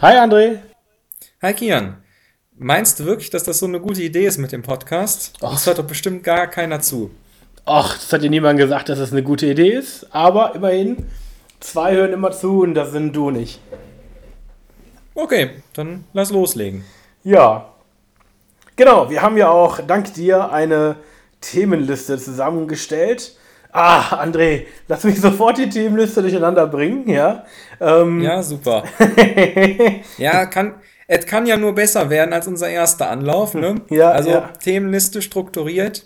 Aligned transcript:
Hi 0.00 0.16
André. 0.16 0.60
Hi 1.42 1.52
Kian. 1.54 1.96
Meinst 2.56 3.00
du 3.00 3.04
wirklich, 3.04 3.30
dass 3.30 3.42
das 3.42 3.58
so 3.58 3.66
eine 3.66 3.80
gute 3.80 4.00
Idee 4.00 4.26
ist 4.26 4.38
mit 4.38 4.52
dem 4.52 4.62
Podcast? 4.62 5.32
Och. 5.42 5.50
Das 5.50 5.66
hört 5.66 5.80
doch 5.80 5.86
bestimmt 5.88 6.22
gar 6.22 6.46
keiner 6.46 6.80
zu. 6.80 7.10
Ach, 7.64 7.98
das 7.98 8.12
hat 8.12 8.22
dir 8.22 8.30
niemand 8.30 8.60
gesagt, 8.60 8.88
dass 8.88 9.00
das 9.00 9.10
eine 9.10 9.24
gute 9.24 9.46
Idee 9.46 9.72
ist. 9.72 10.06
Aber 10.14 10.54
immerhin, 10.54 11.08
zwei 11.58 11.96
hören 11.96 12.12
immer 12.12 12.30
zu 12.30 12.60
und 12.60 12.74
das 12.74 12.92
sind 12.92 13.12
du 13.12 13.32
nicht. 13.32 13.58
Okay, 15.16 15.50
dann 15.72 16.04
lass 16.12 16.30
loslegen. 16.30 16.84
Ja. 17.24 17.74
Genau, 18.76 19.10
wir 19.10 19.20
haben 19.20 19.36
ja 19.36 19.50
auch 19.50 19.80
dank 19.80 20.14
dir 20.14 20.52
eine 20.52 20.94
Themenliste 21.40 22.18
zusammengestellt. 22.18 23.36
Ah, 23.70 24.22
André, 24.22 24.64
lass 24.88 25.04
mich 25.04 25.20
sofort 25.20 25.58
die 25.58 25.68
Themenliste 25.68 26.22
durcheinander 26.22 26.66
bringen, 26.66 27.08
ja? 27.08 27.44
Ähm, 27.80 28.22
Ja, 28.22 28.42
super. 28.42 28.84
ja, 30.18 30.46
kann, 30.46 30.74
es 31.06 31.26
kann 31.26 31.46
ja 31.46 31.56
nur 31.56 31.74
besser 31.74 32.08
werden 32.10 32.32
als 32.32 32.48
unser 32.48 32.68
erster 32.68 33.10
Anlauf, 33.10 33.54
ne? 33.54 33.82
Ja, 33.90 34.10
Also 34.10 34.30
ja. 34.30 34.50
Themenliste 34.62 35.20
strukturiert. 35.22 36.04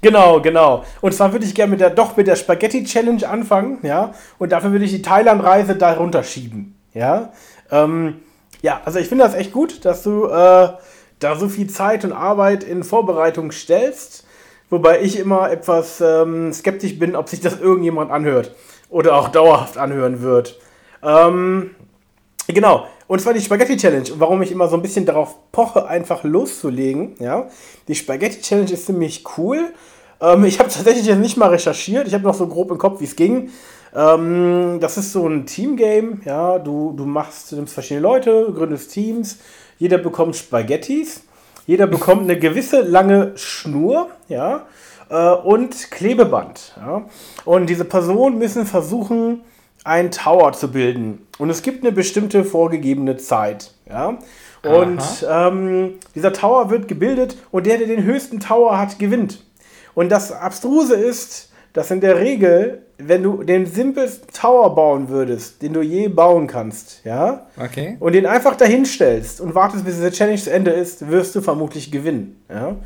Genau, 0.00 0.40
genau. 0.40 0.84
Und 1.00 1.14
zwar 1.14 1.32
würde 1.32 1.46
ich 1.46 1.54
gerne 1.54 1.70
mit 1.70 1.80
der, 1.80 1.90
doch 1.90 2.16
mit 2.16 2.26
der 2.26 2.36
Spaghetti 2.36 2.84
Challenge 2.84 3.26
anfangen, 3.28 3.78
ja. 3.82 4.12
Und 4.38 4.52
dafür 4.52 4.72
würde 4.72 4.84
ich 4.84 4.90
die 4.90 5.02
Thailand-Reise 5.02 5.76
darunter 5.76 6.22
schieben, 6.22 6.74
ja. 6.92 7.32
Ähm, 7.70 8.20
ja, 8.62 8.80
also 8.84 8.98
ich 8.98 9.08
finde 9.08 9.24
das 9.24 9.34
echt 9.34 9.52
gut, 9.52 9.84
dass 9.84 10.02
du 10.02 10.26
äh, 10.26 10.68
da 11.18 11.36
so 11.36 11.48
viel 11.48 11.68
Zeit 11.68 12.04
und 12.04 12.12
Arbeit 12.12 12.64
in 12.64 12.82
Vorbereitung 12.82 13.50
stellst. 13.52 14.23
Wobei 14.70 15.02
ich 15.02 15.18
immer 15.18 15.50
etwas 15.50 16.00
ähm, 16.00 16.52
skeptisch 16.52 16.98
bin, 16.98 17.16
ob 17.16 17.28
sich 17.28 17.40
das 17.40 17.60
irgendjemand 17.60 18.10
anhört 18.10 18.52
oder 18.88 19.16
auch 19.16 19.28
dauerhaft 19.28 19.78
anhören 19.78 20.22
wird. 20.22 20.58
Ähm, 21.02 21.70
Genau. 22.48 22.86
Und 23.06 23.20
zwar 23.20 23.34
die 23.34 23.40
Spaghetti 23.40 23.76
Challenge. 23.76 24.12
Und 24.12 24.20
warum 24.20 24.42
ich 24.42 24.52
immer 24.52 24.68
so 24.68 24.76
ein 24.76 24.82
bisschen 24.82 25.06
darauf 25.06 25.50
poche, 25.52 25.86
einfach 25.86 26.24
loszulegen. 26.24 27.14
Ja. 27.18 27.48
Die 27.88 27.94
Spaghetti 27.94 28.40
Challenge 28.40 28.72
ist 28.72 28.86
ziemlich 28.86 29.24
cool. 29.36 29.72
Ähm, 30.20 30.44
ich 30.44 30.58
habe 30.58 30.70
tatsächlich 30.70 31.06
jetzt 31.06 31.18
nicht 31.18 31.36
mal 31.36 31.50
recherchiert. 31.50 32.06
Ich 32.06 32.14
habe 32.14 32.24
noch 32.24 32.34
so 32.34 32.46
grob 32.46 32.70
im 32.70 32.78
Kopf, 32.78 33.00
wie 33.00 33.04
es 33.04 33.16
ging. 33.16 33.50
Ähm, 33.94 34.78
das 34.80 34.96
ist 34.96 35.12
so 35.12 35.26
ein 35.26 35.46
Teamgame. 35.46 36.20
Ja. 36.24 36.58
Du, 36.58 36.92
du 36.96 37.04
machst, 37.04 37.52
du 37.52 37.56
nimmst 37.56 37.74
verschiedene 37.74 38.02
Leute, 38.02 38.52
gründest 38.54 38.92
Teams. 38.92 39.38
Jeder 39.78 39.98
bekommt 39.98 40.36
Spaghettis. 40.36 41.22
Jeder 41.66 41.86
bekommt 41.86 42.22
eine 42.22 42.38
gewisse 42.38 42.80
lange 42.82 43.32
Schnur. 43.36 44.08
Ja. 44.28 44.66
Äh, 45.08 45.30
und 45.30 45.90
Klebeband. 45.90 46.74
Ja. 46.76 47.02
Und 47.44 47.68
diese 47.68 47.84
Personen 47.84 48.38
müssen 48.38 48.66
versuchen, 48.66 49.42
einen 49.84 50.10
Tower 50.10 50.52
zu 50.52 50.72
bilden. 50.72 51.26
Und 51.38 51.50
es 51.50 51.62
gibt 51.62 51.84
eine 51.84 51.92
bestimmte 51.92 52.44
vorgegebene 52.44 53.18
Zeit. 53.18 53.72
Ja? 53.88 54.18
Und 54.62 55.26
ähm, 55.28 55.94
dieser 56.14 56.32
Tower 56.32 56.70
wird 56.70 56.88
gebildet 56.88 57.36
und 57.50 57.66
der, 57.66 57.76
der 57.76 57.86
den 57.86 58.02
höchsten 58.02 58.40
Tower 58.40 58.78
hat, 58.78 58.98
gewinnt. 58.98 59.44
Und 59.94 60.10
das 60.10 60.32
Abstruse 60.32 60.94
ist, 60.94 61.52
dass 61.74 61.90
in 61.90 62.00
der 62.00 62.18
Regel, 62.18 62.83
wenn 62.98 63.22
du 63.22 63.42
den 63.42 63.66
simpelsten 63.66 64.28
Tower 64.32 64.74
bauen 64.74 65.08
würdest, 65.08 65.62
den 65.62 65.72
du 65.72 65.82
je 65.82 66.08
bauen 66.08 66.46
kannst, 66.46 67.00
ja, 67.04 67.46
Okay. 67.56 67.96
und 68.00 68.12
den 68.14 68.24
einfach 68.26 68.56
dahin 68.56 68.84
stellst 68.86 69.40
und 69.40 69.54
wartest, 69.54 69.84
bis 69.84 69.96
diese 69.96 70.10
Challenge 70.12 70.38
zu 70.38 70.52
Ende 70.52 70.70
ist, 70.70 71.08
wirst 71.10 71.34
du 71.34 71.40
vermutlich 71.40 71.90
gewinnen. 71.90 72.40
Ja? 72.48 72.76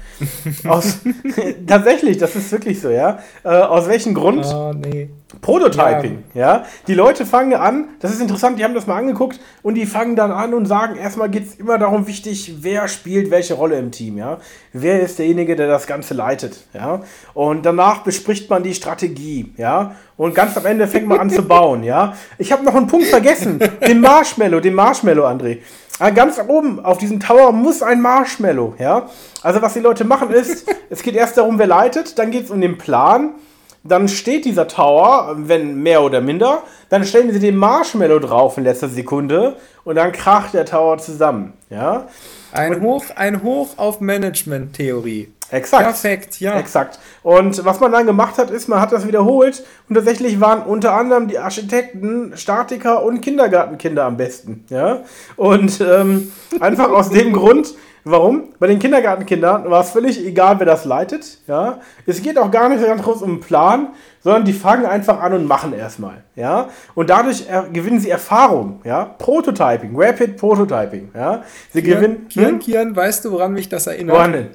Aus, 0.71 0.99
tatsächlich, 1.67 2.17
das 2.19 2.35
ist 2.37 2.51
wirklich 2.53 2.81
so, 2.81 2.91
ja. 2.91 3.19
Äh, 3.45 3.49
aus 3.49 3.87
welchem 3.89 4.15
Grund? 4.15 4.45
Oh, 4.47 4.73
nee. 4.73 5.11
Prototyping, 5.43 6.25
ja. 6.33 6.65
Die 6.87 6.95
Leute 6.95 7.27
fangen 7.27 7.53
an, 7.53 7.89
das 8.01 8.13
ist 8.13 8.21
interessant, 8.23 8.59
die 8.59 8.65
haben 8.65 8.73
das 8.73 8.87
mal 8.87 8.97
angeguckt 8.97 9.39
und 9.63 9.75
die 9.75 9.85
fangen 9.85 10.17
dann 10.17 10.33
an 10.33 10.55
und 10.55 10.65
sagen, 10.65 10.97
erstmal 10.97 11.29
geht 11.29 11.47
es 11.47 11.55
immer 11.57 11.77
darum 11.77 12.07
wichtig, 12.07 12.55
wer 12.63 12.89
spielt 12.89 13.31
welche 13.31 13.53
Rolle 13.53 13.79
im 13.79 13.91
Team, 13.91 14.17
ja. 14.17 14.39
Wer 14.73 15.01
ist 15.01 15.19
derjenige, 15.19 15.55
der 15.55 15.69
das 15.69 15.87
Ganze 15.87 16.15
leitet, 16.15 16.65
ja. 16.73 17.03
Und 17.35 17.67
danach 17.67 18.05
bespricht 18.05 18.49
man 18.49 18.63
die 18.63 18.73
Strategie, 18.73 19.53
ja. 19.59 19.97
Und 20.17 20.35
ganz 20.35 20.57
am 20.57 20.65
Ende 20.65 20.89
fängt 20.89 21.07
man 21.07 21.21
an 21.21 21.29
zu 21.29 21.43
bauen, 21.43 21.85
ja. 21.85 22.15
Ich 22.39 22.51
habe 22.51 22.65
noch 22.65 22.75
einen 22.75 22.87
Punkt 22.87 23.07
vergessen, 23.07 23.59
den 23.87 24.01
Marshmallow, 24.01 24.61
den 24.61 24.75
Marshmallow, 24.75 25.27
André. 25.27 25.59
Ah, 25.99 26.11
Ganz 26.11 26.41
oben 26.47 26.83
auf 26.83 26.97
diesem 26.97 27.21
Tower 27.21 27.53
muss 27.53 27.83
ein 27.83 28.01
Marshmallow, 28.01 28.77
ja. 28.79 29.11
Also 29.43 29.61
was 29.61 29.75
die 29.75 29.81
Leute 29.81 30.05
machen 30.05 30.31
ist, 30.31 30.67
es 30.89 31.03
geht 31.03 31.17
erst 31.17 31.37
darum, 31.37 31.59
wer 31.59 31.67
leitet, 31.67 32.19
dann 32.19 32.31
geht 32.31 32.45
es 32.45 32.51
um 32.51 32.63
den 32.63 32.79
Plan, 32.79 33.35
dann 33.85 34.09
steht 34.09 34.45
dieser 34.45 34.69
Tower, 34.69 35.35
wenn 35.39 35.83
mehr 35.83 36.03
oder 36.03 36.21
minder, 36.21 36.63
dann 36.89 37.05
stellen 37.05 37.33
sie 37.33 37.39
den 37.41 37.57
Marshmallow 37.57 38.19
drauf 38.19 38.59
in 38.59 38.65
letzter 38.65 38.89
Sekunde 38.89 39.57
und 39.85 39.97
dann 39.97 40.13
kracht 40.13 40.55
der 40.55 40.65
Tower 40.65 40.99
zusammen. 40.99 41.53
Ja, 41.71 42.07
Ein 42.53 42.81
Hoch, 42.83 43.05
ein 43.17 43.43
Hoch 43.43 43.71
auf 43.77 44.01
Management-Theorie. 44.01 45.33
exakt. 45.51 45.85
Perfekt, 45.85 46.41
ja. 46.41 46.59
Exakt. 46.59 46.99
Und 47.23 47.65
was 47.65 47.81
man 47.81 47.93
dann 47.93 48.07
gemacht 48.07 48.37
hat, 48.39 48.51
ist, 48.51 48.69
man 48.69 48.81
hat 48.81 48.93
das 48.93 49.07
wiederholt 49.07 49.63
und 49.89 49.95
tatsächlich 49.95 50.41
waren 50.41 50.63
unter 50.63 50.93
anderem 50.95 51.29
die 51.29 51.39
Architekten, 51.39 52.33
Statiker 52.37 53.03
und 53.03 53.21
Kindergartenkinder 53.21 54.05
am 54.05 54.17
besten. 54.17 54.65
Ja, 54.71 55.03
und 55.37 55.81
ähm, 55.81 56.33
einfach 56.61 56.91
aus 56.91 57.11
dem 57.11 57.33
Grund. 57.33 57.75
Warum? 58.11 58.55
Bei 58.59 58.67
den 58.67 58.79
Kindergartenkindern 58.79 59.71
war 59.71 59.83
es 59.83 59.91
völlig 59.91 60.25
egal, 60.25 60.59
wer 60.59 60.67
das 60.67 60.85
leitet. 60.85 61.39
Ja? 61.47 61.81
Es 62.07 62.23
geht 62.23 62.39
auch 62.39 62.51
gar 62.51 62.69
nicht 62.69 62.81
so 62.81 62.87
ganz 62.87 63.03
groß 63.03 63.23
um 63.23 63.31
einen 63.31 63.41
Plan, 63.41 63.89
sondern 64.21 64.45
die 64.45 64.53
fangen 64.53 64.87
einfach 64.87 65.21
an 65.21 65.35
und 65.35 65.47
machen 65.47 65.73
erstmal. 65.75 66.25
Ja? 66.35 66.71
Und 66.95 67.11
dadurch 67.11 67.45
gewinnen 67.73 68.01
sie 68.01 68.11
Erfahrung. 68.11 68.81
Ja? 68.85 69.05
Prototyping, 69.05 69.93
Rapid 69.95 70.37
Prototyping. 70.37 71.11
Ja? 71.15 71.43
Sie 71.73 71.83
gewinnen. 71.83 72.29
Kian, 72.29 72.47
Hm? 72.53 72.59
Kian, 72.61 72.97
weißt 72.97 73.25
du, 73.25 73.33
woran 73.33 73.53
mich 73.53 73.69
das 73.69 73.87
erinnert? 73.87 74.17
Woran 74.17 74.33
denn? 74.33 74.49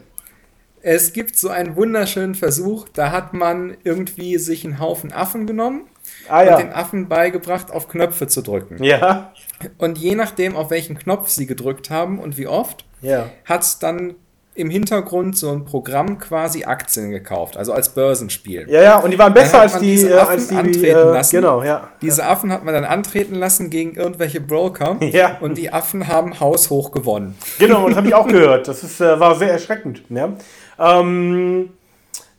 Es 0.82 1.14
gibt 1.14 1.38
so 1.38 1.50
einen 1.50 1.76
wunderschönen 1.76 2.36
Versuch, 2.36 2.90
da 2.90 3.12
hat 3.12 3.34
man 3.34 3.78
irgendwie 3.84 4.38
sich 4.38 4.66
einen 4.66 4.80
Haufen 4.80 5.14
Affen 5.14 5.48
genommen 5.48 5.84
Ah 6.28 6.42
und 6.42 6.60
den 6.60 6.68
ja. 6.70 6.76
Affen 6.76 7.08
beigebracht, 7.08 7.72
auf 7.72 7.88
Knöpfe 7.88 8.28
zu 8.28 8.42
drücken. 8.42 8.84
Ja. 8.84 9.32
Und 9.78 9.98
je 9.98 10.16
nachdem, 10.16 10.56
auf 10.56 10.72
welchen 10.72 10.98
Knopf 10.98 11.30
sie 11.30 11.46
gedrückt 11.46 11.90
haben 11.90 12.20
und 12.20 12.38
wie 12.38 12.48
oft, 12.48 12.84
Ja. 13.04 13.26
hat 13.46 13.84
dann 13.84 14.16
im 14.56 14.70
Hintergrund 14.70 15.36
so 15.36 15.50
ein 15.52 15.66
Programm 15.66 16.20
quasi 16.20 16.64
Aktien 16.64 17.10
gekauft, 17.10 17.58
also 17.58 17.74
als 17.74 17.90
Börsenspiel. 17.90 18.68
Ja, 18.70 18.82
ja, 18.84 19.00
und 19.00 19.10
die 19.10 19.18
waren 19.18 19.34
besser 19.34 19.62
als 19.62 19.80
die, 19.80 19.88
diese 19.92 20.12
äh, 20.12 20.18
Affen 20.20 20.32
als 20.34 20.48
die 20.48 20.56
antreten 20.56 20.86
äh, 21.00 21.12
lassen. 21.14 21.36
Genau, 21.38 21.64
ja. 21.64 21.90
Diese 22.04 22.24
Affen 22.26 22.52
hat 22.52 22.64
man 22.64 22.74
dann 22.76 22.86
antreten 22.86 23.34
lassen 23.36 23.72
gegen 23.72 23.96
irgendwelche 23.96 24.42
Broker 24.42 24.98
Ja. 25.02 25.38
und 25.42 25.58
die 25.58 25.74
Affen 25.74 26.08
haben 26.08 26.40
haushoch 26.40 26.92
gewonnen. 26.92 27.36
Genau, 27.58 27.88
das 27.88 27.98
habe 27.98 28.08
ich 28.08 28.14
auch 28.14 28.28
gehört. 28.30 28.68
Das 28.68 28.84
ist, 28.84 29.02
äh, 29.02 29.20
war 29.20 29.34
sehr 29.36 29.52
erschreckend. 29.54 30.04
Ja. 30.10 30.34
Ähm, 30.78 31.72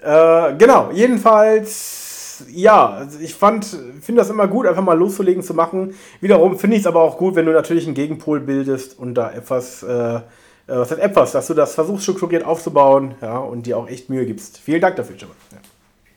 äh, 0.01 0.55
genau, 0.57 0.91
jedenfalls, 0.93 2.45
ja, 2.53 2.91
also 2.91 3.19
ich 3.19 3.35
fand, 3.35 3.65
finde 4.01 4.21
das 4.21 4.31
immer 4.31 4.47
gut, 4.47 4.67
einfach 4.67 4.83
mal 4.85 4.97
loszulegen 4.97 5.43
zu 5.43 5.55
machen. 5.55 5.95
Wiederum 6.21 6.59
finde 6.59 6.77
ich 6.77 6.83
es 6.83 6.87
aber 6.87 7.01
auch 7.03 7.19
gut, 7.19 7.35
wenn 7.35 7.47
du 7.47 7.53
natürlich 7.53 7.87
einen 7.87 7.95
Gegenpol 7.95 8.39
bildest 8.41 8.99
und 8.99 9.15
da 9.15 9.33
etwas, 9.33 9.83
äh, 10.67 10.77
was 10.77 10.91
heißt 10.91 11.01
etwas, 11.01 11.33
dass 11.33 11.47
du 11.47 11.55
das 11.55 11.75
versuchst 11.75 12.05
strukturiert 12.05 12.45
aufzubauen, 12.45 13.15
ja, 13.21 13.39
und 13.39 13.67
dir 13.67 13.79
auch 13.79 13.89
echt 13.89 14.11
Mühe 14.11 14.27
gibst. 14.27 14.59
Vielen 14.59 14.81
Dank 14.81 14.97
dafür 14.97 15.17
mal. 15.17 15.35
Ja. 15.53 15.59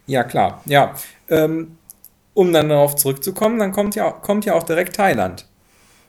Ja, 0.07 0.23
klar. 0.23 0.61
Ja. 0.65 0.93
Ähm, 1.29 1.77
um 2.33 2.53
dann 2.53 2.69
darauf 2.69 2.95
zurückzukommen, 2.95 3.59
dann 3.59 3.71
kommt 3.71 3.95
ja, 3.95 4.11
kommt 4.11 4.45
ja 4.45 4.53
auch 4.53 4.63
direkt 4.63 4.95
Thailand. 4.95 5.45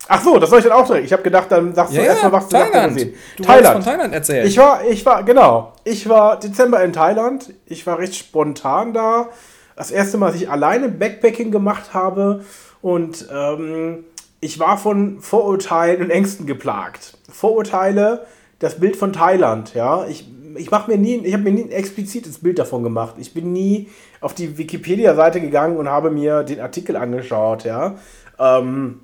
Ach 0.07 0.23
so, 0.23 0.39
das 0.39 0.49
soll 0.49 0.61
ich 0.61 0.65
dann 0.65 0.75
auch 0.75 0.87
direkt. 0.87 1.07
Ich 1.07 1.13
habe 1.13 1.23
gedacht, 1.23 1.51
dann 1.51 1.75
sagst 1.75 1.95
du 1.95 2.01
erstmal, 2.01 2.33
was 2.33 2.49
du 2.49 2.57
Thailand. 2.57 2.95
gesehen. 2.95 3.15
Du 3.37 3.43
Thailand. 3.43 3.75
von 3.75 3.85
Thailand 3.85 4.15
erzählen. 4.15 4.47
Ich 4.47 4.57
war, 4.57 4.85
ich 4.85 5.05
war, 5.05 5.23
genau. 5.23 5.73
Ich 5.85 6.09
war 6.09 6.39
Dezember 6.39 6.83
in 6.83 6.93
Thailand. 6.93 7.53
Ich 7.67 7.87
war 7.87 7.99
recht 7.99 8.15
spontan 8.15 8.95
da. 8.95 9.29
Das 9.77 9.91
erste 9.91 10.17
Mal, 10.17 10.29
dass 10.33 10.41
ich 10.41 10.49
alleine 10.49 10.89
Backpacking 10.89 11.51
gemacht 11.51 11.93
habe. 11.93 12.45
Und 12.81 13.27
ähm, 13.31 14.05
ich 14.41 14.59
war 14.59 14.79
von 14.79 15.21
Vorurteilen 15.21 16.03
und 16.03 16.11
Ängsten 16.11 16.47
geplagt. 16.47 17.19
Vorurteile, 17.31 18.27
das 18.59 18.79
Bild 18.81 18.97
von 18.97 19.13
Thailand, 19.13 19.75
ja. 19.75 20.07
Ich, 20.07 20.29
ich 20.57 20.71
mache 20.71 20.91
mir 20.91 20.99
nie, 20.99 21.17
ich 21.17 21.33
habe 21.33 21.45
mir 21.45 21.53
nie 21.53 21.65
ein 21.65 21.71
explizites 21.71 22.39
Bild 22.39 22.59
davon 22.59 22.83
gemacht. 22.83 23.17
Ich 23.19 23.35
bin 23.35 23.53
nie 23.53 23.89
auf 24.21 24.35
die 24.35 24.59
Wikipedia-Seite 24.59 25.41
gegangen 25.41 25.77
und 25.77 25.89
habe 25.89 26.11
mir 26.11 26.43
den 26.43 26.61
Artikel 26.61 26.97
angeschaut, 26.97 27.65
ja. 27.65 27.97
Ähm, 28.39 29.01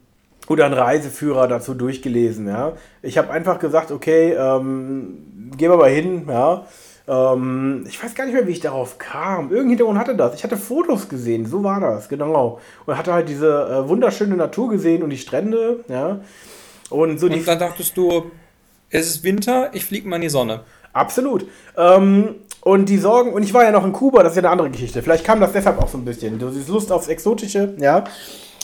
oder 0.46 0.66
einen 0.66 0.74
Reiseführer 0.74 1.48
dazu 1.48 1.74
durchgelesen, 1.74 2.46
ja. 2.46 2.72
Ich 3.02 3.18
habe 3.18 3.30
einfach 3.30 3.58
gesagt, 3.58 3.90
okay, 3.90 4.32
ähm, 4.32 5.52
gehen 5.56 5.70
wir 5.70 5.76
mal 5.76 5.90
hin, 5.90 6.26
ja. 6.28 6.66
Ähm, 7.06 7.84
ich 7.86 8.02
weiß 8.02 8.14
gar 8.14 8.24
nicht 8.24 8.34
mehr, 8.34 8.46
wie 8.46 8.52
ich 8.52 8.60
darauf 8.60 8.98
kam. 8.98 9.50
Irgendein 9.50 9.70
Hintergrund 9.70 9.98
hatte 9.98 10.16
das. 10.16 10.34
Ich 10.34 10.44
hatte 10.44 10.56
Fotos 10.56 11.08
gesehen, 11.08 11.46
so 11.46 11.62
war 11.62 11.80
das, 11.80 12.08
genau. 12.08 12.60
Und 12.86 12.96
hatte 12.96 13.12
halt 13.12 13.28
diese 13.28 13.68
äh, 13.68 13.88
wunderschöne 13.88 14.36
Natur 14.36 14.70
gesehen 14.70 15.02
und 15.02 15.10
die 15.10 15.18
Strände, 15.18 15.84
ja. 15.88 16.20
Und 16.90 17.18
so 17.18 17.28
die 17.28 17.40
und 17.40 17.48
dann 17.48 17.58
dachtest 17.58 17.96
du, 17.96 18.30
es 18.90 19.06
ist 19.06 19.24
Winter, 19.24 19.70
ich 19.74 19.84
fliege 19.84 20.08
mal 20.08 20.16
in 20.16 20.22
die 20.22 20.28
Sonne. 20.28 20.60
Absolut. 20.92 21.46
Ähm, 21.76 22.36
und 22.60 22.88
die 22.88 22.98
Sorgen, 22.98 23.32
und 23.32 23.42
ich 23.42 23.52
war 23.52 23.64
ja 23.64 23.70
noch 23.70 23.84
in 23.84 23.92
Kuba, 23.92 24.22
das 24.22 24.32
ist 24.32 24.36
ja 24.36 24.42
eine 24.42 24.50
andere 24.50 24.70
Geschichte. 24.70 25.02
Vielleicht 25.02 25.24
kam 25.24 25.40
das 25.40 25.52
deshalb 25.52 25.82
auch 25.82 25.88
so 25.88 25.98
ein 25.98 26.04
bisschen. 26.04 26.38
Du 26.38 26.48
siehst 26.50 26.68
Lust 26.68 26.90
aufs 26.90 27.08
Exotische, 27.08 27.74
ja. 27.78 28.04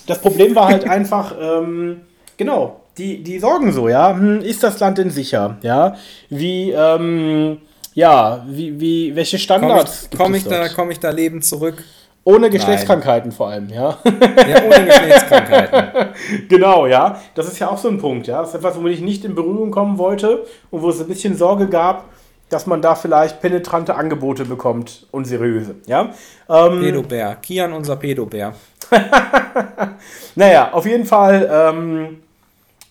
Das 0.06 0.20
Problem 0.20 0.54
war 0.54 0.68
halt 0.68 0.84
einfach, 0.88 1.34
ähm, 1.38 2.02
genau, 2.36 2.80
die, 2.96 3.22
die 3.22 3.38
sorgen 3.38 3.72
so, 3.72 3.88
ja, 3.88 4.16
hm, 4.16 4.40
ist 4.40 4.62
das 4.62 4.80
Land 4.80 4.98
denn 4.98 5.10
sicher? 5.10 5.58
Ja, 5.62 5.96
wie, 6.30 6.70
ähm, 6.70 7.58
ja, 7.94 8.44
wie, 8.46 8.80
wie, 8.80 9.16
welche 9.16 9.38
Standards 9.38 10.08
Komme 10.16 10.36
ich, 10.36 10.44
komm 10.44 10.52
ich, 10.52 10.60
da, 10.60 10.68
komm 10.68 10.90
ich 10.90 11.00
da 11.00 11.10
lebend 11.10 11.44
zurück? 11.44 11.82
Ohne 12.22 12.50
Geschlechtskrankheiten 12.50 13.30
Nein. 13.30 13.36
vor 13.36 13.48
allem, 13.48 13.68
ja. 13.70 13.96
Ja, 14.04 14.62
ohne 14.64 14.84
Geschlechtskrankheiten. 14.84 16.08
genau, 16.48 16.86
ja. 16.86 17.20
Das 17.34 17.48
ist 17.48 17.58
ja 17.58 17.70
auch 17.70 17.78
so 17.78 17.88
ein 17.88 17.98
Punkt, 17.98 18.26
ja. 18.26 18.40
Das 18.40 18.50
ist 18.50 18.56
etwas, 18.56 18.76
womit 18.76 18.92
ich 18.92 19.00
nicht 19.00 19.24
in 19.24 19.34
Berührung 19.34 19.70
kommen 19.70 19.96
wollte 19.96 20.44
und 20.70 20.82
wo 20.82 20.90
es 20.90 21.00
ein 21.00 21.08
bisschen 21.08 21.36
Sorge 21.36 21.66
gab, 21.66 22.04
dass 22.50 22.66
man 22.66 22.82
da 22.82 22.94
vielleicht 22.94 23.40
penetrante 23.40 23.94
Angebote 23.94 24.44
bekommt, 24.44 25.06
unseriöse, 25.12 25.76
ja. 25.86 26.10
Ähm, 26.48 26.80
Pedobär. 26.80 27.36
Kian, 27.36 27.72
unser 27.72 27.96
Pedobär. 27.96 28.54
naja, 30.34 30.72
auf 30.72 30.84
jeden 30.84 31.06
Fall, 31.06 31.48
ähm, 31.50 32.18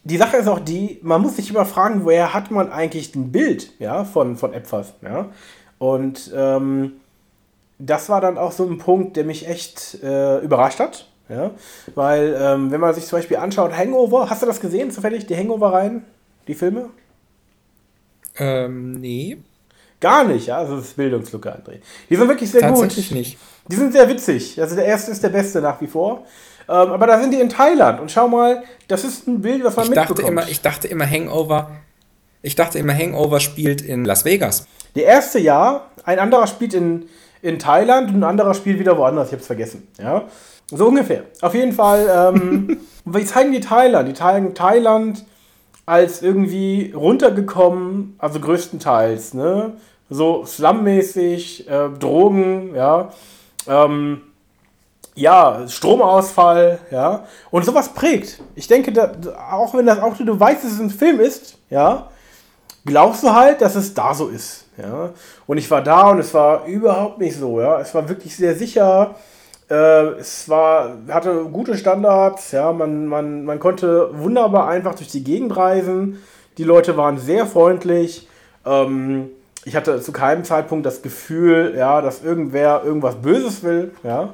die 0.10 0.18
Sache 0.18 0.38
ist 0.38 0.48
auch 0.48 0.60
die, 0.60 1.00
man 1.02 1.22
muss 1.22 1.36
sich 1.36 1.50
immer 1.50 1.66
fragen, 1.66 2.04
woher 2.04 2.34
hat 2.34 2.52
man 2.52 2.72
eigentlich 2.72 3.16
ein 3.16 3.32
Bild, 3.32 3.72
ja, 3.80 4.04
von, 4.04 4.36
von 4.36 4.54
etwas, 4.54 4.94
ja. 5.02 5.30
Und, 5.78 6.32
ähm, 6.36 6.94
das 7.80 8.10
war 8.10 8.20
dann 8.20 8.38
auch 8.38 8.52
so 8.52 8.66
ein 8.66 8.78
Punkt, 8.78 9.16
der 9.16 9.24
mich 9.24 9.48
echt 9.48 10.04
äh, 10.04 10.40
überrascht 10.40 10.80
hat. 10.80 11.08
Ja? 11.30 11.52
Weil, 11.96 12.38
ähm, 12.40 12.72
wenn 12.72 12.82
man 12.82 12.94
sich 12.94 13.06
zum 13.06 13.18
Beispiel 13.18 13.38
anschaut, 13.38 13.76
Hangover, 13.76 14.30
hast 14.30 14.42
du 14.42 14.46
das 14.46 14.60
gesehen, 14.60 14.92
zufällig, 14.92 15.26
die 15.26 15.38
Hangover-Reihen, 15.38 16.04
die 16.48 16.56
Filme? 16.56 16.90
Ähm, 18.38 18.94
nee. 18.94 19.38
Gar 20.02 20.26
nicht, 20.26 20.48
ja, 20.48 20.58
also 20.58 20.78
das 20.78 20.86
ist 20.86 20.98
Bildungslücke, 20.98 21.54
André. 21.54 21.80
Die 22.10 22.16
sind 22.16 22.28
wirklich 22.28 22.52
sehr 22.52 22.62
Tatsächlich 22.62 22.80
gut. 22.82 22.90
Tatsächlich 22.90 23.12
nicht. 23.12 23.38
Die 23.68 23.76
sind 23.76 23.92
sehr 23.92 24.08
witzig. 24.08 24.62
Also 24.62 24.76
der 24.76 24.86
erste 24.86 25.12
ist 25.12 25.24
der 25.24 25.30
beste 25.30 25.62
nach 25.62 25.80
wie 25.82 25.88
vor. 25.88 26.26
Ähm, 26.69 26.92
aber 26.92 27.07
da 27.07 27.19
sind 27.19 27.33
die 27.33 27.39
in 27.39 27.50
Thailand. 27.50 28.00
Und 28.00 28.12
schau 28.12 28.27
mal, 28.27 28.63
das 28.88 29.04
ist 29.04 29.27
ein 29.27 29.42
Bild, 29.42 29.63
was 29.63 29.75
man 29.75 29.86
ich 29.86 29.89
mitbekommt. 29.89 30.19
Dachte 30.19 30.31
immer, 30.31 30.48
ich 30.48 30.62
dachte 30.62 30.88
immer, 30.88 31.06
Hangover. 31.10 31.71
Ich 32.42 32.56
dachte 32.56 32.80
immer, 32.80 32.94
Hangover 32.94 33.39
spielt 33.39 33.81
in 33.81 34.06
Las 34.06 34.24
Vegas. 34.24 34.66
Der 34.95 35.06
erste 35.06 35.39
ja, 35.39 35.88
ein 36.06 36.19
anderer 36.19 36.48
spielt 36.48 36.74
in 36.74 37.10
in 37.42 37.60
Thailand 37.60 38.10
und 38.10 38.18
ein 38.18 38.24
anderer 38.24 38.54
spielt 38.54 38.80
wieder 38.80 38.98
woanders, 38.98 39.27
ich 39.27 39.33
hab's 39.33 39.48
vergessen. 39.48 39.88
Ja? 39.98 40.25
So 40.68 40.88
ungefähr. 40.88 41.24
Auf 41.42 41.56
jeden 41.56 41.74
Fall, 41.74 42.33
ähm, 42.36 42.80
wie 43.06 43.25
zeigen 43.25 43.51
die 43.51 43.62
Thailand? 43.62 44.07
Die 44.07 44.13
zeigen 44.13 44.54
Thailand 44.54 45.25
als 45.86 46.21
irgendwie 46.21 46.94
runtergekommen, 46.95 48.16
also 48.19 48.39
größtenteils, 48.39 49.33
ne? 49.33 49.74
So 50.12 50.44
slummäßig, 50.45 51.68
äh, 51.68 51.89
Drogen, 51.89 52.75
ja. 52.75 53.12
Ähm, 53.68 54.21
ja, 55.19 55.68
Stromausfall, 55.68 56.80
ja. 56.92 57.25
Und 57.51 57.66
sowas 57.66 57.89
prägt. 57.89 58.42
Ich 58.56 58.68
denke, 58.68 58.92
da, 58.92 59.12
auch 59.51 59.74
wenn 59.74 59.86
das 59.86 60.00
auch 60.00 60.16
du 60.18 60.39
weißt, 60.39 60.63
dass 60.63 60.74
es 60.74 60.80
ein 60.80 60.89
Film 60.89 61.19
ist, 61.19 61.57
ja, 61.69 62.07
glaubst 62.86 63.24
du 63.24 63.33
halt, 63.33 63.62
dass 63.62 63.75
es 63.75 63.94
da 63.94 64.13
so 64.13 64.27
ist. 64.27 64.66
Ja? 64.77 65.10
Und 65.45 65.57
ich 65.57 65.69
war 65.69 65.81
da 65.81 66.10
und 66.10 66.19
es 66.19 66.33
war 66.33 66.66
überhaupt 66.66 67.19
nicht 67.19 67.38
so. 67.38 67.60
Ja? 67.60 67.80
Es 67.80 67.94
war 67.94 68.07
wirklich 68.07 68.36
sehr 68.36 68.56
sicher. 68.56 69.16
Äh, 69.69 70.19
es 70.19 70.48
war, 70.50 70.94
hatte 71.10 71.45
gute 71.45 71.77
Standards. 71.77 72.51
Ja? 72.51 72.71
Man, 72.71 73.07
man, 73.07 73.45
man 73.45 73.60
konnte 73.60 74.10
wunderbar 74.13 74.68
einfach 74.68 74.95
durch 74.95 75.10
die 75.10 75.24
Gegend 75.24 75.56
reisen. 75.56 76.21
Die 76.57 76.63
Leute 76.63 76.98
waren 76.98 77.18
sehr 77.18 77.45
freundlich. 77.45 78.27
Ähm, 78.66 79.30
ich 79.66 79.75
hatte 79.75 80.01
zu 80.01 80.12
keinem 80.12 80.44
Zeitpunkt 80.45 80.86
das 80.86 81.01
Gefühl, 81.01 81.75
ja, 81.77 82.01
dass 82.01 82.24
irgendwer 82.24 82.81
irgendwas 82.83 83.16
Böses 83.16 83.62
will. 83.63 83.92
Ja? 84.04 84.33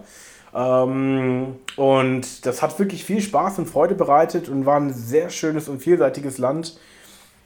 Ähm, 0.56 1.58
und 1.76 2.46
das 2.46 2.62
hat 2.62 2.80
wirklich 2.80 3.04
viel 3.04 3.22
Spaß 3.22 3.60
und 3.60 3.70
Freude 3.70 3.94
bereitet 3.94 4.48
und 4.48 4.66
war 4.66 4.78
ein 4.78 4.94
sehr 4.94 5.30
schönes 5.30 5.68
und 5.68 5.80
vielseitiges 5.82 6.38
Land. 6.38 6.80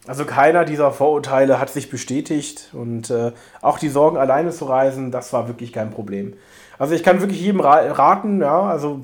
Also 0.06 0.24
keiner 0.24 0.64
dieser 0.64 0.92
Vorurteile 0.92 1.60
hat 1.60 1.70
sich 1.70 1.90
bestätigt 1.90 2.70
und 2.72 3.10
äh, 3.10 3.32
auch 3.60 3.78
die 3.78 3.90
Sorgen, 3.90 4.16
alleine 4.16 4.50
zu 4.50 4.64
reisen, 4.64 5.10
das 5.10 5.32
war 5.32 5.46
wirklich 5.48 5.72
kein 5.72 5.90
Problem. 5.90 6.34
Also 6.78 6.94
ich 6.94 7.02
kann 7.02 7.20
wirklich 7.20 7.42
jedem 7.42 7.60
raten, 7.60 8.40
ja, 8.40 8.62
also 8.62 9.02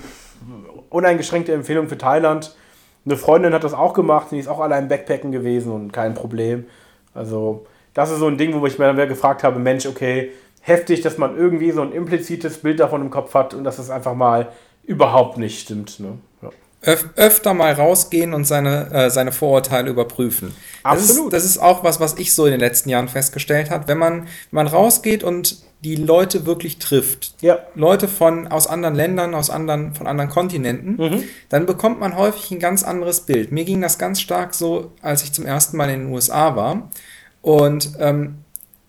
uneingeschränkte 0.89 1.53
Empfehlung 1.53 1.89
für 1.89 1.99
Thailand. 1.99 2.57
Eine 3.05 3.17
Freundin 3.17 3.53
hat 3.53 3.65
das 3.65 3.75
auch 3.75 3.93
gemacht, 3.93 4.29
die 4.31 4.39
ist 4.39 4.49
auch 4.49 4.61
allein 4.61 4.89
Backpacken 4.89 5.33
gewesen 5.33 5.71
und 5.73 5.93
kein 5.93 6.15
Problem. 6.15 6.65
Also 7.13 7.67
das 7.93 8.11
ist 8.11 8.19
so 8.19 8.27
ein 8.27 8.39
Ding, 8.39 8.59
wo 8.59 8.67
ich 8.67 8.79
mir 8.79 8.87
dann 8.87 8.97
wieder 8.97 9.07
gefragt 9.07 9.43
habe, 9.43 9.59
Mensch, 9.59 9.87
okay, 9.87 10.33
heftig, 10.67 11.01
dass 11.01 11.17
man 11.17 11.37
irgendwie 11.37 11.71
so 11.71 11.83
ein 11.83 11.93
implizites 11.93 12.59
Bild 12.59 12.81
davon 12.81 13.01
im 13.01 13.11
Kopf 13.11 13.35
hat 13.35 13.55
und 13.55 13.65
dass 13.65 13.79
es 13.79 13.91
einfach 13.91 14.15
mal 14.15 14.49
überhaupt 14.85 15.39
nicht 15.39 15.61
stimmt. 15.61 16.01
Ne? 16.01 16.19
Ja 16.43 16.51
öf 16.87 17.09
öfter 17.17 17.53
mal 17.55 17.73
rausgehen 17.73 18.33
und 18.33 18.45
seine, 18.45 18.91
äh, 18.93 19.11
seine 19.11 19.33
Vorurteile 19.33 19.91
überprüfen. 19.91 20.55
Absolut. 20.83 21.33
Das 21.33 21.45
ist, 21.45 21.57
das 21.57 21.57
ist 21.57 21.63
auch 21.63 21.85
was, 21.85 22.01
was 22.01 22.19
ich 22.19 22.35
so 22.35 22.47
in 22.47 22.53
den 22.53 22.61
letzten 22.61 22.89
Jahren 22.89 23.09
festgestellt 23.09 23.71
habe. 23.71 23.89
Wenn 23.89 23.99
man, 23.99 24.23
wenn 24.23 24.29
man 24.53 24.67
rausgeht 24.67 25.25
und 25.25 25.59
die 25.83 25.97
Leute 25.97 26.47
wirklich 26.47 26.79
trifft, 26.79 27.35
ja. 27.43 27.59
Leute 27.75 28.09
von, 28.09 28.49
aus 28.49 28.67
anderen 28.67 28.95
Ländern, 28.95 29.35
aus 29.35 29.51
anderen, 29.51 29.95
von 29.95 30.07
anderen 30.07 30.31
Kontinenten, 30.31 30.97
mhm. 30.97 31.23
dann 31.49 31.67
bekommt 31.67 32.01
man 32.01 32.17
häufig 32.17 32.51
ein 32.51 32.61
ganz 32.61 32.83
anderes 32.83 33.21
Bild. 33.21 33.53
Mir 33.53 33.65
ging 33.65 33.81
das 33.81 33.99
ganz 33.99 34.21
stark 34.21 34.55
so, 34.55 34.93
als 35.03 35.23
ich 35.23 35.33
zum 35.33 35.45
ersten 35.45 35.77
Mal 35.77 35.91
in 35.91 36.01
den 36.01 36.13
USA 36.13 36.57
war. 36.57 36.91
Und 37.43 37.93
ähm, 38.01 38.39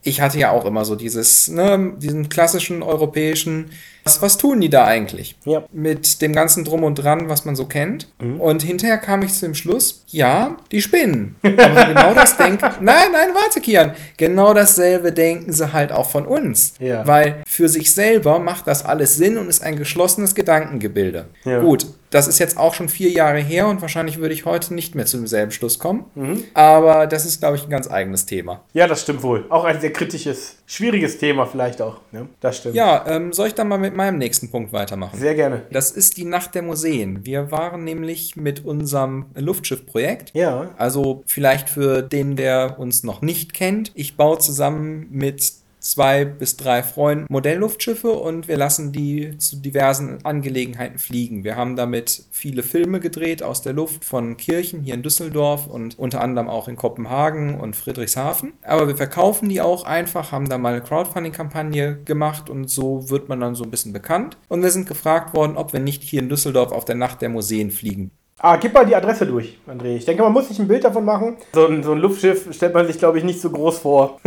ich 0.08 0.22
hatte 0.22 0.40
ja 0.40 0.52
auch 0.52 0.66
immer 0.66 0.86
so 0.86 0.96
dieses, 0.96 1.48
ne, 1.50 1.94
diesen 1.98 2.30
klassischen 2.30 2.82
europäischen 2.82 3.72
was, 4.08 4.22
was 4.22 4.38
tun 4.38 4.62
die 4.62 4.70
da 4.70 4.86
eigentlich? 4.86 5.36
Ja. 5.44 5.64
Mit 5.74 6.22
dem 6.22 6.32
ganzen 6.32 6.64
Drum 6.64 6.84
und 6.84 6.96
Dran, 6.96 7.28
was 7.28 7.44
man 7.44 7.58
so 7.58 7.66
kennt. 7.66 8.08
Mhm. 8.20 8.40
Und 8.40 8.64
hinterher 8.64 8.98
kam 8.98 9.22
ich 9.22 9.34
zu 9.34 9.46
dem 9.46 9.54
Schluss, 9.54 10.06
ja, 10.08 10.56
die 10.72 10.82
spinnen. 10.82 11.36
Aber 11.44 11.86
genau 11.86 12.14
das 12.14 12.38
denken. 12.38 12.66
Nein, 12.80 13.12
nein, 13.12 13.30
warte, 13.34 13.60
Kian. 13.60 13.92
Genau 14.16 14.54
dasselbe 14.54 15.12
denken 15.12 15.52
sie 15.52 15.74
halt 15.74 15.92
auch 15.92 16.10
von 16.10 16.26
uns. 16.26 16.76
Ja. 16.80 17.06
Weil 17.06 17.44
für 17.58 17.70
sich 17.70 17.92
selber 17.92 18.38
macht 18.38 18.68
das 18.68 18.86
alles 18.86 19.16
Sinn 19.16 19.36
und 19.36 19.50
ist 19.50 19.64
ein 19.64 19.78
geschlossenes 19.78 20.36
Gedankengebilde. 20.36 21.26
Ja. 21.44 21.60
Gut, 21.60 21.88
das 22.12 22.28
ist 22.28 22.38
jetzt 22.38 22.56
auch 22.56 22.76
schon 22.76 22.88
vier 22.88 23.10
Jahre 23.10 23.40
her 23.40 23.68
und 23.68 23.82
wahrscheinlich 23.82 24.20
würde 24.20 24.36
ich 24.36 24.46
heute 24.46 24.76
nicht 24.76 24.94
mehr 24.94 25.08
zu 25.08 25.18
demselben 25.18 25.52
Schluss 25.52 25.80
kommen. 25.80 26.06
Mhm. 26.14 26.44
Aber 26.54 27.08
das 27.08 27.26
ist, 27.26 27.40
glaube 27.40 27.56
ich, 27.56 27.64
ein 27.64 27.72
ganz 27.72 27.90
eigenes 27.90 28.28
Thema. 28.28 28.64
Ja, 28.74 28.86
das 28.86 29.02
stimmt 29.02 29.24
wohl. 29.24 29.48
Auch 29.50 29.64
ein 29.64 29.82
sehr 29.82 29.92
kritisches, 29.92 30.58
schwieriges 30.68 31.18
Thema 31.18 31.48
vielleicht 31.48 31.82
auch. 31.82 32.00
Ne? 32.12 32.30
Das 32.42 32.58
stimmt. 32.58 32.76
Ja, 32.76 33.04
ähm, 33.08 33.34
soll 33.34 33.48
ich 33.48 33.56
dann 33.56 33.70
mal 33.70 33.80
mit 33.80 33.96
meinem 33.96 34.20
nächsten 34.20 34.52
Punkt 34.52 34.72
weitermachen. 34.72 35.18
Sehr 35.18 35.34
gerne. 35.34 35.64
Das 35.72 35.90
ist 35.90 36.18
die 36.18 36.26
Nacht 36.26 36.54
der 36.54 36.62
Museen. 36.62 37.26
Wir 37.26 37.50
waren 37.50 37.84
nämlich 37.84 38.36
mit 38.36 38.64
unserem 38.66 39.26
Luftschiffprojekt. 39.34 40.30
Ja. 40.36 40.70
Also 40.78 41.24
vielleicht 41.26 41.70
für 41.70 42.04
den, 42.04 42.36
der 42.36 42.78
uns 42.78 43.02
noch 43.02 43.24
nicht 43.24 43.56
kennt. 43.56 43.92
Ich 43.96 44.16
baue 44.16 44.38
zusammen 44.38 45.08
mit 45.10 45.66
zwei 45.88 46.26
bis 46.26 46.58
drei 46.58 46.84
Freunden 46.84 47.26
Modellluftschiffe 47.30 48.12
und 48.12 48.48
wir 48.48 48.58
lassen 48.58 48.92
die 48.92 49.38
zu 49.38 49.56
diversen 49.56 50.26
Angelegenheiten 50.26 51.00
fliegen. 51.00 51.44
Wir 51.46 51.56
haben 51.56 51.76
damit 51.78 52.26
viele 52.32 52.62
Filme 52.62 53.00
gedreht 53.00 53.42
aus 53.42 53.62
der 53.62 53.74
Luft 53.74 54.04
von 54.04 54.36
Kirchen 54.36 54.82
hier 54.82 54.96
in 54.96 55.04
Düsseldorf 55.04 55.66
und 55.66 55.98
unter 55.98 56.22
anderem 56.22 56.50
auch 56.50 56.68
in 56.68 56.76
Kopenhagen 56.76 57.60
und 57.60 57.76
Friedrichshafen. 57.76 58.54
Aber 58.64 58.88
wir 58.88 58.98
verkaufen 58.98 59.48
die 59.48 59.62
auch 59.62 59.86
einfach, 59.86 60.32
haben 60.34 60.50
da 60.50 60.58
mal 60.58 60.74
eine 60.74 60.84
Crowdfunding-Kampagne 60.84 62.00
gemacht 62.04 62.50
und 62.50 62.70
so 62.70 63.10
wird 63.10 63.30
man 63.30 63.40
dann 63.40 63.56
so 63.56 63.64
ein 63.64 63.72
bisschen 63.72 63.94
bekannt. 63.94 64.38
Und 64.50 64.64
wir 64.64 64.72
sind 64.72 64.88
gefragt 64.88 65.34
worden, 65.34 65.56
ob 65.56 65.72
wir 65.72 65.80
nicht 65.80 66.04
hier 66.04 66.22
in 66.22 66.30
Düsseldorf 66.30 66.72
auf 66.74 66.84
der 66.84 66.96
Nacht 66.96 67.22
der 67.22 67.30
Museen 67.30 67.72
fliegen 67.72 68.12
Ah, 68.40 68.58
gib 68.58 68.72
mal 68.72 68.86
die 68.86 68.96
Adresse 68.96 69.26
durch, 69.26 69.58
André. 69.68 69.96
Ich 69.96 70.06
denke, 70.06 70.22
man 70.22 70.32
muss 70.32 70.48
sich 70.48 70.60
ein 70.60 70.68
Bild 70.68 70.84
davon 70.84 71.04
machen. 71.04 71.38
So 71.54 71.66
ein, 71.66 71.82
so 71.82 71.94
ein 71.94 71.98
Luftschiff 71.98 72.48
stellt 72.54 72.72
man 72.76 72.86
sich, 72.86 73.00
glaube 73.00 73.18
ich, 73.18 73.24
nicht 73.24 73.42
so 73.42 73.50
groß 73.50 73.80
vor. 73.80 74.20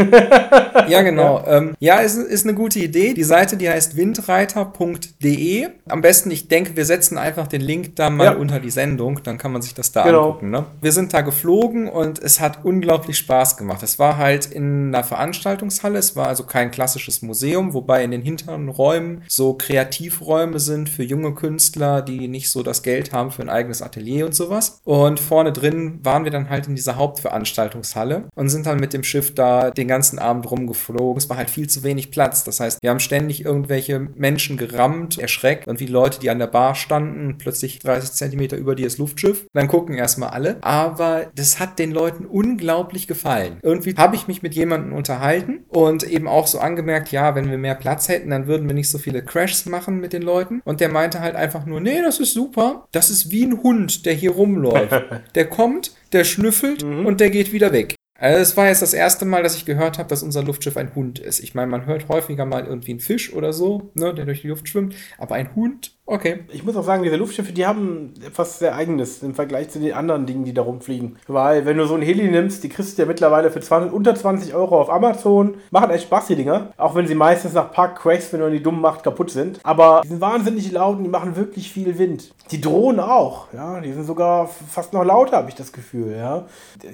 ja, 0.89 1.03
genau. 1.03 1.39
Ja, 1.47 1.57
ähm, 1.59 1.77
ja 1.79 1.99
ist, 2.01 2.17
ist 2.17 2.45
eine 2.45 2.55
gute 2.55 2.81
Idee. 2.81 3.15
Die 3.15 3.23
Seite, 3.23 3.57
die 3.57 3.71
heißt 3.71 3.97
windreiter.de. 3.97 5.69
Am 5.89 6.01
besten, 6.01 6.33
ich 6.33 6.49
denke, 6.49 6.75
wir 6.75 6.85
setzen 6.87 7.19
einfach 7.19 7.47
den 7.47 7.61
Link 7.61 7.95
da 7.95 8.11
mal 8.11 8.25
ja. 8.25 8.33
unter 8.33 8.59
die 8.59 8.71
Sendung. 8.71 9.23
Dann 9.23 9.39
kann 9.39 9.53
man 9.53 9.63
sich 9.63 9.75
das 9.75 9.93
da 9.93 10.03
genau. 10.03 10.27
angucken. 10.27 10.51
Ne? 10.51 10.65
Wir 10.81 10.91
sind 10.91 11.15
da 11.15 11.21
geflogen 11.21 11.89
und 11.89 12.19
es 12.19 12.41
hat 12.41 12.65
unglaublich 12.65 13.17
Spaß 13.17 13.59
gemacht. 13.59 13.85
Es 13.85 14.01
war 14.01 14.17
halt 14.17 14.47
in 14.47 14.89
einer 14.89 15.05
Veranstaltungshalle. 15.05 15.99
Es 16.01 16.17
war 16.17 16.27
also 16.27 16.43
kein 16.43 16.73
klassisches 16.73 17.23
Museum, 17.23 17.75
wobei 17.75 18.03
in 18.03 18.11
den 18.11 18.23
hinteren 18.23 18.71
Räumen 18.71 19.23
so 19.29 19.55
Kreativräume 19.55 20.59
sind 20.59 20.89
für 20.89 21.05
junge 21.05 21.33
Künstler, 21.33 22.03
die 22.03 22.27
nicht 22.27 22.51
so 22.51 22.65
das 22.65 22.83
Geld 22.83 23.13
haben 23.13 23.31
für 23.31 23.43
ein 23.43 23.49
eigenes 23.49 23.83
Atelier 23.83 24.00
Atelier 24.01 24.27
und 24.27 24.35
sowas. 24.35 24.81
Und 24.85 25.21
vorne 25.21 25.53
drin 25.53 26.01
waren 26.03 26.25
wir 26.25 26.31
dann 26.31 26.49
halt 26.49 26.67
in 26.67 26.75
dieser 26.75 26.97
Hauptveranstaltungshalle 26.97 28.25
und 28.35 28.49
sind 28.49 28.67
dann 28.67 28.81
mit 28.81 28.93
dem 28.93 29.05
Schiff 29.05 29.35
da 29.35 29.71
den 29.71 29.89
ganzen 29.89 30.19
Abend 30.19 30.51
rumgeflogen. 30.51 31.19
Es 31.19 31.29
war 31.29 31.37
halt 31.37 31.51
viel 31.51 31.69
zu 31.69 31.83
wenig 31.83 32.11
Platz. 32.11 32.45
Das 32.45 32.61
heißt, 32.61 32.83
wir 32.83 32.91
haben 32.91 33.01
ständig 33.01 33.45
irgendwelche 33.45 34.01
Menschen 34.01 34.57
gerammt, 34.57 35.19
erschreckt 35.19 35.69
und 35.69 35.81
wie 35.81 35.87
Leute, 35.87 36.19
die 36.21 36.31
an 36.31 36.39
der 36.39 36.47
Bar 36.47 36.75
standen, 36.75 37.37
plötzlich 37.39 37.79
30 37.81 38.13
Zentimeter 38.13 38.57
über 38.57 38.75
dir 38.75 38.87
das 38.87 38.99
Luftschiff. 38.99 39.47
Dann 39.53 39.69
gucken 39.69 39.97
erstmal 39.97 40.31
alle. 40.31 40.59
Aber 40.63 41.27
das 41.35 41.61
hat 41.61 41.79
den 41.79 41.93
Leuten 41.93 42.25
unglaublich 42.25 43.07
gefallen. 43.07 43.59
Irgendwie 43.63 43.95
habe 43.97 44.17
ich 44.17 44.29
mich 44.29 44.43
mit 44.43 44.55
jemandem 44.55 44.95
unterhalten 44.95 45.65
und 45.69 46.05
eben 46.05 46.27
auch 46.27 46.47
so 46.47 46.59
angemerkt, 46.59 47.13
ja, 47.13 47.35
wenn 47.35 47.51
wir 47.51 47.59
mehr 47.59 47.75
Platz 47.75 48.09
hätten, 48.09 48.31
dann 48.31 48.47
würden 48.47 48.67
wir 48.67 48.75
nicht 48.75 48.89
so 48.89 48.99
viele 48.99 49.23
Crashs 49.23 49.67
machen 49.67 50.01
mit 50.01 50.13
den 50.13 50.23
Leuten. 50.23 50.63
Und 50.65 50.81
der 50.81 50.89
meinte 50.89 51.21
halt 51.21 51.37
einfach 51.37 51.67
nur, 51.67 51.81
nee, 51.81 52.01
das 52.03 52.21
ist 52.21 52.33
super. 52.33 52.87
Das 52.93 53.11
ist 53.11 53.31
wie 53.31 53.45
ein 53.45 53.63
Hund 53.63 53.90
Hund, 53.91 54.07
der 54.07 54.15
hier 54.15 54.33
rumläuft. 54.33 55.03
Der 55.35 55.49
kommt, 55.49 55.93
der 56.13 56.25
schnüffelt 56.25 56.85
mhm. 56.85 57.07
und 57.07 57.21
der 57.21 57.31
geht 57.31 57.53
wieder 57.53 57.73
weg. 57.73 57.95
Also 58.19 58.41
es 58.41 58.57
war 58.57 58.69
jetzt 58.69 58.83
das 58.83 58.93
erste 58.93 59.25
Mal, 59.25 59.43
dass 59.43 59.57
ich 59.57 59.65
gehört 59.65 59.99
habe, 59.99 60.09
dass 60.09 60.23
unser 60.23 60.43
Luftschiff 60.43 60.77
ein 60.77 60.95
Hund 60.95 61.19
ist. 61.19 61.41
Ich 61.41 61.55
meine, 61.55 61.71
man 61.71 61.87
hört 61.87 62.09
häufiger 62.09 62.45
mal 62.45 62.67
irgendwie 62.67 62.91
einen 62.91 63.01
Fisch 63.01 63.33
oder 63.33 63.53
so, 63.53 63.91
ne, 63.95 64.13
der 64.13 64.27
durch 64.27 64.43
die 64.43 64.49
Luft 64.49 64.69
schwimmt, 64.69 64.95
aber 65.19 65.37
ein 65.37 65.55
Hund 65.55 65.97
Okay. 66.11 66.41
Ich 66.53 66.65
muss 66.65 66.77
auch 66.77 66.83
sagen, 66.83 67.05
diese 67.05 67.15
Luftschiffe, 67.15 67.53
die 67.53 67.65
haben 67.65 68.15
etwas 68.27 68.59
sehr 68.59 68.75
Eigenes 68.75 69.23
im 69.23 69.37
Vergleich 69.37 69.71
zu 69.71 69.79
den 69.79 69.93
anderen 69.93 70.27
Dingen, 70.27 70.45
die 70.45 70.53
da 70.53 70.63
rumfliegen. 70.63 71.17
Weil, 71.29 71.67
wenn 71.67 71.77
du 71.77 71.87
so 71.87 71.95
ein 71.95 72.03
Heli 72.03 72.29
nimmst, 72.29 72.65
die 72.65 72.69
kriegst 72.69 72.99
du 72.99 73.03
ja 73.03 73.07
mittlerweile 73.07 73.53
für 73.53 73.61
20, 73.61 73.93
unter 73.93 74.17
20 74.17 74.53
Euro 74.53 74.81
auf 74.81 74.91
Amazon. 74.91 75.55
Machen 75.71 75.91
echt 75.91 76.05
Spaß, 76.05 76.27
die 76.27 76.35
Dinger. 76.35 76.73
Auch 76.77 76.97
wenn 76.97 77.07
sie 77.07 77.15
meistens 77.15 77.53
nach 77.53 77.71
Park 77.71 78.01
Cracks, 78.01 78.33
wenn 78.33 78.41
du 78.41 78.51
die 78.51 78.61
dumm 78.61 78.81
macht, 78.81 79.05
kaputt 79.05 79.31
sind. 79.31 79.61
Aber 79.63 80.01
die 80.03 80.09
sind 80.09 80.21
wahnsinnig 80.21 80.73
laut 80.73 80.97
und 80.97 81.05
die 81.05 81.11
machen 81.11 81.37
wirklich 81.37 81.71
viel 81.71 81.97
Wind. 81.97 82.33
Die 82.51 82.61
Drohnen 82.61 82.99
auch, 82.99 83.47
ja. 83.53 83.81
Die 83.81 83.93
sind 83.93 84.05
sogar 84.05 84.49
fast 84.49 84.93
noch 84.93 85.05
lauter, 85.05 85.37
habe 85.37 85.49
ich 85.49 85.55
das 85.55 85.73
Gefühl, 85.73 86.17
ja. 86.17 86.47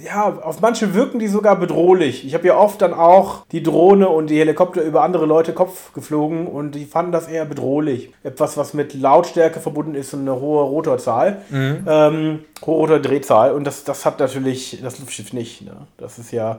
Ja, 0.04 0.38
auf 0.42 0.61
manche 0.61 0.92
wirken 0.92 1.18
die 1.18 1.28
sogar 1.28 1.56
bedrohlich. 1.56 2.26
Ich 2.26 2.35
habe 2.35 2.46
ja 2.46 2.58
oft 2.58 2.82
dann 2.82 2.92
auch 2.92 3.46
die 3.50 3.62
Drohne 3.62 4.11
und 4.11 4.28
die 4.28 4.38
Helikopter 4.38 4.82
über 4.82 5.02
andere 5.02 5.25
Leute 5.25 5.54
Kopf 5.54 5.94
geflogen 5.94 6.46
und 6.46 6.75
die 6.75 6.85
fanden 6.85 7.12
das 7.12 7.28
eher 7.28 7.46
bedrohlich. 7.46 8.12
Etwas, 8.23 8.58
was 8.58 8.75
mit 8.75 8.92
Lautstärke 9.07 9.61
verbunden 9.61 9.95
ist 9.95 10.13
und 10.15 10.21
eine 10.21 10.41
hohe 10.41 10.65
Rotorzahl, 10.65 11.43
mhm. 11.49 11.87
ähm, 11.89 12.45
hohe 12.65 12.77
Rotordrehzahl. 12.77 13.53
Und 13.53 13.65
das, 13.65 13.85
das 13.85 14.05
hat 14.05 14.19
natürlich 14.19 14.81
das 14.83 14.99
Luftschiff 14.99 15.33
nicht. 15.33 15.63
Ne? 15.63 15.87
Das 15.97 16.19
ist 16.19 16.33
ja, 16.33 16.59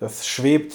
das 0.00 0.26
schwebt, 0.26 0.74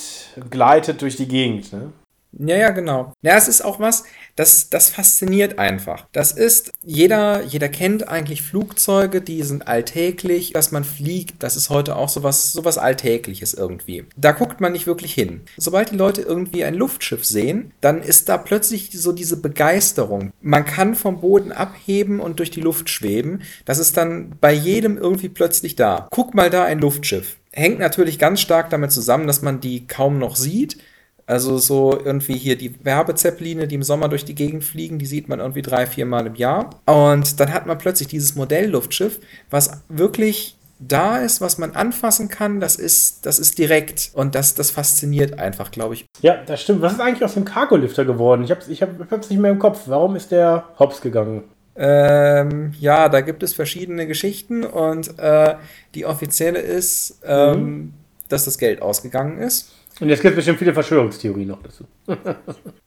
gleitet 0.50 1.02
durch 1.02 1.18
die 1.18 1.28
Gegend. 1.28 1.74
Ne? 1.74 1.92
Ja, 2.32 2.56
ja, 2.56 2.70
genau. 2.70 3.12
Ja, 3.22 3.36
es 3.36 3.48
ist 3.48 3.62
auch 3.66 3.80
was, 3.80 4.06
das, 4.40 4.70
das 4.70 4.90
fasziniert 4.90 5.60
einfach. 5.60 6.08
Das 6.14 6.32
ist, 6.32 6.72
jeder, 6.82 7.44
jeder 7.44 7.68
kennt 7.68 8.08
eigentlich 8.08 8.42
Flugzeuge, 8.42 9.20
die 9.20 9.44
sind 9.44 9.68
alltäglich, 9.68 10.54
dass 10.54 10.72
man 10.72 10.86
fliegt, 10.86 11.44
das 11.44 11.58
ist 11.58 11.70
heute 11.70 11.98
auch 11.98 12.08
sowas, 12.08 12.54
sowas 12.54 12.78
Alltägliches 12.78 13.54
irgendwie. 13.54 14.06
Da 14.16 14.32
guckt 14.32 14.62
man 14.62 14.72
nicht 14.72 14.88
wirklich 14.88 15.14
hin. 15.14 15.42
Sobald 15.58 15.92
die 15.92 15.98
Leute 15.98 16.22
irgendwie 16.22 16.64
ein 16.64 16.74
Luftschiff 16.74 17.26
sehen, 17.26 17.74
dann 17.82 18.02
ist 18.02 18.30
da 18.30 18.38
plötzlich 18.38 18.92
so 18.94 19.12
diese 19.12 19.36
Begeisterung. 19.36 20.32
Man 20.40 20.64
kann 20.64 20.96
vom 20.96 21.20
Boden 21.20 21.52
abheben 21.52 22.22
und 22.22 22.40
durch 22.40 22.50
die 22.50 22.62
Luft 22.62 22.90
schweben. 22.90 23.42
Das 23.66 23.78
ist 23.78 23.98
dann 23.98 24.38
bei 24.40 24.54
jedem 24.54 24.98
irgendwie 24.98 25.28
plötzlich 25.28 25.76
da. 25.76 26.08
Guck 26.12 26.34
mal 26.34 26.50
da 26.50 26.64
ein 26.64 26.80
Luftschiff. 26.80 27.36
Hängt 27.52 27.80
natürlich 27.80 28.18
ganz 28.18 28.40
stark 28.40 28.70
damit 28.70 28.94
zusammen, 28.94 29.28
dass 29.28 29.42
man 29.42 29.60
die 29.60 29.86
kaum 29.86 30.18
noch 30.18 30.38
sieht 30.38 30.78
also 31.30 31.60
so 31.60 32.00
irgendwie 32.04 32.38
hier 32.38 32.58
die 32.58 32.74
Werbezeppeline, 32.84 33.68
die 33.68 33.76
im 33.76 33.84
Sommer 33.84 34.10
durch 34.10 34.26
die 34.26 34.34
Gegend 34.34 34.64
fliegen, 34.64 34.98
die 34.98 35.06
sieht 35.06 35.30
man 35.30 35.40
irgendwie 35.40 35.62
drei, 35.62 35.86
vier 35.86 36.08
Mal 36.08 36.26
im 36.26 36.34
Jahr. 36.34 36.72
Und 36.88 37.40
dann 37.40 37.54
hat 37.54 37.68
man 37.68 37.78
plötzlich 37.78 38.08
dieses 38.08 38.36
Modellluftschiff, 38.36 39.20
was 39.52 39.84
wirklich 39.90 40.58
da 40.80 41.18
ist, 41.18 41.40
was 41.40 41.60
man 41.60 41.76
anfassen 41.76 42.30
kann, 42.30 42.60
das 42.60 42.78
ist, 42.78 43.28
das 43.28 43.38
ist 43.38 43.60
direkt 43.60 44.10
und 44.14 44.34
das, 44.34 44.56
das 44.56 44.72
fasziniert 44.72 45.38
einfach, 45.38 45.70
glaube 45.70 45.94
ich. 45.94 46.06
Ja, 46.22 46.38
das 46.44 46.64
stimmt. 46.64 46.82
Was 46.82 46.94
ist 46.94 47.02
eigentlich 47.02 47.24
aus 47.24 47.36
dem 47.36 47.46
Cargo-Lifter 47.46 48.06
geworden? 48.06 48.44
Ich 48.44 48.50
habe 48.50 48.62
es 48.62 48.68
ich 48.68 48.82
hab, 48.82 48.90
ich 49.00 49.30
nicht 49.30 49.40
mehr 49.40 49.52
im 49.52 49.60
Kopf. 49.60 49.82
Warum 49.86 50.16
ist 50.16 50.32
der 50.32 50.64
hops 50.80 51.00
gegangen? 51.00 51.44
Ähm, 51.76 52.74
ja, 52.80 53.08
da 53.08 53.22
gibt 53.22 53.44
es 53.44 53.54
verschiedene 53.54 54.08
Geschichten 54.08 54.64
und 54.64 55.20
äh, 55.20 55.56
die 55.94 56.06
offizielle 56.06 56.60
ist, 56.60 57.20
ähm, 57.24 57.64
mhm. 57.64 57.94
dass 58.30 58.46
das 58.46 58.58
Geld 58.58 58.82
ausgegangen 58.82 59.38
ist. 59.38 59.74
Und 60.00 60.10
jetzt 60.10 60.22
gibt 60.22 60.32
es 60.32 60.38
bestimmt 60.38 60.60
viele 60.60 60.74
Verschwörungstheorien 60.74 61.48
noch 61.48 61.62
dazu. 61.62 61.86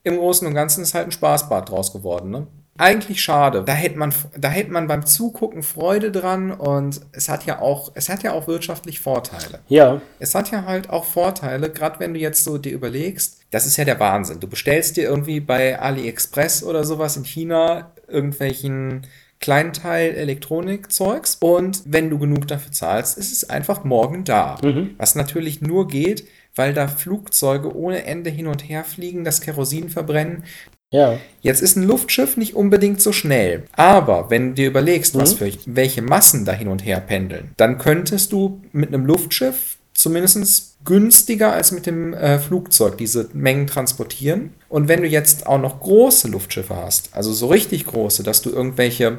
Im 0.02 0.16
Großen 0.16 0.46
und 0.46 0.54
Ganzen 0.54 0.82
ist 0.82 0.94
halt 0.94 1.06
ein 1.06 1.12
Spaßbad 1.12 1.68
draus 1.68 1.92
geworden, 1.92 2.30
ne? 2.30 2.46
Eigentlich 2.78 3.22
schade. 3.22 3.64
Da 3.66 3.74
hätte 3.74 3.98
man, 3.98 4.14
da 4.36 4.48
hätte 4.48 4.72
man 4.72 4.86
beim 4.86 5.04
Zugucken 5.04 5.62
Freude 5.62 6.10
dran 6.10 6.50
und 6.50 7.02
es 7.12 7.28
hat 7.28 7.44
ja 7.44 7.60
auch, 7.60 7.92
es 7.94 8.08
hat 8.08 8.22
ja 8.22 8.32
auch 8.32 8.46
wirtschaftlich 8.46 8.98
Vorteile. 8.98 9.60
Ja. 9.68 10.00
Es 10.18 10.34
hat 10.34 10.50
ja 10.50 10.64
halt 10.64 10.88
auch 10.88 11.04
Vorteile, 11.04 11.70
gerade 11.70 12.00
wenn 12.00 12.14
du 12.14 12.20
jetzt 12.20 12.44
so 12.44 12.56
dir 12.56 12.72
überlegst, 12.72 13.40
das 13.50 13.66
ist 13.66 13.76
ja 13.76 13.84
der 13.84 14.00
Wahnsinn. 14.00 14.40
Du 14.40 14.48
bestellst 14.48 14.96
dir 14.96 15.04
irgendwie 15.04 15.40
bei 15.40 15.78
AliExpress 15.78 16.64
oder 16.64 16.84
sowas 16.84 17.18
in 17.18 17.24
China 17.24 17.92
irgendwelchen 18.08 19.06
Kleinteil 19.42 20.14
Elektronikzeugs 20.14 21.36
und 21.40 21.82
wenn 21.84 22.08
du 22.08 22.18
genug 22.18 22.48
dafür 22.48 22.72
zahlst, 22.72 23.18
ist 23.18 23.32
es 23.32 23.50
einfach 23.50 23.84
morgen 23.84 24.24
da. 24.24 24.56
Mhm. 24.62 24.94
Was 24.96 25.14
natürlich 25.14 25.60
nur 25.60 25.88
geht, 25.88 26.26
weil 26.54 26.72
da 26.72 26.88
Flugzeuge 26.88 27.76
ohne 27.76 28.04
Ende 28.04 28.30
hin 28.30 28.46
und 28.46 28.66
her 28.66 28.84
fliegen, 28.84 29.24
das 29.24 29.40
Kerosin 29.42 29.90
verbrennen. 29.90 30.44
Ja. 30.90 31.18
Jetzt 31.40 31.62
ist 31.62 31.76
ein 31.76 31.84
Luftschiff 31.84 32.36
nicht 32.36 32.54
unbedingt 32.54 33.00
so 33.00 33.12
schnell. 33.12 33.64
Aber 33.72 34.30
wenn 34.30 34.50
du 34.50 34.54
dir 34.54 34.68
überlegst, 34.68 35.14
mhm. 35.14 35.20
was 35.20 35.34
für 35.34 35.50
welche 35.66 36.02
Massen 36.02 36.44
da 36.44 36.52
hin 36.52 36.68
und 36.68 36.84
her 36.84 37.00
pendeln, 37.00 37.50
dann 37.56 37.78
könntest 37.78 38.32
du 38.32 38.62
mit 38.72 38.88
einem 38.88 39.06
Luftschiff 39.06 39.78
zumindest 40.02 40.76
günstiger 40.84 41.52
als 41.52 41.70
mit 41.70 41.86
dem 41.86 42.12
äh, 42.12 42.38
Flugzeug 42.38 42.98
diese 42.98 43.28
Mengen 43.32 43.68
transportieren. 43.68 44.52
Und 44.68 44.88
wenn 44.88 45.02
du 45.02 45.08
jetzt 45.08 45.46
auch 45.46 45.60
noch 45.60 45.80
große 45.80 46.28
Luftschiffe 46.28 46.74
hast, 46.74 47.10
also 47.12 47.32
so 47.32 47.46
richtig 47.46 47.86
große, 47.86 48.22
dass 48.22 48.42
du 48.42 48.50
irgendwelche 48.50 49.18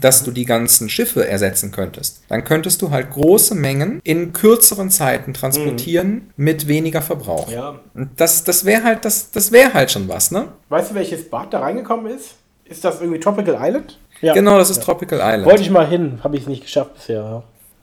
dass 0.00 0.22
du 0.22 0.30
die 0.30 0.44
ganzen 0.44 0.88
Schiffe 0.88 1.26
ersetzen 1.26 1.72
könntest. 1.72 2.22
Dann 2.28 2.44
könntest 2.44 2.80
du 2.80 2.90
halt 2.90 3.10
große 3.10 3.56
Mengen 3.56 4.00
in 4.04 4.32
kürzeren 4.32 4.88
Zeiten 4.88 5.34
transportieren 5.34 6.12
mhm. 6.12 6.30
mit 6.36 6.68
weniger 6.68 7.02
Verbrauch. 7.02 7.50
Ja. 7.50 7.80
Und 7.94 8.10
das, 8.16 8.44
das 8.44 8.64
wäre 8.64 8.84
halt, 8.84 9.04
das, 9.04 9.32
das 9.32 9.50
wäre 9.50 9.74
halt 9.74 9.90
schon 9.90 10.06
was, 10.06 10.30
ne? 10.30 10.46
Weißt 10.68 10.92
du, 10.92 10.94
welches 10.94 11.28
Bad 11.28 11.52
da 11.52 11.58
reingekommen 11.58 12.06
ist? 12.06 12.36
Ist 12.66 12.84
das 12.84 13.00
irgendwie 13.00 13.18
Tropical 13.18 13.58
Island? 13.60 13.98
Ja. 14.20 14.32
Genau, 14.32 14.58
das 14.58 14.70
ist 14.70 14.76
ja. 14.76 14.84
Tropical 14.84 15.18
Island. 15.18 15.46
Wollte 15.46 15.62
ich 15.62 15.70
mal 15.70 15.88
hin, 15.88 16.20
habe 16.22 16.36
ich 16.36 16.42
es 16.42 16.48
nicht 16.48 16.62
geschafft 16.62 16.94
bisher. 16.94 17.42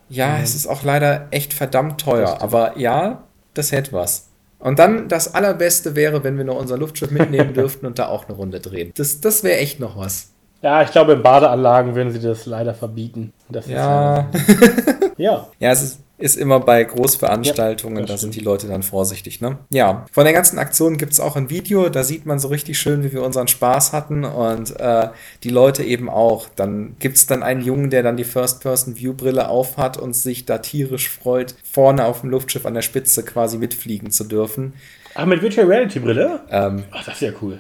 Ja, 0.10 0.38
mhm. 0.38 0.44
es 0.44 0.56
ist 0.56 0.68
auch 0.68 0.84
leider 0.84 1.28
echt 1.32 1.54
verdammt 1.54 2.00
teuer, 2.00 2.42
aber 2.42 2.78
ja, 2.78 3.24
das 3.54 3.72
hätte 3.72 3.94
was. 3.94 4.28
Und 4.60 4.80
dann 4.80 5.08
das 5.08 5.36
Allerbeste 5.36 5.96
wäre, 5.96 6.24
wenn 6.24 6.38
wir 6.38 6.46
noch 6.46 6.58
unser 6.58 6.78
Luftschiff 6.78 7.12
mitnehmen 7.12 7.54
dürften 7.56 7.86
und 7.86 8.00
da 8.00 8.08
auch 8.08 8.28
eine 8.28 8.36
Runde 8.36 8.60
drehen. 8.60 8.92
Das, 8.96 9.22
das 9.22 9.44
wäre 9.44 9.58
echt 9.60 9.80
noch 9.80 9.98
was. 9.98 10.32
Ja, 10.62 10.82
ich 10.82 10.92
glaube, 10.92 11.14
in 11.14 11.22
Badeanlagen 11.22 11.94
würden 11.94 12.12
sie 12.12 12.20
das 12.20 12.46
leider 12.48 12.74
verbieten. 12.74 13.34
Das 13.50 13.68
ja. 13.68 14.28
ja. 15.18 15.48
Ja, 15.60 15.72
es 15.72 15.84
ist, 15.84 16.00
ist, 16.18 16.36
immer 16.36 16.60
bei 16.60 16.84
Großveranstaltungen, 16.84 18.00
ja, 18.00 18.06
da 18.06 18.18
sind 18.18 18.34
die 18.34 18.40
Leute 18.40 18.68
dann 18.68 18.82
vorsichtig, 18.82 19.40
ne? 19.40 19.60
Ja. 19.70 20.06
Von 20.12 20.24
der 20.24 20.34
ganzen 20.34 20.58
Aktion 20.58 20.98
gibt 20.98 21.14
es 21.14 21.20
auch 21.20 21.36
ein 21.36 21.50
Video, 21.50 21.90
da 21.90 22.04
sieht 22.04 22.26
man 22.26 22.40
so 22.40 22.48
richtig 22.48 22.80
schön, 22.80 23.04
wie 23.04 23.14
wir 23.14 23.24
unseren 23.24 23.48
Spaß 23.48 23.94
hatten 23.94 24.24
und 24.24 24.80
äh, 24.80 25.10
die 25.44 25.50
Leute 25.50 25.84
eben 25.84 26.10
auch. 26.10 26.50
Dann 26.56 26.96
gibt 27.00 27.18
es 27.18 27.28
dann 27.28 27.44
einen 27.44 27.62
Jungen, 27.62 27.90
der 27.90 28.02
dann 28.02 28.18
die 28.18 28.24
First-Person-View-Brille 28.24 29.48
aufhat 29.48 29.98
und 29.98 30.16
sich 30.16 30.46
da 30.46 30.58
tierisch 30.58 31.10
freut, 31.10 31.56
vorne 31.64 32.06
auf 32.06 32.22
dem 32.22 32.32
Luftschiff 32.32 32.66
an 32.66 32.74
der 32.74 32.82
Spitze 32.82 33.24
quasi 33.24 33.58
mitfliegen 33.58 34.10
zu 34.10 34.24
dürfen. 34.24 34.74
Ach, 35.14 35.26
mit 35.26 35.42
Virtual 35.42 35.68
Reality-Brille? 35.68 36.42
Ähm, 36.50 36.84
Ach, 36.92 37.06
das 37.06 37.16
ist 37.16 37.22
ja 37.22 37.32
cool. 37.42 37.60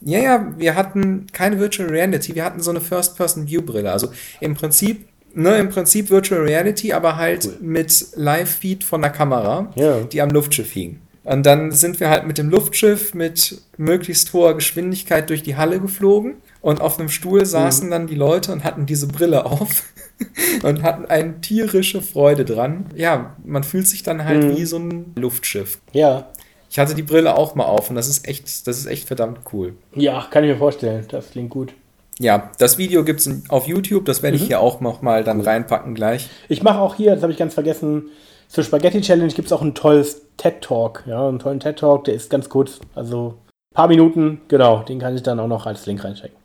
Ja, 0.00 0.18
ja, 0.18 0.52
wir 0.56 0.76
hatten 0.76 1.26
keine 1.32 1.58
Virtual 1.58 1.88
Reality, 1.88 2.34
wir 2.34 2.44
hatten 2.44 2.60
so 2.60 2.70
eine 2.70 2.80
First-Person-View-Brille. 2.80 3.90
Also 3.90 4.12
im 4.40 4.54
Prinzip, 4.54 5.08
ne, 5.38 5.56
im 5.58 5.68
Prinzip 5.68 6.10
Virtual 6.10 6.42
Reality, 6.42 6.92
aber 6.92 7.16
halt 7.16 7.46
cool. 7.46 7.56
mit 7.60 8.06
Live-Feed 8.14 8.84
von 8.84 9.00
der 9.00 9.10
Kamera, 9.10 9.70
ja. 9.76 10.00
die 10.00 10.20
am 10.20 10.30
Luftschiff 10.30 10.72
hing. 10.72 11.00
Und 11.24 11.44
dann 11.44 11.72
sind 11.72 12.00
wir 12.00 12.08
halt 12.08 12.26
mit 12.26 12.38
dem 12.38 12.48
Luftschiff 12.48 13.12
mit 13.12 13.60
möglichst 13.76 14.32
hoher 14.32 14.54
Geschwindigkeit 14.54 15.28
durch 15.28 15.42
die 15.42 15.56
Halle 15.56 15.78
geflogen. 15.78 16.36
Und 16.62 16.80
auf 16.80 16.98
einem 16.98 17.10
Stuhl 17.10 17.44
saßen 17.44 17.86
mhm. 17.86 17.90
dann 17.90 18.06
die 18.06 18.14
Leute 18.14 18.50
und 18.50 18.64
hatten 18.64 18.86
diese 18.86 19.06
Brille 19.06 19.44
auf 19.44 19.84
und 20.62 20.82
hatten 20.82 21.04
eine 21.04 21.40
tierische 21.40 22.00
Freude 22.00 22.44
dran. 22.44 22.86
Ja, 22.96 23.36
man 23.44 23.62
fühlt 23.62 23.86
sich 23.86 24.02
dann 24.02 24.24
halt 24.24 24.42
mhm. 24.42 24.56
wie 24.56 24.64
so 24.64 24.78
ein 24.78 25.12
Luftschiff. 25.16 25.78
Ja. 25.92 26.28
Ich 26.70 26.78
hatte 26.78 26.94
die 26.94 27.02
Brille 27.02 27.36
auch 27.36 27.54
mal 27.54 27.64
auf 27.64 27.90
und 27.90 27.96
das 27.96 28.08
ist 28.08 28.26
echt, 28.26 28.66
das 28.66 28.78
ist 28.78 28.86
echt 28.86 29.06
verdammt 29.06 29.40
cool. 29.52 29.74
Ja, 29.94 30.26
kann 30.30 30.44
ich 30.44 30.50
mir 30.50 30.56
vorstellen. 30.56 31.04
Das 31.08 31.30
klingt 31.30 31.50
gut. 31.50 31.74
Ja, 32.18 32.50
das 32.58 32.78
Video 32.78 33.04
gibt 33.04 33.20
es 33.20 33.30
auf 33.48 33.66
YouTube, 33.66 34.04
das 34.04 34.22
werde 34.22 34.36
ich 34.36 34.44
mhm. 34.44 34.46
hier 34.46 34.60
auch 34.60 34.80
noch 34.80 35.02
mal 35.02 35.22
dann 35.24 35.40
reinpacken 35.40 35.94
gleich. 35.94 36.28
Ich 36.48 36.62
mache 36.62 36.80
auch 36.80 36.96
hier, 36.96 37.14
das 37.14 37.22
habe 37.22 37.32
ich 37.32 37.38
ganz 37.38 37.54
vergessen, 37.54 38.06
zur 38.48 38.64
Spaghetti 38.64 39.00
Challenge 39.00 39.32
gibt 39.32 39.46
es 39.46 39.52
auch 39.52 39.62
ein 39.62 39.74
tolles 39.74 40.22
TED 40.36 40.62
Talk. 40.62 41.04
Ja, 41.06 41.28
einen 41.28 41.38
tollen 41.38 41.60
TED 41.60 41.78
Talk, 41.78 42.04
der 42.04 42.14
ist 42.14 42.30
ganz 42.30 42.48
kurz, 42.48 42.80
also 42.94 43.34
ein 43.70 43.74
paar 43.74 43.88
Minuten, 43.88 44.40
genau, 44.48 44.80
den 44.80 44.98
kann 44.98 45.14
ich 45.14 45.22
dann 45.22 45.38
auch 45.38 45.46
noch 45.46 45.66
als 45.66 45.86
Link 45.86 46.02
reinstecken. 46.02 46.36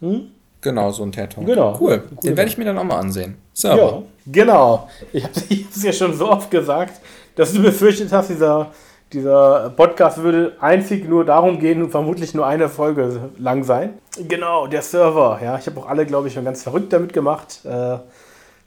Hm? 0.00 0.30
Genau, 0.60 0.90
so 0.90 1.02
ein 1.02 1.12
TED 1.12 1.30
Talk. 1.30 1.46
Genau. 1.46 1.76
Cool. 1.80 2.02
Den 2.22 2.36
werde 2.36 2.50
ich 2.50 2.58
mir 2.58 2.64
dann 2.64 2.78
auch 2.78 2.84
mal 2.84 2.98
ansehen. 2.98 3.36
So. 3.52 3.68
Ja, 3.68 4.02
genau. 4.26 4.88
Ich 5.12 5.24
habe 5.24 5.34
es 5.34 5.82
ja 5.82 5.92
schon 5.92 6.14
so 6.14 6.30
oft 6.30 6.50
gesagt, 6.50 7.00
dass 7.36 7.52
du 7.52 7.62
befürchtet 7.62 8.12
hast, 8.12 8.30
dieser 8.30 8.70
dieser 9.12 9.70
Podcast 9.70 10.22
würde 10.22 10.56
einzig 10.60 11.08
nur 11.08 11.24
darum 11.24 11.58
gehen 11.58 11.82
und 11.82 11.90
vermutlich 11.90 12.34
nur 12.34 12.46
eine 12.46 12.68
Folge 12.68 13.30
lang 13.38 13.64
sein. 13.64 13.94
Genau, 14.28 14.66
der 14.66 14.82
Server. 14.82 15.40
Ja, 15.42 15.58
ich 15.58 15.66
habe 15.66 15.80
auch 15.80 15.88
alle, 15.88 16.06
glaube 16.06 16.28
ich, 16.28 16.34
schon 16.34 16.44
ganz 16.44 16.62
verrückt 16.62 16.92
damit 16.92 17.12
gemacht. 17.12 17.60
Äh, 17.64 17.98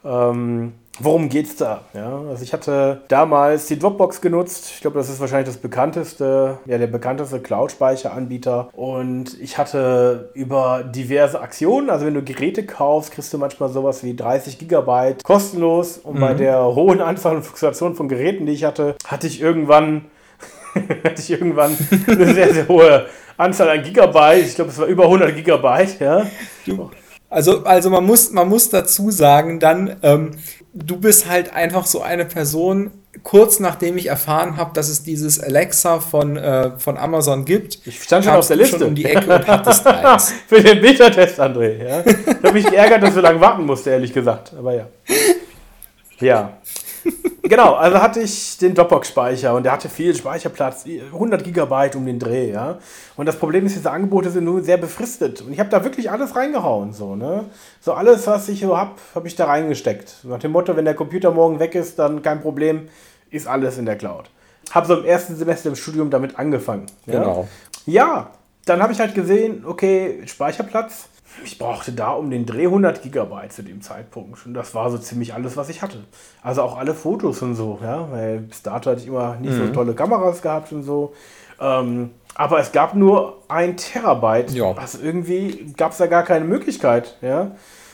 ähm, 0.03 0.73
Worum 0.99 1.27
geht's 1.27 1.57
da? 1.57 1.81
Ja, 1.93 2.21
also 2.29 2.41
ich 2.41 2.53
hatte 2.53 3.01
damals 3.09 3.67
die 3.67 3.77
Dropbox 3.77 4.21
genutzt. 4.21 4.71
Ich 4.73 4.81
glaube, 4.81 4.97
das 4.97 5.09
ist 5.09 5.19
wahrscheinlich 5.19 5.47
das 5.47 5.57
bekannteste, 5.57 6.59
ja, 6.65 6.77
der 6.77 6.87
bekannteste 6.87 7.41
Cloud-Speicheranbieter. 7.41 8.69
Und 8.73 9.39
ich 9.41 9.57
hatte 9.57 10.29
über 10.33 10.83
diverse 10.83 11.41
Aktionen, 11.41 11.89
also 11.89 12.05
wenn 12.05 12.13
du 12.13 12.23
Geräte 12.23 12.65
kaufst, 12.65 13.11
kriegst 13.11 13.33
du 13.33 13.37
manchmal 13.37 13.69
sowas 13.69 14.03
wie 14.03 14.15
30 14.15 14.57
Gigabyte 14.57 15.23
kostenlos. 15.23 15.97
Und 15.97 16.15
mhm. 16.15 16.21
bei 16.21 16.33
der 16.33 16.63
hohen 16.63 17.01
Anzahl 17.01 17.35
und 17.35 17.43
Fluktuation 17.43 17.95
von 17.95 18.07
Geräten, 18.07 18.45
die 18.45 18.53
ich 18.53 18.63
hatte, 18.63 18.95
hatte 19.05 19.27
ich 19.27 19.41
irgendwann 19.41 20.05
hatte 21.03 21.21
ich 21.21 21.31
irgendwann 21.31 21.75
eine 22.07 22.33
sehr, 22.33 22.53
sehr 22.53 22.67
hohe 22.67 23.05
Anzahl 23.37 23.69
an 23.69 23.83
Gigabyte. 23.83 24.45
Ich 24.45 24.55
glaube, 24.55 24.71
es 24.71 24.77
war 24.77 24.87
über 24.87 25.03
100 25.05 25.35
Gigabyte, 25.35 25.99
ja. 25.99 26.25
Also, 27.29 27.63
also 27.63 27.89
man, 27.89 28.05
muss, 28.05 28.31
man 28.31 28.47
muss 28.47 28.69
dazu 28.69 29.11
sagen, 29.11 29.59
dann, 29.59 29.97
ähm, 30.03 30.31
du 30.73 30.97
bist 30.97 31.29
halt 31.29 31.53
einfach 31.53 31.85
so 31.85 32.01
eine 32.01 32.25
Person, 32.25 32.91
kurz 33.23 33.59
nachdem 33.59 33.97
ich 33.97 34.07
erfahren 34.07 34.57
habe, 34.57 34.71
dass 34.73 34.89
es 34.89 35.03
dieses 35.03 35.39
Alexa 35.39 35.99
von, 35.99 36.37
äh, 36.37 36.77
von 36.77 36.97
Amazon 36.97 37.45
gibt. 37.45 37.79
Ich 37.85 38.03
stand 38.03 38.25
schon 38.25 38.33
auf 38.33 38.47
der 38.47 38.57
Liste. 38.57 38.79
Schon 38.79 38.89
um 38.89 38.95
die 38.95 39.05
Ecke 39.05 39.33
und 39.33 39.47
hattest 39.47 39.87
eins. 39.87 40.33
Für 40.47 40.61
den 40.61 40.81
Beta-Test, 40.81 41.39
André. 41.39 41.83
Ja? 41.83 42.03
Ich 42.05 42.43
habe 42.43 42.53
mich 42.53 42.65
geärgert, 42.65 43.03
dass 43.03 43.13
so 43.13 43.21
lange 43.21 43.39
warten 43.39 43.65
musste, 43.65 43.89
ehrlich 43.89 44.13
gesagt. 44.13 44.53
Aber 44.57 44.73
ja. 44.73 44.87
Ja 46.19 46.57
genau, 47.47 47.73
also 47.73 48.01
hatte 48.01 48.19
ich 48.21 48.57
den 48.57 48.73
Dropbox-Speicher 48.73 49.53
und 49.53 49.63
der 49.63 49.71
hatte 49.71 49.89
viel 49.89 50.15
Speicherplatz, 50.15 50.85
100 50.85 51.43
Gigabyte 51.43 51.95
um 51.95 52.05
den 52.05 52.19
Dreh, 52.19 52.51
ja. 52.51 52.79
Und 53.15 53.25
das 53.25 53.37
Problem 53.37 53.65
ist, 53.65 53.75
diese 53.75 53.91
Angebote 53.91 54.29
sind 54.29 54.43
nur 54.43 54.61
sehr 54.61 54.77
befristet. 54.77 55.41
Und 55.41 55.53
ich 55.53 55.59
habe 55.59 55.69
da 55.69 55.83
wirklich 55.83 56.11
alles 56.11 56.35
reingehauen, 56.35 56.93
so, 56.93 57.15
ne. 57.15 57.45
So 57.81 57.93
alles, 57.93 58.27
was 58.27 58.47
ich 58.49 58.61
so 58.61 58.77
habe, 58.77 58.91
habe 59.13 59.27
ich 59.27 59.35
da 59.35 59.45
reingesteckt. 59.45 60.17
Nach 60.23 60.39
dem 60.39 60.51
Motto, 60.51 60.75
wenn 60.75 60.85
der 60.85 60.95
Computer 60.95 61.31
morgen 61.31 61.59
weg 61.59 61.75
ist, 61.75 61.99
dann 61.99 62.21
kein 62.21 62.41
Problem, 62.41 62.89
ist 63.29 63.47
alles 63.47 63.77
in 63.77 63.85
der 63.85 63.97
Cloud. 63.97 64.29
Habe 64.71 64.87
so 64.87 64.97
im 64.97 65.05
ersten 65.05 65.35
Semester 65.35 65.69
im 65.69 65.75
Studium 65.75 66.09
damit 66.09 66.37
angefangen. 66.39 66.87
Ja? 67.05 67.19
Genau. 67.19 67.47
Ja, 67.85 68.31
dann 68.65 68.81
habe 68.81 68.93
ich 68.93 68.99
halt 68.99 69.13
gesehen, 69.13 69.63
okay, 69.65 70.21
Speicherplatz 70.25 71.07
ich 71.43 71.57
brauchte 71.57 71.91
da 71.91 72.11
um 72.11 72.29
den 72.29 72.45
Dreh 72.45 72.65
100 72.65 73.01
Gigabyte 73.01 73.51
zu 73.51 73.63
dem 73.63 73.81
Zeitpunkt. 73.81 74.45
Und 74.45 74.53
das 74.53 74.73
war 74.73 74.89
so 74.89 74.97
ziemlich 74.97 75.33
alles, 75.33 75.57
was 75.57 75.69
ich 75.69 75.81
hatte. 75.81 76.03
Also 76.41 76.61
auch 76.61 76.77
alle 76.77 76.93
Fotos 76.93 77.41
und 77.41 77.55
so, 77.55 77.79
ja, 77.81 78.07
weil 78.11 78.39
bis 78.39 78.61
dato 78.61 78.91
hatte 78.91 79.01
ich 79.01 79.07
immer 79.07 79.35
nicht 79.35 79.53
mhm. 79.53 79.67
so 79.67 79.73
tolle 79.73 79.93
Kameras 79.93 80.41
gehabt 80.41 80.71
und 80.71 80.83
so. 80.83 81.13
Ähm, 81.59 82.11
aber 82.35 82.59
es 82.59 82.71
gab 82.71 82.95
nur 82.95 83.37
ein 83.47 83.77
Terabyte. 83.77 84.51
Ja. 84.51 84.73
Also 84.73 84.99
irgendwie 85.01 85.73
gab 85.77 85.91
es 85.91 85.97
da 85.97 86.07
gar 86.07 86.23
keine 86.23 86.45
Möglichkeit, 86.45 87.17
ja. 87.21 87.51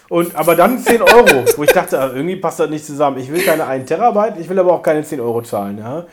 Und, 0.10 0.36
aber 0.36 0.56
dann 0.56 0.78
10 0.78 1.02
Euro, 1.04 1.46
wo 1.56 1.64
ich 1.64 1.72
dachte, 1.72 1.98
also 1.98 2.16
irgendwie 2.16 2.36
passt 2.36 2.60
das 2.60 2.70
nicht 2.70 2.86
zusammen. 2.86 3.18
Ich 3.18 3.32
will 3.32 3.42
keine 3.44 3.66
1 3.66 3.88
Terabyte, 3.88 4.40
ich 4.40 4.50
will 4.50 4.60
aber 4.60 4.74
auch 4.74 4.84
keine 4.84 5.04
10 5.04 5.22
Euro 5.22 5.42
zahlen, 5.42 5.78
ja. 5.78 6.06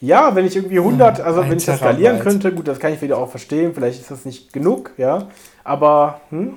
Ja, 0.00 0.34
wenn 0.34 0.46
ich 0.46 0.56
irgendwie 0.56 0.78
100, 0.78 1.20
also 1.20 1.42
wenn 1.42 1.58
ich 1.58 1.66
das 1.66 1.78
skalieren 1.78 2.20
könnte, 2.20 2.52
gut, 2.52 2.66
das 2.66 2.78
kann 2.78 2.94
ich 2.94 3.02
wieder 3.02 3.18
auch 3.18 3.30
verstehen, 3.30 3.74
vielleicht 3.74 4.00
ist 4.00 4.10
das 4.10 4.24
nicht 4.24 4.52
genug, 4.52 4.92
ja. 4.96 5.28
Aber, 5.62 6.22
hm? 6.30 6.54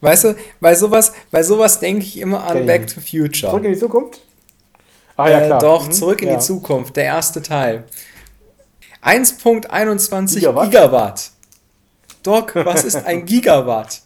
Weißt 0.00 0.24
du, 0.24 0.36
bei 0.60 0.74
sowas, 0.74 1.12
bei 1.30 1.42
sowas 1.42 1.80
denke 1.80 2.04
ich 2.04 2.18
immer 2.18 2.44
an 2.44 2.56
okay. 2.56 2.66
Back 2.66 2.86
to 2.88 3.00
Future. 3.00 3.50
Zurück 3.50 3.64
in 3.64 3.72
die 3.72 3.78
Zukunft? 3.78 4.20
Ah 5.16 5.28
ja, 5.28 5.40
äh, 5.40 5.46
klar. 5.46 5.58
Äh, 5.58 5.60
doch, 5.64 5.86
mhm. 5.86 5.92
zurück 5.92 6.22
in 6.22 6.28
ja. 6.28 6.34
die 6.36 6.40
Zukunft, 6.40 6.96
der 6.96 7.04
erste 7.04 7.42
Teil. 7.42 7.84
1.21 9.02 10.34
Gigawatt? 10.34 10.70
Gigawatt. 10.70 11.30
Doc, 12.22 12.54
was 12.54 12.84
ist 12.84 13.04
ein 13.04 13.26
Gigawatt? 13.26 14.02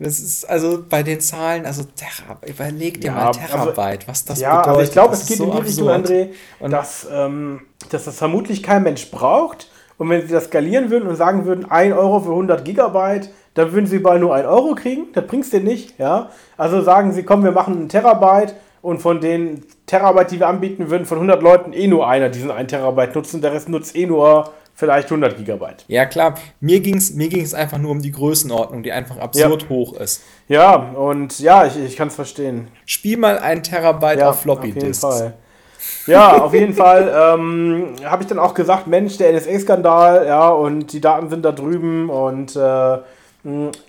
Das 0.00 0.20
ist 0.20 0.48
also 0.48 0.84
bei 0.88 1.02
den 1.02 1.20
Zahlen, 1.20 1.66
also 1.66 1.82
Terra, 1.82 2.38
überleg 2.46 3.00
dir 3.00 3.08
ja, 3.08 3.14
mal 3.14 3.30
Terabyte, 3.32 4.00
also, 4.00 4.08
was 4.08 4.24
das 4.24 4.40
ja, 4.40 4.50
bedeutet. 4.50 4.66
Ja, 4.66 4.72
aber 4.72 4.82
ich 4.84 4.92
glaube, 4.92 5.14
es 5.14 5.26
geht 5.26 5.38
so 5.38 5.44
in 5.44 5.50
die 5.50 5.58
Richtung, 5.58 5.88
André, 5.88 6.28
dass, 6.60 7.08
ähm, 7.12 7.62
dass 7.90 8.04
das 8.04 8.16
vermutlich 8.16 8.62
kein 8.62 8.84
Mensch 8.84 9.10
braucht. 9.10 9.68
Und 9.96 10.08
wenn 10.10 10.22
sie 10.22 10.32
das 10.32 10.44
skalieren 10.44 10.90
würden 10.90 11.08
und 11.08 11.16
sagen 11.16 11.44
würden, 11.44 11.68
1 11.68 11.96
Euro 11.96 12.20
für 12.20 12.30
100 12.30 12.64
Gigabyte, 12.64 13.30
dann 13.54 13.72
würden 13.72 13.86
sie 13.86 13.98
bald 13.98 14.20
nur 14.20 14.32
1 14.32 14.46
Euro 14.46 14.76
kriegen. 14.76 15.06
Das 15.12 15.26
bringst 15.26 15.52
du 15.52 15.58
nicht. 15.58 15.98
Ja? 15.98 16.30
Also 16.56 16.80
sagen 16.82 17.12
sie, 17.12 17.24
komm, 17.24 17.42
wir 17.42 17.50
machen 17.50 17.74
einen 17.76 17.88
Terabyte 17.88 18.54
und 18.80 19.02
von 19.02 19.20
den 19.20 19.64
Terabyte, 19.86 20.30
die 20.30 20.38
wir 20.38 20.46
anbieten, 20.46 20.90
würden 20.90 21.06
von 21.06 21.18
100 21.18 21.42
Leuten 21.42 21.72
eh 21.72 21.88
nur 21.88 22.06
einer 22.06 22.28
diesen 22.28 22.52
1 22.52 22.70
Terabyte 22.70 23.16
nutzen. 23.16 23.40
Der 23.40 23.52
Rest 23.52 23.68
nutzt 23.68 23.96
eh 23.96 24.06
nur 24.06 24.52
vielleicht 24.78 25.08
100 25.08 25.36
Gigabyte. 25.36 25.84
Ja, 25.88 26.06
klar. 26.06 26.34
Mir 26.60 26.78
ging 26.78 26.96
es 26.96 27.12
mir 27.12 27.28
ging's 27.28 27.52
einfach 27.52 27.78
nur 27.78 27.90
um 27.90 28.00
die 28.00 28.12
Größenordnung, 28.12 28.84
die 28.84 28.92
einfach 28.92 29.18
absurd 29.18 29.64
ja. 29.64 29.68
hoch 29.68 29.94
ist. 29.94 30.22
Ja, 30.46 30.76
und 30.76 31.40
ja, 31.40 31.66
ich, 31.66 31.76
ich 31.76 31.96
kann 31.96 32.08
es 32.08 32.14
verstehen. 32.14 32.68
Spiel 32.86 33.16
mal 33.18 33.38
einen 33.38 33.64
Terabyte 33.64 34.20
ja, 34.20 34.30
auf 34.30 34.40
Floppy 34.40 34.72
Disks. 34.72 35.02
Auf 35.02 35.14
jeden 35.14 35.24
Fall. 35.24 35.34
Ja, 36.06 36.42
auf 36.42 36.54
jeden 36.54 36.74
Fall 36.74 37.34
ähm, 37.34 37.96
habe 38.04 38.22
ich 38.22 38.28
dann 38.28 38.38
auch 38.38 38.54
gesagt, 38.54 38.86
Mensch, 38.86 39.18
der 39.18 39.32
NSA-Skandal, 39.32 40.26
ja, 40.26 40.48
und 40.48 40.92
die 40.92 41.00
Daten 41.00 41.28
sind 41.28 41.44
da 41.44 41.52
drüben 41.52 42.08
und 42.08 42.56
äh, 42.56 42.98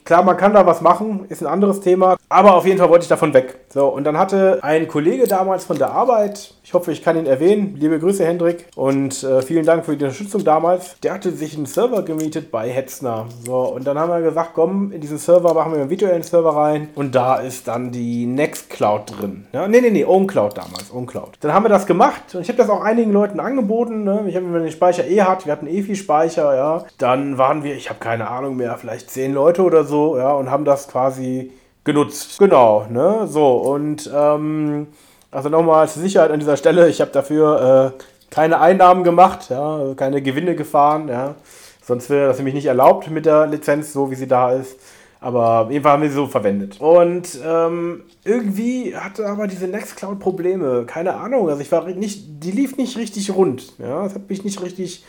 klar, 0.05 0.23
man 0.23 0.37
kann 0.37 0.53
da 0.53 0.65
was 0.65 0.81
machen, 0.81 1.25
ist 1.29 1.41
ein 1.41 1.47
anderes 1.47 1.81
Thema, 1.81 2.17
aber 2.29 2.55
auf 2.55 2.65
jeden 2.65 2.77
Fall 2.77 2.89
wollte 2.89 3.03
ich 3.03 3.09
davon 3.09 3.33
weg. 3.33 3.59
So, 3.69 3.87
und 3.87 4.03
dann 4.03 4.17
hatte 4.17 4.59
ein 4.61 4.87
Kollege 4.87 5.27
damals 5.27 5.65
von 5.65 5.77
der 5.77 5.91
Arbeit, 5.91 6.53
ich 6.63 6.73
hoffe, 6.73 6.91
ich 6.91 7.03
kann 7.03 7.17
ihn 7.17 7.25
erwähnen, 7.25 7.75
liebe 7.77 7.99
Grüße, 7.99 8.25
Hendrik, 8.25 8.67
und 8.75 9.23
äh, 9.23 9.41
vielen 9.41 9.65
Dank 9.65 9.85
für 9.85 9.97
die 9.97 10.03
Unterstützung 10.03 10.43
damals. 10.43 10.99
Der 11.01 11.13
hatte 11.13 11.31
sich 11.31 11.55
einen 11.55 11.65
Server 11.65 12.03
gemietet 12.03 12.51
bei 12.51 12.69
Hetzner. 12.69 13.25
So, 13.45 13.57
und 13.57 13.85
dann 13.87 13.97
haben 13.97 14.11
wir 14.11 14.21
gesagt, 14.21 14.51
komm, 14.53 14.91
in 14.91 15.01
diesen 15.01 15.17
Server 15.17 15.53
machen 15.53 15.73
wir 15.73 15.81
einen 15.81 15.89
virtuellen 15.89 16.23
Server 16.23 16.55
rein 16.55 16.89
und 16.95 17.15
da 17.15 17.37
ist 17.37 17.67
dann 17.67 17.91
die 17.91 18.25
Nextcloud 18.25 19.19
drin. 19.19 19.47
Ja, 19.51 19.67
nee, 19.67 19.81
nee, 19.81 19.89
nee, 19.89 20.05
OwnCloud 20.05 20.57
damals, 20.57 20.93
OwnCloud. 20.93 21.37
Dann 21.41 21.53
haben 21.53 21.65
wir 21.65 21.69
das 21.69 21.87
gemacht 21.87 22.35
und 22.35 22.41
ich 22.41 22.49
habe 22.49 22.57
das 22.57 22.69
auch 22.69 22.81
einigen 22.81 23.11
Leuten 23.11 23.39
angeboten. 23.39 24.03
Ne? 24.03 24.25
Ich 24.27 24.35
habe, 24.35 24.45
wenn 24.45 24.53
man 24.53 24.63
den 24.63 24.71
Speicher 24.71 25.07
eh 25.07 25.21
hat, 25.21 25.45
wir 25.45 25.51
hatten 25.51 25.67
eh 25.67 25.81
viel 25.81 25.95
Speicher, 25.95 26.55
ja, 26.55 26.85
dann 26.97 27.37
waren 27.37 27.63
wir, 27.63 27.75
ich 27.75 27.89
habe 27.89 27.99
keine 27.99 28.29
Ahnung 28.29 28.55
mehr, 28.55 28.77
vielleicht 28.77 29.09
zehn 29.09 29.33
Leute 29.33 29.38
oder 29.39 29.83
so, 29.83 30.17
ja, 30.17 30.31
und 30.33 30.49
haben 30.51 30.65
das 30.65 30.87
quasi 30.87 31.51
genutzt. 31.83 32.37
Genau, 32.39 32.85
ne? 32.89 33.27
So, 33.27 33.57
und 33.57 34.09
ähm, 34.13 34.87
also 35.31 35.49
nochmal 35.49 35.87
zur 35.87 36.01
Sicherheit 36.01 36.31
an 36.31 36.39
dieser 36.39 36.57
Stelle, 36.57 36.89
ich 36.89 37.01
habe 37.01 37.11
dafür 37.11 37.93
äh, 37.97 38.03
keine 38.33 38.59
Einnahmen 38.59 39.03
gemacht, 39.03 39.49
ja, 39.49 39.93
keine 39.95 40.21
Gewinne 40.21 40.55
gefahren, 40.55 41.07
ja. 41.07 41.35
Sonst 41.81 42.09
wäre 42.09 42.27
das 42.27 42.37
nämlich 42.37 42.53
nicht 42.53 42.67
erlaubt 42.67 43.09
mit 43.09 43.25
der 43.25 43.47
Lizenz, 43.47 43.93
so 43.93 44.11
wie 44.11 44.15
sie 44.15 44.27
da 44.27 44.51
ist. 44.51 44.77
Aber 45.21 45.61
auf 45.61 45.71
jeden 45.71 45.83
Fall 45.83 45.93
haben 45.93 46.03
wir 46.03 46.09
sie 46.09 46.15
so 46.15 46.27
verwendet. 46.27 46.79
Und 46.79 47.39
ähm, 47.43 48.03
irgendwie 48.23 48.95
hatte 48.95 49.25
aber 49.27 49.47
diese 49.47 49.67
Nextcloud 49.67 50.19
Probleme. 50.19 50.85
Keine 50.85 51.15
Ahnung. 51.15 51.49
Also 51.49 51.61
ich 51.61 51.71
war 51.71 51.85
nicht, 51.85 52.43
die 52.43 52.51
lief 52.51 52.77
nicht 52.77 52.97
richtig 52.97 53.35
rund. 53.35 53.73
Ja, 53.79 54.03
das 54.03 54.15
hat 54.15 54.29
mich 54.29 54.43
nicht 54.43 54.61
richtig 54.61 55.03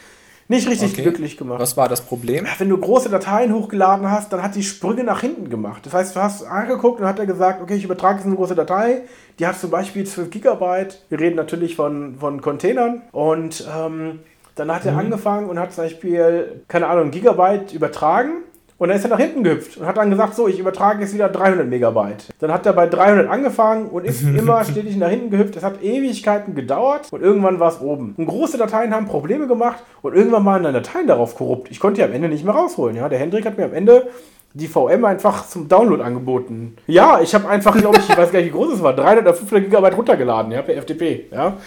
nicht 0.50 0.68
richtig 0.68 0.92
okay. 0.92 1.02
glücklich 1.02 1.36
gemacht. 1.36 1.60
Was 1.60 1.76
war 1.76 1.88
das 1.88 2.00
Problem? 2.00 2.44
wenn 2.58 2.68
du 2.68 2.76
große 2.76 3.08
Dateien 3.08 3.54
hochgeladen 3.54 4.10
hast, 4.10 4.32
dann 4.32 4.42
hat 4.42 4.56
die 4.56 4.64
Sprünge 4.64 5.04
nach 5.04 5.20
hinten 5.20 5.48
gemacht. 5.48 5.86
Das 5.86 5.94
heißt, 5.94 6.16
du 6.16 6.20
hast 6.20 6.42
angeguckt 6.42 7.00
und 7.00 7.06
hat 7.06 7.20
er 7.20 7.26
gesagt, 7.26 7.62
okay, 7.62 7.76
ich 7.76 7.84
übertrage 7.84 8.18
jetzt 8.18 8.26
eine 8.26 8.34
große 8.34 8.56
Datei, 8.56 9.02
die 9.38 9.46
hat 9.46 9.58
zum 9.60 9.70
Beispiel 9.70 10.04
12 10.04 10.28
Gigabyte. 10.28 11.04
Wir 11.08 11.20
reden 11.20 11.36
natürlich 11.36 11.76
von, 11.76 12.16
von 12.18 12.40
Containern. 12.40 13.02
Und 13.12 13.64
ähm, 13.72 14.18
dann 14.56 14.74
hat 14.74 14.84
er 14.84 14.92
mhm. 14.92 14.98
angefangen 14.98 15.48
und 15.48 15.58
hat 15.60 15.72
zum 15.72 15.84
Beispiel, 15.84 16.62
keine 16.66 16.88
Ahnung, 16.88 17.12
Gigabyte 17.12 17.72
übertragen 17.72 18.42
und 18.80 18.88
dann 18.88 18.96
ist 18.96 19.04
er 19.04 19.10
nach 19.10 19.18
hinten 19.18 19.44
gehüpft 19.44 19.76
und 19.76 19.86
hat 19.86 19.98
dann 19.98 20.08
gesagt, 20.08 20.34
so, 20.34 20.48
ich 20.48 20.58
übertrage 20.58 21.02
jetzt 21.02 21.12
wieder 21.12 21.28
300 21.28 21.68
Megabyte. 21.68 22.24
Dann 22.38 22.50
hat 22.50 22.64
er 22.64 22.72
bei 22.72 22.86
300 22.86 23.28
angefangen 23.28 23.90
und 23.90 24.06
ist 24.06 24.22
immer 24.36 24.64
stetig 24.64 24.96
nach 24.96 25.10
hinten 25.10 25.28
gehüpft. 25.28 25.54
Es 25.54 25.62
hat 25.62 25.82
Ewigkeiten 25.82 26.54
gedauert 26.54 27.08
und 27.10 27.20
irgendwann 27.20 27.60
war 27.60 27.68
es 27.68 27.80
oben. 27.82 28.14
Und 28.16 28.24
große 28.24 28.56
Dateien 28.56 28.94
haben 28.94 29.06
Probleme 29.06 29.46
gemacht 29.46 29.82
und 30.00 30.16
irgendwann 30.16 30.46
waren 30.46 30.62
dann 30.62 30.72
Dateien 30.72 31.06
darauf 31.06 31.36
korrupt. 31.36 31.70
Ich 31.70 31.78
konnte 31.78 32.00
die 32.00 32.04
am 32.04 32.12
Ende 32.12 32.30
nicht 32.30 32.42
mehr 32.42 32.54
rausholen. 32.54 32.96
Ja? 32.96 33.10
Der 33.10 33.18
Hendrik 33.18 33.44
hat 33.44 33.58
mir 33.58 33.66
am 33.66 33.74
Ende 33.74 34.08
die 34.54 34.66
VM 34.66 35.04
einfach 35.04 35.46
zum 35.46 35.68
Download 35.68 36.02
angeboten. 36.02 36.74
Ja, 36.86 37.20
ich 37.20 37.34
habe 37.34 37.50
einfach, 37.50 37.76
glaube 37.76 37.98
ich, 37.98 38.08
ich 38.08 38.16
weiß 38.16 38.32
gar 38.32 38.40
nicht, 38.40 38.48
wie 38.48 38.56
groß 38.56 38.72
es 38.74 38.82
war, 38.82 38.96
300 38.96 39.24
oder 39.24 39.34
500 39.34 39.64
Gigabyte 39.64 39.96
runtergeladen, 39.96 40.52
ja, 40.52 40.62
per 40.62 40.80
FTP, 40.80 41.26
ja. 41.30 41.58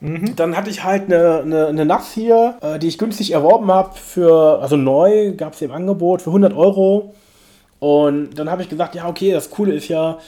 Mhm. 0.00 0.34
Dann 0.36 0.56
hatte 0.56 0.70
ich 0.70 0.82
halt 0.84 1.04
eine, 1.04 1.40
eine, 1.40 1.66
eine 1.66 1.84
NAS 1.84 2.12
hier, 2.12 2.56
äh, 2.62 2.78
die 2.78 2.88
ich 2.88 2.98
günstig 2.98 3.32
erworben 3.32 3.70
habe 3.70 3.94
für, 3.96 4.60
also 4.60 4.76
neu, 4.76 5.32
gab 5.32 5.54
es 5.54 5.62
im 5.62 5.72
Angebot 5.72 6.22
für 6.22 6.30
100 6.30 6.54
Euro. 6.54 7.14
Und 7.78 8.38
dann 8.38 8.50
habe 8.50 8.62
ich 8.62 8.68
gesagt, 8.68 8.94
ja, 8.94 9.08
okay, 9.08 9.32
das 9.32 9.50
Coole 9.50 9.72
ist 9.72 9.88
ja, 9.88 10.18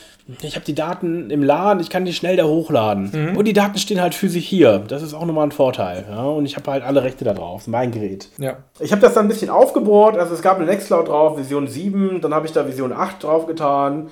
ich 0.40 0.54
habe 0.54 0.64
die 0.64 0.74
Daten 0.74 1.30
im 1.30 1.42
Laden, 1.42 1.80
ich 1.80 1.90
kann 1.90 2.04
die 2.04 2.14
schnell 2.14 2.36
da 2.36 2.44
hochladen. 2.44 3.10
Mhm. 3.12 3.36
Und 3.36 3.44
die 3.44 3.52
Daten 3.52 3.78
stehen 3.78 4.00
halt 4.00 4.14
für 4.14 4.28
sich 4.28 4.48
hier. 4.48 4.82
Das 4.88 5.02
ist 5.02 5.12
auch 5.12 5.26
nochmal 5.26 5.48
ein 5.48 5.52
Vorteil. 5.52 6.06
Ja? 6.08 6.24
Und 6.24 6.46
ich 6.46 6.56
habe 6.56 6.70
halt 6.70 6.82
alle 6.82 7.02
Rechte 7.02 7.24
da 7.24 7.34
drauf, 7.34 7.66
mein 7.66 7.90
Gerät. 7.90 8.28
Ja. 8.38 8.56
Ich 8.80 8.92
habe 8.92 9.02
das 9.02 9.14
dann 9.14 9.26
ein 9.26 9.28
bisschen 9.28 9.50
aufgebohrt. 9.50 10.16
Also 10.16 10.34
es 10.34 10.42
gab 10.42 10.56
eine 10.56 10.66
Nextcloud 10.66 11.08
drauf, 11.08 11.34
Version 11.36 11.66
7, 11.66 12.20
dann 12.20 12.32
habe 12.32 12.46
ich 12.46 12.52
da 12.52 12.64
Version 12.64 12.92
8 12.92 13.22
drauf 13.22 13.46
getan. 13.46 14.10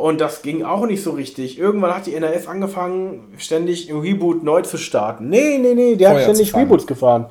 Und 0.00 0.18
das 0.20 0.40
ging 0.40 0.64
auch 0.64 0.86
nicht 0.86 1.02
so 1.02 1.10
richtig. 1.10 1.58
Irgendwann 1.58 1.94
hat 1.94 2.06
die 2.06 2.14
NRS 2.14 2.48
angefangen, 2.48 3.34
ständig 3.36 3.90
im 3.90 4.00
Reboot 4.00 4.42
neu 4.42 4.62
zu 4.62 4.78
starten. 4.78 5.28
Nee, 5.28 5.58
nee, 5.58 5.74
nee, 5.74 5.94
der 5.94 6.10
Feuer 6.10 6.16
hat 6.16 6.22
ständig 6.24 6.56
Reboots 6.56 6.86
gefahren. 6.86 7.26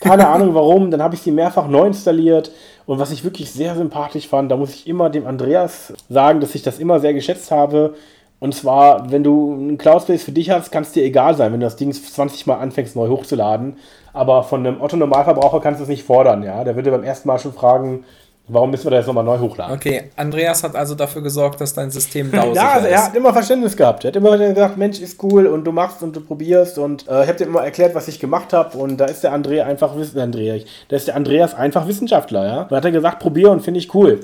Keine 0.00 0.28
Ahnung 0.28 0.54
warum. 0.54 0.90
Dann 0.90 1.02
habe 1.02 1.14
ich 1.14 1.22
sie 1.22 1.30
mehrfach 1.30 1.66
neu 1.66 1.86
installiert. 1.86 2.52
Und 2.84 2.98
was 2.98 3.10
ich 3.10 3.24
wirklich 3.24 3.50
sehr 3.50 3.74
sympathisch 3.74 4.28
fand, 4.28 4.50
da 4.50 4.56
muss 4.58 4.74
ich 4.74 4.86
immer 4.86 5.08
dem 5.08 5.26
Andreas 5.26 5.94
sagen, 6.10 6.40
dass 6.40 6.54
ich 6.54 6.62
das 6.62 6.78
immer 6.78 7.00
sehr 7.00 7.14
geschätzt 7.14 7.50
habe. 7.50 7.94
Und 8.38 8.54
zwar, 8.54 9.10
wenn 9.10 9.24
du 9.24 9.54
einen 9.54 9.78
Cloud-Space 9.78 10.24
für 10.24 10.32
dich 10.32 10.50
hast, 10.50 10.70
kann 10.70 10.82
es 10.82 10.92
dir 10.92 11.04
egal 11.04 11.34
sein, 11.34 11.54
wenn 11.54 11.60
du 11.60 11.66
das 11.66 11.76
Ding 11.76 11.90
20 11.90 12.46
Mal 12.46 12.56
anfängst, 12.56 12.96
neu 12.96 13.08
hochzuladen. 13.08 13.78
Aber 14.12 14.42
von 14.42 14.66
einem 14.66 14.82
Otto-Normalverbraucher 14.82 15.60
kannst 15.60 15.80
du 15.80 15.84
es 15.84 15.88
nicht 15.88 16.04
fordern. 16.04 16.42
Ja? 16.42 16.64
Der 16.64 16.76
würde 16.76 16.90
beim 16.90 17.02
ersten 17.02 17.28
Mal 17.28 17.38
schon 17.38 17.54
fragen, 17.54 18.04
Warum 18.46 18.70
müssen 18.70 18.84
wir 18.84 18.90
das 18.90 19.06
nochmal 19.06 19.24
neu 19.24 19.38
hochladen? 19.38 19.74
Okay, 19.74 20.10
Andreas 20.16 20.62
hat 20.62 20.76
also 20.76 20.94
dafür 20.94 21.22
gesorgt, 21.22 21.62
dass 21.62 21.72
dein 21.72 21.90
System 21.90 22.30
dauert. 22.30 22.54
ja, 22.56 22.72
also 22.72 22.88
er 22.88 23.06
hat 23.06 23.16
immer 23.16 23.32
Verständnis 23.32 23.74
gehabt. 23.74 24.04
Er 24.04 24.08
hat 24.08 24.16
immer 24.16 24.36
gesagt, 24.36 24.76
Mensch, 24.76 25.00
ist 25.00 25.22
cool 25.22 25.46
und 25.46 25.64
du 25.64 25.72
machst 25.72 26.02
und 26.02 26.14
du 26.14 26.20
probierst 26.20 26.76
und 26.78 27.08
äh, 27.08 27.22
ich 27.22 27.28
habe 27.28 27.38
dir 27.38 27.46
immer 27.46 27.64
erklärt, 27.64 27.94
was 27.94 28.06
ich 28.06 28.20
gemacht 28.20 28.52
habe 28.52 28.76
und 28.76 28.98
da 28.98 29.06
ist 29.06 29.24
der 29.24 29.34
André 29.34 29.62
einfach, 29.62 29.94
André, 29.96 30.66
da 30.88 30.96
ist 30.96 31.08
der 31.08 31.16
Andreas 31.16 31.54
einfach 31.54 31.88
Wissenschaftler, 31.88 32.46
ja. 32.46 32.64
Da 32.64 32.76
hat 32.76 32.84
er 32.84 32.90
gesagt, 32.90 33.20
probier 33.20 33.50
und 33.50 33.60
finde 33.60 33.80
ich 33.80 33.94
cool. 33.94 34.20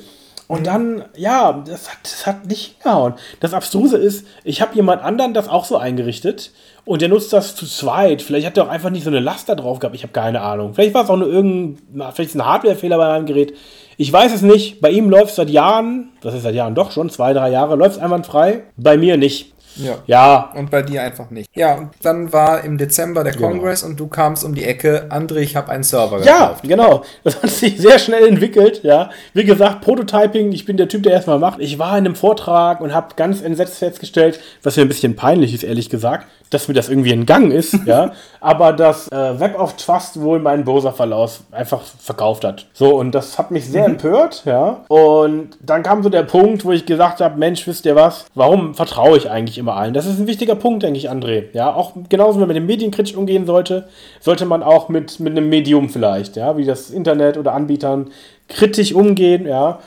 Und 0.50 0.66
dann, 0.66 1.04
ja, 1.16 1.62
das 1.64 1.88
hat, 1.88 1.98
das 2.02 2.26
hat 2.26 2.46
nicht 2.46 2.74
hingehauen. 2.82 3.14
Das 3.38 3.54
Abstruse 3.54 3.96
ist, 3.96 4.26
ich 4.42 4.60
habe 4.60 4.74
jemand 4.74 5.00
anderen 5.00 5.32
das 5.32 5.48
auch 5.48 5.64
so 5.64 5.76
eingerichtet 5.76 6.50
und 6.84 7.02
der 7.02 7.08
nutzt 7.08 7.32
das 7.32 7.54
zu 7.54 7.66
zweit. 7.66 8.20
Vielleicht 8.20 8.48
hat 8.48 8.56
er 8.56 8.64
auch 8.64 8.68
einfach 8.68 8.90
nicht 8.90 9.04
so 9.04 9.10
eine 9.10 9.20
Last 9.20 9.48
da 9.48 9.54
drauf 9.54 9.78
gehabt. 9.78 9.94
Ich 9.94 10.02
habe 10.02 10.12
keine 10.12 10.40
Ahnung. 10.40 10.74
Vielleicht 10.74 10.92
war 10.92 11.04
es 11.04 11.08
auch 11.08 11.16
nur 11.16 11.28
irgendein, 11.28 12.12
vielleicht 12.12 12.30
ist 12.30 12.34
ein 12.34 12.44
Hardwarefehler 12.44 12.96
bei 12.96 13.08
meinem 13.10 13.26
Gerät. 13.26 13.56
Ich 14.00 14.10
weiß 14.10 14.32
es 14.32 14.40
nicht. 14.40 14.80
Bei 14.80 14.88
ihm 14.88 15.10
läuft 15.10 15.28
es 15.28 15.36
seit 15.36 15.50
Jahren, 15.50 16.08
das 16.22 16.32
ist 16.32 16.44
seit 16.44 16.54
Jahren 16.54 16.74
doch 16.74 16.90
schon, 16.90 17.10
zwei, 17.10 17.34
drei 17.34 17.50
Jahre, 17.50 17.76
läuft 17.76 17.96
es 17.96 18.02
einwandfrei. 18.02 18.62
Bei 18.78 18.96
mir 18.96 19.18
nicht. 19.18 19.52
Ja. 19.76 19.96
ja. 20.06 20.52
Und 20.54 20.70
bei 20.70 20.82
dir 20.82 21.02
einfach 21.02 21.30
nicht. 21.30 21.50
Ja, 21.54 21.74
und 21.74 21.90
dann 22.02 22.32
war 22.32 22.64
im 22.64 22.78
Dezember 22.78 23.24
der 23.24 23.32
genau. 23.32 23.48
Kongress 23.48 23.82
und 23.82 23.98
du 23.98 24.08
kamst 24.08 24.44
um 24.44 24.54
die 24.54 24.64
Ecke, 24.64 25.06
André, 25.10 25.38
ich 25.38 25.56
habe 25.56 25.70
einen 25.70 25.82
Server 25.82 26.18
gekauft. 26.18 26.26
Ja, 26.26 26.56
genau. 26.62 27.02
Das 27.24 27.42
hat 27.42 27.50
sich 27.50 27.78
sehr 27.78 27.98
schnell 27.98 28.26
entwickelt, 28.26 28.82
ja. 28.82 29.10
Wie 29.34 29.44
gesagt, 29.44 29.80
Prototyping, 29.82 30.52
ich 30.52 30.64
bin 30.64 30.76
der 30.76 30.88
Typ, 30.88 31.02
der 31.02 31.12
erstmal 31.12 31.38
macht. 31.38 31.60
Ich 31.60 31.78
war 31.78 31.96
in 31.98 32.06
einem 32.06 32.14
Vortrag 32.14 32.80
und 32.80 32.94
habe 32.94 33.14
ganz 33.16 33.42
entsetzt 33.42 33.78
festgestellt, 33.78 34.40
was 34.62 34.76
mir 34.76 34.82
ein 34.82 34.88
bisschen 34.88 35.16
peinlich 35.16 35.54
ist, 35.54 35.64
ehrlich 35.64 35.88
gesagt, 35.88 36.26
dass 36.50 36.66
mir 36.68 36.74
das 36.74 36.88
irgendwie 36.88 37.12
entgangen 37.12 37.52
ist, 37.52 37.76
ja. 37.86 38.12
Aber 38.40 38.72
dass 38.72 39.08
äh, 39.08 39.40
Web 39.40 39.58
of 39.58 39.76
Trust 39.76 40.20
wohl 40.20 40.40
meinen 40.40 40.64
Browserverlauf 40.64 41.40
einfach 41.52 41.82
verkauft 41.82 42.44
hat. 42.44 42.66
So, 42.72 42.96
und 42.96 43.12
das 43.12 43.38
hat 43.38 43.50
mich 43.50 43.66
sehr 43.66 43.88
mhm. 43.88 43.94
empört, 43.94 44.42
ja. 44.44 44.84
Und 44.88 45.56
dann 45.60 45.82
kam 45.82 46.02
so 46.02 46.08
der 46.08 46.24
Punkt, 46.24 46.64
wo 46.64 46.72
ich 46.72 46.86
gesagt 46.86 47.20
habe, 47.20 47.38
Mensch, 47.38 47.66
wisst 47.66 47.86
ihr 47.86 47.94
was, 47.94 48.26
warum 48.34 48.74
vertraue 48.74 49.16
ich 49.16 49.30
eigentlich 49.30 49.58
immer 49.60 49.76
allen. 49.76 49.94
Das 49.94 50.06
ist 50.06 50.18
ein 50.18 50.26
wichtiger 50.26 50.56
Punkt, 50.56 50.82
denke 50.82 50.98
ich, 50.98 51.10
André. 51.10 51.44
Ja, 51.52 51.72
auch 51.72 51.92
genauso, 52.08 52.34
wenn 52.34 52.40
man 52.40 52.48
mit 52.48 52.56
dem 52.56 52.66
Medien 52.66 52.90
kritisch 52.90 53.14
umgehen 53.14 53.46
sollte, 53.46 53.88
sollte 54.18 54.46
man 54.46 54.62
auch 54.62 54.88
mit, 54.88 55.20
mit 55.20 55.36
einem 55.36 55.48
Medium 55.48 55.88
vielleicht, 55.88 56.36
ja, 56.36 56.56
wie 56.56 56.64
das 56.64 56.90
Internet 56.90 57.38
oder 57.38 57.54
Anbietern 57.54 58.10
kritisch 58.48 58.92
umgehen, 58.92 59.46
ja, 59.46 59.78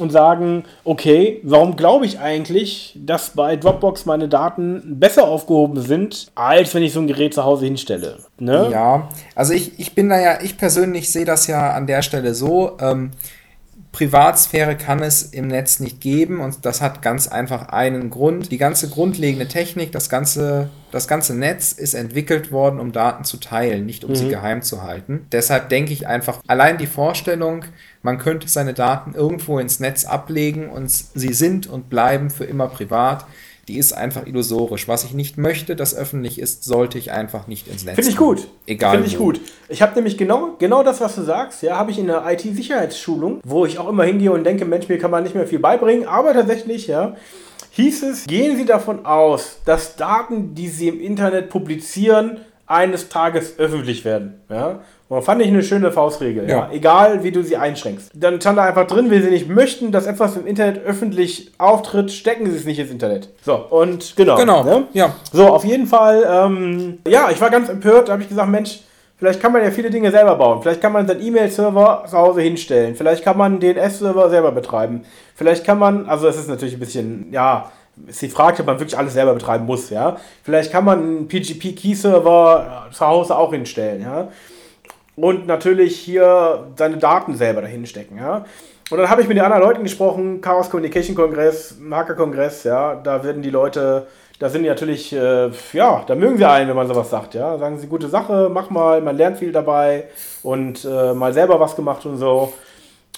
und 0.00 0.10
sagen, 0.10 0.64
okay, 0.84 1.40
warum 1.42 1.76
glaube 1.76 2.06
ich 2.06 2.18
eigentlich, 2.18 2.96
dass 2.96 3.30
bei 3.30 3.56
Dropbox 3.56 4.06
meine 4.06 4.28
Daten 4.28 4.98
besser 4.98 5.28
aufgehoben 5.28 5.80
sind, 5.80 6.28
als 6.34 6.74
wenn 6.74 6.82
ich 6.82 6.92
so 6.92 7.00
ein 7.00 7.06
Gerät 7.06 7.34
zu 7.34 7.44
Hause 7.44 7.66
hinstelle? 7.66 8.18
Ne? 8.38 8.68
Ja, 8.70 9.08
also 9.34 9.52
ich, 9.52 9.78
ich 9.78 9.94
bin 9.94 10.08
da 10.08 10.20
ja, 10.20 10.38
ich 10.42 10.56
persönlich 10.56 11.12
sehe 11.12 11.24
das 11.24 11.46
ja 11.46 11.72
an 11.72 11.86
der 11.86 12.02
Stelle 12.02 12.34
so, 12.34 12.78
ähm, 12.80 13.10
Privatsphäre 13.92 14.74
kann 14.74 15.02
es 15.02 15.22
im 15.22 15.48
Netz 15.48 15.78
nicht 15.78 16.00
geben 16.00 16.40
und 16.40 16.64
das 16.64 16.80
hat 16.80 17.02
ganz 17.02 17.28
einfach 17.28 17.68
einen 17.68 18.08
Grund. 18.08 18.50
Die 18.50 18.56
ganze 18.56 18.88
grundlegende 18.88 19.48
Technik, 19.48 19.92
das 19.92 20.08
ganze, 20.08 20.70
das 20.90 21.06
ganze 21.06 21.34
Netz 21.34 21.72
ist 21.72 21.92
entwickelt 21.92 22.50
worden, 22.50 22.80
um 22.80 22.92
Daten 22.92 23.24
zu 23.24 23.36
teilen, 23.36 23.84
nicht 23.84 24.04
um 24.04 24.12
mhm. 24.12 24.16
sie 24.16 24.28
geheim 24.28 24.62
zu 24.62 24.82
halten. 24.82 25.26
Deshalb 25.30 25.68
denke 25.68 25.92
ich 25.92 26.06
einfach, 26.06 26.40
allein 26.46 26.78
die 26.78 26.86
Vorstellung, 26.86 27.66
man 28.00 28.16
könnte 28.16 28.48
seine 28.48 28.72
Daten 28.72 29.14
irgendwo 29.14 29.58
ins 29.58 29.78
Netz 29.78 30.06
ablegen 30.06 30.70
und 30.70 30.90
sie 30.90 31.34
sind 31.34 31.66
und 31.66 31.90
bleiben 31.90 32.30
für 32.30 32.44
immer 32.44 32.68
privat, 32.68 33.26
die 33.68 33.78
ist 33.78 33.92
einfach 33.92 34.26
illusorisch. 34.26 34.88
Was 34.88 35.04
ich 35.04 35.14
nicht 35.14 35.38
möchte, 35.38 35.76
das 35.76 35.94
öffentlich 35.94 36.38
ist, 36.38 36.64
sollte 36.64 36.98
ich 36.98 37.12
einfach 37.12 37.46
nicht 37.46 37.68
ins 37.68 37.84
Netz. 37.84 37.94
Finde 37.94 38.10
ich 38.10 38.16
gut. 38.16 38.48
Egal. 38.66 38.92
Finde 38.92 39.08
ich 39.08 39.18
gut. 39.18 39.40
Ich 39.68 39.82
habe 39.82 39.94
nämlich 39.94 40.18
genau, 40.18 40.56
genau 40.58 40.82
das, 40.82 41.00
was 41.00 41.14
du 41.14 41.22
sagst, 41.22 41.62
ja, 41.62 41.76
habe 41.76 41.90
ich 41.90 41.98
in 41.98 42.06
der 42.06 42.24
IT-Sicherheitsschulung, 42.26 43.40
wo 43.44 43.64
ich 43.64 43.78
auch 43.78 43.88
immer 43.88 44.04
hingehe 44.04 44.32
und 44.32 44.44
denke, 44.44 44.64
Mensch, 44.64 44.88
mir 44.88 44.98
kann 44.98 45.10
man 45.10 45.22
nicht 45.22 45.34
mehr 45.34 45.46
viel 45.46 45.60
beibringen, 45.60 46.06
aber 46.06 46.32
tatsächlich, 46.32 46.88
ja, 46.88 47.16
hieß 47.70 48.02
es, 48.02 48.24
gehen 48.26 48.56
Sie 48.56 48.64
davon 48.64 49.06
aus, 49.06 49.60
dass 49.64 49.96
Daten, 49.96 50.54
die 50.54 50.68
Sie 50.68 50.88
im 50.88 51.00
Internet 51.00 51.48
publizieren, 51.48 52.40
eines 52.66 53.08
Tages 53.08 53.58
öffentlich 53.58 54.04
werden. 54.04 54.40
Ja? 54.48 54.80
Und 55.12 55.22
fand 55.22 55.42
ich 55.42 55.48
eine 55.48 55.62
schöne 55.62 55.92
Faustregel. 55.92 56.48
Ja. 56.48 56.56
ja. 56.56 56.68
Egal, 56.72 57.22
wie 57.22 57.32
du 57.32 57.42
sie 57.42 57.58
einschränkst. 57.58 58.12
Dann 58.14 58.40
stand 58.40 58.56
da 58.56 58.64
einfach 58.64 58.86
drin, 58.86 59.10
wenn 59.10 59.22
sie 59.22 59.28
nicht 59.28 59.46
möchten, 59.46 59.92
dass 59.92 60.06
etwas 60.06 60.38
im 60.38 60.46
Internet 60.46 60.82
öffentlich 60.86 61.52
auftritt, 61.58 62.10
stecken 62.10 62.50
sie 62.50 62.56
es 62.56 62.64
nicht 62.64 62.78
ins 62.78 62.90
Internet. 62.90 63.28
So, 63.44 63.56
und 63.56 64.16
genau. 64.16 64.36
Genau. 64.36 64.64
Ne? 64.64 64.84
Ja. 64.94 65.14
So, 65.30 65.48
auf 65.48 65.66
jeden 65.66 65.86
Fall, 65.86 66.26
ähm, 66.26 67.00
ja, 67.06 67.28
ich 67.30 67.38
war 67.42 67.50
ganz 67.50 67.68
empört. 67.68 68.08
Da 68.08 68.12
habe 68.14 68.22
ich 68.22 68.28
gesagt, 68.30 68.48
Mensch, 68.48 68.80
Vielleicht 69.18 69.40
kann 69.40 69.52
man 69.52 69.62
ja 69.62 69.70
viele 69.70 69.88
Dinge 69.88 70.10
selber 70.10 70.34
bauen. 70.34 70.62
Vielleicht 70.62 70.80
kann 70.80 70.92
man 70.92 71.06
seinen 71.06 71.24
E-Mail-Server 71.24 72.06
zu 72.10 72.18
Hause 72.18 72.40
hinstellen. 72.40 72.96
Vielleicht 72.96 73.22
kann 73.22 73.38
man 73.38 73.60
den 73.60 73.76
DNS-Server 73.76 74.28
selber 74.28 74.50
betreiben. 74.50 75.04
Vielleicht 75.36 75.64
kann 75.64 75.78
man, 75.78 76.08
also 76.08 76.26
es 76.26 76.36
ist 76.36 76.48
natürlich 76.48 76.74
ein 76.74 76.80
bisschen, 76.80 77.28
ja, 77.30 77.70
ist 78.08 78.20
die 78.20 78.28
Frage, 78.28 78.62
ob 78.62 78.66
man 78.66 78.80
wirklich 78.80 78.98
alles 78.98 79.12
selber 79.12 79.34
betreiben 79.34 79.64
muss, 79.64 79.90
ja. 79.90 80.16
Vielleicht 80.42 80.72
kann 80.72 80.84
man 80.84 80.98
einen 80.98 81.28
PGP-Key-Server 81.28 82.88
zu 82.90 83.06
Hause 83.06 83.38
auch 83.38 83.52
hinstellen, 83.52 84.02
ja 84.02 84.28
und 85.16 85.46
natürlich 85.46 85.98
hier 85.98 86.66
seine 86.76 86.96
Daten 86.96 87.36
selber 87.36 87.62
dahin 87.62 87.86
stecken. 87.86 88.18
Ja? 88.18 88.44
Und 88.90 88.98
dann 88.98 89.08
habe 89.08 89.22
ich 89.22 89.28
mit 89.28 89.36
den 89.36 89.44
anderen 89.44 89.62
Leuten 89.62 89.82
gesprochen, 89.82 90.40
Chaos 90.40 90.68
Communication 90.68 91.14
Kongress, 91.14 91.76
Hacker 91.90 92.14
Kongress, 92.14 92.64
ja, 92.64 92.94
da 92.94 93.24
werden 93.24 93.42
die 93.42 93.50
Leute, 93.50 94.06
da 94.38 94.48
sind 94.48 94.64
die 94.64 94.68
natürlich, 94.68 95.12
äh, 95.12 95.50
ja, 95.72 96.04
da 96.06 96.14
mögen 96.14 96.36
sie 96.36 96.44
einen, 96.44 96.68
wenn 96.68 96.76
man 96.76 96.88
sowas 96.88 97.08
sagt, 97.08 97.34
ja, 97.34 97.56
sagen 97.58 97.78
sie, 97.78 97.86
gute 97.86 98.08
Sache, 98.08 98.50
mach 98.52 98.70
mal, 98.70 99.00
man 99.00 99.16
lernt 99.16 99.38
viel 99.38 99.52
dabei 99.52 100.04
und 100.42 100.84
äh, 100.84 101.14
mal 101.14 101.32
selber 101.32 101.58
was 101.60 101.76
gemacht 101.76 102.04
und 102.04 102.18
so. 102.18 102.52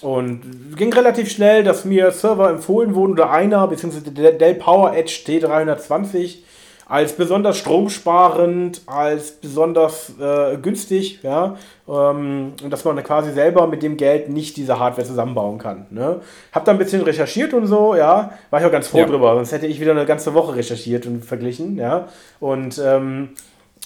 Und 0.01 0.77
ging 0.77 0.93
relativ 0.93 1.31
schnell, 1.31 1.65
dass 1.65 1.85
mir 1.85 2.11
Server 2.11 2.51
empfohlen 2.51 2.95
wurden 2.95 3.13
oder 3.13 3.31
einer, 3.31 3.67
beziehungsweise 3.67 4.11
der 4.11 4.33
Dell 4.33 4.55
Power 4.57 4.95
Edge 4.95 5.23
T320, 5.27 6.39
als 6.87 7.15
besonders 7.15 7.59
stromsparend, 7.59 8.83
als 8.87 9.33
besonders 9.33 10.13
äh, 10.21 10.57
günstig, 10.59 11.21
ja, 11.23 11.57
ähm, 11.89 12.53
und 12.63 12.71
dass 12.71 12.85
man 12.85 13.03
quasi 13.03 13.33
selber 13.33 13.67
mit 13.67 13.83
dem 13.83 13.97
Geld 13.97 14.29
nicht 14.29 14.57
diese 14.57 14.79
Hardware 14.79 15.07
zusammenbauen 15.07 15.59
kann. 15.59 15.87
Ne? 15.91 16.21
Hab 16.53 16.65
da 16.65 16.73
ein 16.73 16.79
bisschen 16.79 17.03
recherchiert 17.03 17.55
und 17.55 17.67
so, 17.67 17.95
ja, 17.95 18.33
war 18.51 18.61
ich 18.61 18.67
auch 18.67 18.73
ganz 18.73 18.89
froh 18.89 18.99
ja. 18.99 19.07
drüber, 19.07 19.35
sonst 19.35 19.53
hätte 19.53 19.67
ich 19.67 19.81
wieder 19.81 19.93
eine 19.93 20.07
ganze 20.07 20.35
Woche 20.35 20.57
recherchiert 20.57 21.07
und 21.07 21.25
verglichen, 21.25 21.77
ja, 21.77 22.09
und 22.41 22.81
ähm, 22.85 23.31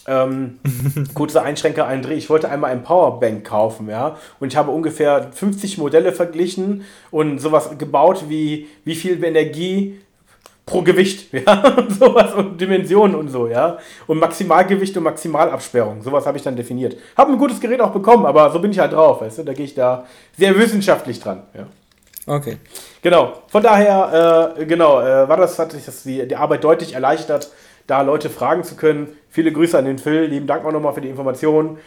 ähm, 0.07 0.59
kurzer 1.15 1.43
Einschränker, 1.43 1.87
ein 1.87 2.03
Dreh. 2.03 2.15
Ich 2.15 2.31
wollte 2.31 2.49
einmal 2.49 2.73
ein 2.73 2.83
Powerbank 2.83 3.45
kaufen, 3.45 3.89
ja, 3.89 4.17
und 4.41 4.49
ich 4.53 4.57
habe 4.57 4.71
ungefähr 4.71 5.31
50 5.33 5.79
Modelle 5.79 6.13
verglichen 6.13 6.85
und 7.11 7.39
sowas 7.39 7.71
gebaut 7.79 8.25
wie 8.29 8.67
wie 8.85 8.95
viel 8.95 9.23
Energie 9.23 10.01
pro 10.68 10.83
Gewicht, 10.83 11.33
ja, 11.33 11.76
und 11.76 11.92
sowas 11.92 12.35
und 12.35 12.61
Dimensionen 12.61 13.16
und 13.16 13.28
so, 13.28 13.48
ja. 13.48 13.78
Und 14.07 14.18
Maximalgewicht 14.18 14.96
und 14.96 15.04
Maximalabsperrung, 15.04 16.02
sowas 16.02 16.26
habe 16.26 16.38
ich 16.38 16.44
dann 16.44 16.57
definiert. 16.57 16.96
Habe 17.16 17.33
ein 17.33 17.38
gutes 17.38 17.61
Gerät 17.61 17.81
auch 17.81 17.90
bekommen, 17.90 18.26
aber 18.26 18.50
so 18.50 18.59
bin 18.59 18.70
ich 18.70 18.78
halt 18.78 18.92
drauf, 18.92 19.20
weißt 19.20 19.38
du, 19.38 19.42
da 19.44 19.52
gehe 19.52 19.64
ich 19.64 19.74
da 19.74 20.04
sehr 20.37 20.57
wissenschaftlich 20.59 21.20
dran, 21.20 21.42
ja. 21.54 21.66
Okay. 22.26 22.59
Genau, 23.00 23.33
von 23.48 23.62
daher, 23.62 24.54
äh, 24.59 24.66
genau, 24.66 25.00
äh, 25.00 25.26
war 25.28 25.38
das, 25.38 25.59
hat 25.59 25.72
sich 25.72 25.87
das 25.87 26.02
die, 26.02 26.28
die 26.28 26.37
Arbeit 26.37 26.62
deutlich 26.62 26.92
erleichtert, 26.92 27.50
da 27.87 28.02
Leute 28.02 28.28
fragen 28.28 28.64
zu 28.64 28.76
können. 28.76 29.09
Viele 29.31 29.50
Grüße 29.50 29.78
an 29.78 29.87
den 29.87 29.98
Phil, 29.98 30.24
lieben 30.24 30.46
Dank 30.46 30.64
auch 30.64 30.72
nochmal 30.72 30.92
für 30.92 31.00
die 31.00 31.09
Informationen. 31.09 31.78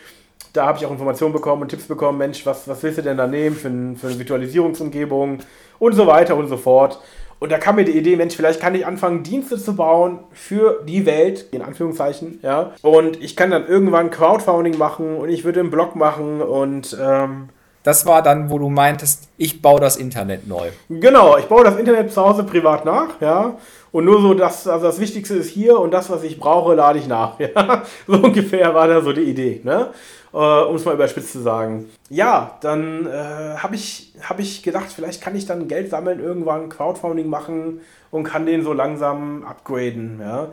Da 0.54 0.66
habe 0.66 0.80
ich 0.80 0.86
auch 0.86 0.92
Informationen 0.92 1.32
bekommen 1.32 1.62
und 1.62 1.70
Tipps 1.70 1.86
bekommen, 1.86 2.18
Mensch, 2.18 2.46
was, 2.46 2.68
was 2.68 2.82
willst 2.82 2.98
du 2.98 3.04
denn 3.04 3.18
da 3.18 3.28
nehmen 3.28 3.56
für, 3.56 3.70
für 3.96 4.08
eine 4.08 4.20
Virtualisierungsumgebung 4.20 5.40
und 5.80 5.94
so 5.94 6.08
weiter 6.08 6.36
und 6.36 6.48
so 6.48 6.58
fort. 6.58 7.00
Und 7.42 7.52
da 7.52 7.58
kam 7.58 7.78
mir 7.78 7.86
die 7.86 7.98
Idee, 7.98 8.18
Mensch, 8.18 8.36
vielleicht 8.36 8.62
kann 8.62 8.76
ich 8.76 8.86
anfangen, 8.86 9.24
Dienste 9.24 9.58
zu 9.58 9.76
bauen 9.76 10.20
für 10.32 10.84
die 10.88 11.08
Welt, 11.08 11.48
in 11.50 11.64
Anführungszeichen, 11.64 12.40
ja. 12.44 12.74
Und 12.84 13.20
ich 13.20 13.36
kann 13.36 13.50
dann 13.50 13.66
irgendwann 13.68 14.12
Crowdfunding 14.12 14.78
machen 14.78 15.18
und 15.18 15.30
ich 15.30 15.44
würde 15.44 15.60
einen 15.62 15.72
Blog 15.72 15.96
machen 15.96 16.40
und 16.40 16.96
ähm, 17.02 17.50
das 17.84 18.06
war 18.06 18.22
dann, 18.22 18.50
wo 18.50 18.60
du 18.60 18.70
meintest, 18.70 19.30
ich 19.38 19.62
baue 19.62 19.80
das 19.80 19.96
Internet 19.96 20.48
neu. 20.48 20.70
Genau, 20.90 21.38
ich 21.38 21.46
baue 21.46 21.64
das 21.64 21.78
Internet 21.78 22.12
zu 22.12 22.22
Hause 22.22 22.44
privat 22.44 22.86
nach, 22.86 23.20
ja. 23.20 23.56
Und 23.92 24.06
nur 24.06 24.22
so, 24.22 24.34
das, 24.34 24.68
also 24.68 24.86
das 24.86 25.00
Wichtigste 25.00 25.36
ist 25.36 25.50
hier 25.50 25.80
und 25.80 25.92
das, 25.92 26.10
was 26.10 26.24
ich 26.24 26.40
brauche, 26.40 26.76
lade 26.76 27.00
ich 27.00 27.08
nach. 27.08 27.40
Ja? 27.40 27.84
So 28.08 28.14
ungefähr 28.14 28.74
war 28.74 28.88
da 28.88 29.02
so 29.02 29.12
die 29.12 29.24
Idee, 29.24 29.62
ne? 29.64 29.90
Äh, 30.34 30.38
um 30.38 30.76
es 30.76 30.86
mal 30.86 30.94
überspitzt 30.94 31.34
zu 31.34 31.40
sagen. 31.40 31.90
Ja, 32.10 32.58
dann 32.62 33.06
äh, 33.06 33.58
habe 33.58 33.76
ich, 33.76 34.14
hab 34.24 34.40
ich 34.40 34.64
gedacht, 34.64 34.88
vielleicht 34.96 35.22
kann 35.22 35.36
ich 35.36 35.46
dann 35.46 35.68
Geld 35.68 35.90
sammeln, 35.90 36.22
irgendwann 36.22 36.70
Crowdfunding 36.70 37.28
machen 37.28 37.82
und 38.12 38.24
kann 38.24 38.46
den 38.46 38.64
so 38.64 38.72
langsam 38.72 39.44
upgraden. 39.44 40.20
Ja? 40.22 40.50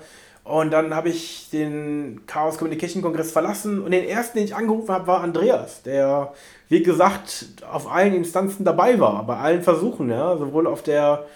Und 0.48 0.70
dann 0.70 0.94
habe 0.94 1.10
ich 1.10 1.50
den 1.52 2.22
Chaos 2.26 2.56
Communication 2.56 3.02
Kongress 3.02 3.32
verlassen 3.32 3.82
und 3.82 3.90
den 3.90 4.08
ersten, 4.08 4.38
den 4.38 4.46
ich 4.46 4.56
angerufen 4.56 4.88
habe, 4.88 5.06
war 5.06 5.20
Andreas, 5.20 5.82
der, 5.82 6.32
wie 6.70 6.82
gesagt, 6.82 7.46
auf 7.70 7.90
allen 7.90 8.14
Instanzen 8.14 8.64
dabei 8.64 8.98
war, 8.98 9.26
bei 9.26 9.36
allen 9.36 9.62
Versuchen, 9.62 10.08
ja, 10.08 10.36
sowohl 10.38 10.66
auf 10.66 10.82
der 10.82 11.26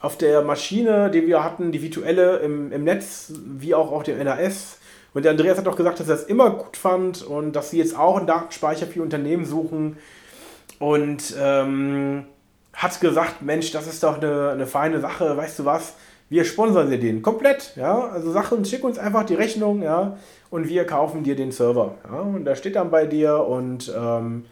auf 0.00 0.16
der 0.16 0.42
Maschine, 0.42 1.10
die 1.10 1.26
wir 1.26 1.44
hatten, 1.44 1.72
die 1.72 1.82
virtuelle 1.82 2.38
im, 2.38 2.72
im 2.72 2.84
Netz, 2.84 3.32
wie 3.44 3.74
auch 3.74 3.92
auf 3.92 4.02
dem 4.04 4.22
NAS. 4.22 4.78
Und 5.12 5.24
der 5.24 5.32
Andreas 5.32 5.58
hat 5.58 5.68
auch 5.68 5.76
gesagt, 5.76 6.00
dass 6.00 6.08
er 6.08 6.14
es 6.14 6.24
immer 6.24 6.50
gut 6.50 6.76
fand 6.76 7.22
und 7.22 7.52
dass 7.52 7.70
sie 7.70 7.78
jetzt 7.78 7.98
auch 7.98 8.16
einen 8.16 8.26
Datenspeicher 8.26 8.86
für 8.86 9.02
Unternehmen 9.02 9.44
suchen. 9.44 9.98
Und 10.78 11.34
ähm, 11.38 12.24
hat 12.72 12.98
gesagt, 13.00 13.42
Mensch, 13.42 13.72
das 13.72 13.86
ist 13.86 14.02
doch 14.02 14.16
eine, 14.16 14.50
eine 14.50 14.66
feine 14.66 15.00
Sache, 15.00 15.36
weißt 15.36 15.58
du 15.58 15.64
was? 15.66 15.94
Wir 16.30 16.44
sponsern 16.44 16.88
dir 16.88 16.98
den 16.98 17.22
komplett, 17.22 17.72
ja. 17.76 18.08
Also 18.08 18.30
sag 18.30 18.52
uns, 18.52 18.70
schick 18.70 18.84
uns 18.84 18.98
einfach 18.98 19.24
die 19.24 19.34
Rechnung, 19.34 19.82
ja, 19.82 20.16
und 20.48 20.68
wir 20.68 20.86
kaufen 20.86 21.24
dir 21.24 21.34
den 21.34 21.50
Server. 21.50 21.96
Ja? 22.08 22.20
Und 22.20 22.44
da 22.44 22.54
steht 22.54 22.76
dann 22.76 22.90
bei 22.90 23.04
dir 23.04 23.44
und 23.46 23.92
ähm, 23.94 24.44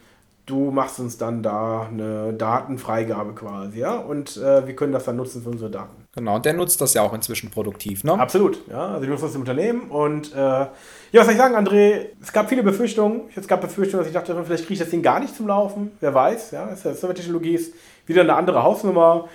du 0.44 0.72
machst 0.72 0.98
uns 0.98 1.18
dann 1.18 1.42
da 1.42 1.88
eine 1.88 2.32
Datenfreigabe 2.32 3.32
quasi, 3.34 3.78
ja. 3.78 3.96
Und 3.96 4.38
äh, 4.38 4.66
wir 4.66 4.74
können 4.74 4.92
das 4.92 5.04
dann 5.04 5.16
nutzen 5.16 5.40
für 5.40 5.50
unsere 5.50 5.70
Daten. 5.70 5.94
Genau, 6.16 6.34
und 6.36 6.44
der 6.44 6.54
nutzt 6.54 6.80
das 6.80 6.94
ja 6.94 7.02
auch 7.02 7.14
inzwischen 7.14 7.50
produktiv, 7.50 8.02
ne? 8.02 8.18
Absolut, 8.18 8.60
ja. 8.68 8.88
Also 8.88 9.04
die 9.04 9.10
nutzen 9.10 9.26
das 9.26 9.34
im 9.36 9.42
Unternehmen 9.42 9.82
und 9.88 10.34
äh, 10.34 10.36
ja, 10.36 10.70
was 11.12 11.26
soll 11.26 11.34
ich 11.34 11.38
sagen, 11.38 11.54
André? 11.54 12.06
Es 12.20 12.32
gab 12.32 12.48
viele 12.48 12.64
Befürchtungen. 12.64 13.22
Es 13.36 13.46
gab 13.46 13.60
Befürchtungen, 13.60 14.00
dass 14.00 14.08
ich 14.08 14.14
dachte, 14.14 14.34
vielleicht 14.44 14.64
kriege 14.64 14.74
ich 14.74 14.80
das 14.80 14.90
Ding 14.90 15.02
gar 15.02 15.20
nicht 15.20 15.36
zum 15.36 15.46
Laufen. 15.46 15.92
Wer 16.00 16.12
weiß, 16.12 16.50
ja. 16.50 16.74
Server-Technologie 16.74 17.54
ist 17.54 17.72
wieder 18.06 18.22
eine 18.22 18.34
andere 18.34 18.64
Hausnummer. 18.64 19.28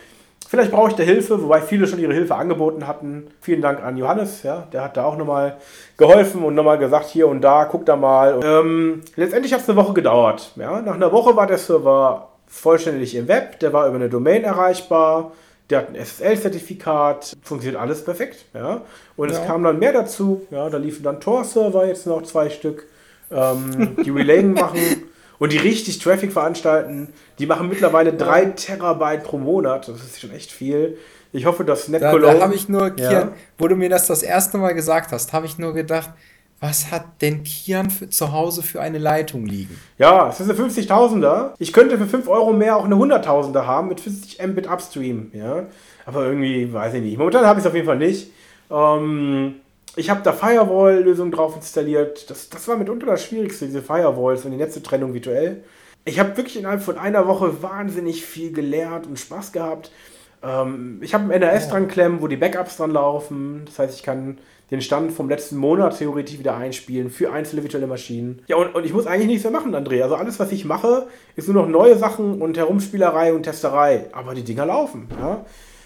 Vielleicht 0.54 0.70
brauche 0.70 0.92
ich 0.92 0.96
da 0.96 1.02
Hilfe, 1.02 1.42
wobei 1.42 1.62
viele 1.62 1.88
schon 1.88 1.98
ihre 1.98 2.13
Hilfe 2.13 2.36
angeboten 2.36 2.86
hatten. 2.86 3.26
Vielen 3.42 3.63
Dank 3.63 3.84
an 3.84 3.98
Johannes, 3.98 4.44
ja, 4.44 4.68
der 4.72 4.84
hat 4.84 4.98
da 4.98 5.04
auch 5.04 5.18
nochmal 5.18 5.58
geholfen 5.98 6.44
und 6.44 6.54
nochmal 6.54 6.78
gesagt, 6.78 7.08
hier 7.08 7.28
und 7.28 7.42
da, 7.42 7.66
guck 7.66 7.88
da 7.88 7.96
mal. 7.96 8.39
Ähm, 8.44 9.02
letztendlich 9.16 9.52
hat 9.52 9.62
es 9.62 9.70
eine 9.70 9.80
Woche 9.80 9.94
gedauert. 9.94 10.52
Ja. 10.56 10.80
Nach 10.84 10.94
einer 10.94 11.12
Woche 11.12 11.36
war 11.36 11.48
der 11.48 11.58
Server 11.58 12.30
vollständig 12.46 13.16
im 13.16 13.28
Web, 13.28 13.62
der 13.62 13.74
war 13.74 13.88
über 13.88 13.96
eine 13.96 14.10
Domain 14.10 14.44
erreichbar, 14.44 15.32
der 15.72 15.80
hat 15.80 15.89
ein 15.89 15.96
SSL-Zertifikat, 15.96 17.36
funktioniert 17.42 17.82
alles 17.82 18.06
perfekt. 18.06 18.46
Ja. 18.54 18.82
Und 19.16 19.32
ja. 19.32 19.39
es 19.39 19.48
kam 19.48 19.63
dann 19.63 19.80
mehr 19.80 19.94
dazu, 19.94 20.46
ja, 20.52 20.70
da 20.70 20.78
liefen 20.78 21.02
dann 21.02 21.20
Tor-Server, 21.20 21.88
jetzt 21.88 22.06
noch 22.06 22.22
zwei 22.22 22.52
Stück, 22.52 22.86
ähm, 23.32 23.98
die 24.06 24.12
Relaying 24.12 24.54
machen 24.54 25.10
und 25.44 25.52
die 25.52 25.58
richtig 25.58 26.00
Traffic 26.00 26.32
veranstalten, 26.32 27.10
die 27.38 27.46
machen 27.48 27.68
mittlerweile 27.68 28.14
3 28.14 28.46
Terabyte 28.56 29.26
pro 29.26 29.38
Monat. 29.38 29.90
Das 29.90 29.98
ist 29.98 30.22
schon 30.22 30.32
echt 30.32 30.54
viel. 30.54 30.98
Ich 31.34 31.46
hoffe, 31.46 31.66
dass 31.66 31.90
NetCologne... 31.90 32.28
Da, 32.28 32.34
da 32.36 32.44
habe 32.46 32.56
ich 32.56 32.70
nur, 32.70 32.92
Kian, 32.92 33.12
ja. 33.12 33.32
wo 33.58 33.68
du 33.68 33.76
mir 33.76 33.90
das 33.90 34.08
das 34.08 34.24
erste 34.24 34.58
Mal 34.58 34.72
gesagt 34.72 35.12
hast, 35.12 35.34
habe 35.34 35.46
ich 35.46 35.58
nur 35.58 35.74
gedacht, 35.74 36.12
was 36.62 36.92
hat 36.92 37.22
denn 37.22 37.44
Kian 37.44 37.90
für, 37.90 38.10
zu 38.10 38.32
Hause 38.32 38.64
für 38.64 38.80
eine 38.80 39.00
Leitung 39.00 39.46
liegen? 39.46 39.78
Ja, 39.98 40.30
es 40.30 40.40
ist 40.40 40.50
eine 40.50 40.58
50.000er. 40.58 41.56
Ich 41.60 41.74
könnte 41.74 41.98
für 41.98 42.08
5 42.08 42.30
Euro 42.30 42.54
mehr 42.54 42.78
auch 42.78 42.86
eine 42.86 42.96
100.000er 42.96 43.66
haben 43.66 43.90
mit 43.90 44.00
50 44.00 44.42
Mbit 44.48 44.70
Upstream. 44.70 45.30
Ja? 45.34 45.66
Aber 46.06 46.24
irgendwie, 46.26 46.72
weiß 46.72 46.94
ich 46.94 47.02
nicht. 47.02 47.18
Momentan 47.18 47.46
habe 47.46 47.60
ich 47.60 47.66
es 47.66 47.70
auf 47.70 47.76
jeden 47.76 47.88
Fall 47.88 47.98
nicht. 47.98 48.32
Ähm, 48.72 49.56
ich 49.96 50.10
habe 50.10 50.22
da 50.24 50.34
Firewall-Lösungen 50.34 51.32
drauf 51.32 51.56
installiert. 51.56 52.30
Das, 52.30 52.50
das 52.50 52.68
war 52.68 52.78
mitunter 52.78 53.06
das 53.06 53.24
Schwierigste, 53.24 53.66
diese 53.66 53.82
Firewalls 53.82 54.46
und 54.46 54.52
die 54.52 54.58
Netzetrennung 54.58 55.14
virtuell. 55.14 55.64
Ich 56.06 56.20
habe 56.20 56.36
wirklich 56.36 56.58
innerhalb 56.58 56.82
von 56.82 56.98
einer 56.98 57.28
Woche 57.28 57.62
wahnsinnig 57.62 58.26
viel 58.26 58.52
gelernt 58.52 59.08
und 59.08 59.20
Spaß 59.20 59.52
gehabt. 59.52 59.92
Ähm, 60.44 61.00
ich 61.02 61.14
habe 61.14 61.34
ein 61.34 61.40
NAS 61.40 61.68
oh. 61.68 61.72
dran 61.72 61.88
klemmen, 61.88 62.22
wo 62.22 62.28
die 62.28 62.36
Backups 62.36 62.78
dran 62.78 62.92
laufen. 62.92 63.62
Das 63.66 63.80
heißt, 63.80 63.96
ich 63.96 64.04
kann 64.04 64.38
den 64.72 64.82
Stand 64.82 65.12
vom 65.12 65.30
letzten 65.30 65.58
Monat 65.58 65.98
theoretisch 65.98 66.40
wieder 66.40 66.58
einspielen 66.58 67.10
für 67.10 67.32
einzelne 67.32 67.64
virtuelle 67.64 67.88
Maschinen. 67.88 68.42
Ja, 68.48 68.56
und, 68.56 68.74
und 68.76 68.86
ich 68.86 68.94
muss 68.94 69.06
eigentlich 69.06 69.28
nichts 69.28 69.44
mehr 69.44 69.54
machen, 69.54 69.76
André. 69.76 70.02
Also 70.02 70.16
alles, 70.16 70.40
was 70.40 70.52
ich 70.52 70.66
mache, 70.66 71.08
ist 71.36 71.48
nur 71.48 71.62
noch 71.62 71.70
neue 71.70 71.98
Sachen 71.98 72.42
und 72.42 72.58
Herumspielerei 72.58 73.34
und 73.34 73.44
Testerei. 73.44 74.08
Aber 74.12 74.34
die 74.34 74.44
Dinger 74.44 74.66
laufen. 74.66 75.08
Ja? 75.20 75.46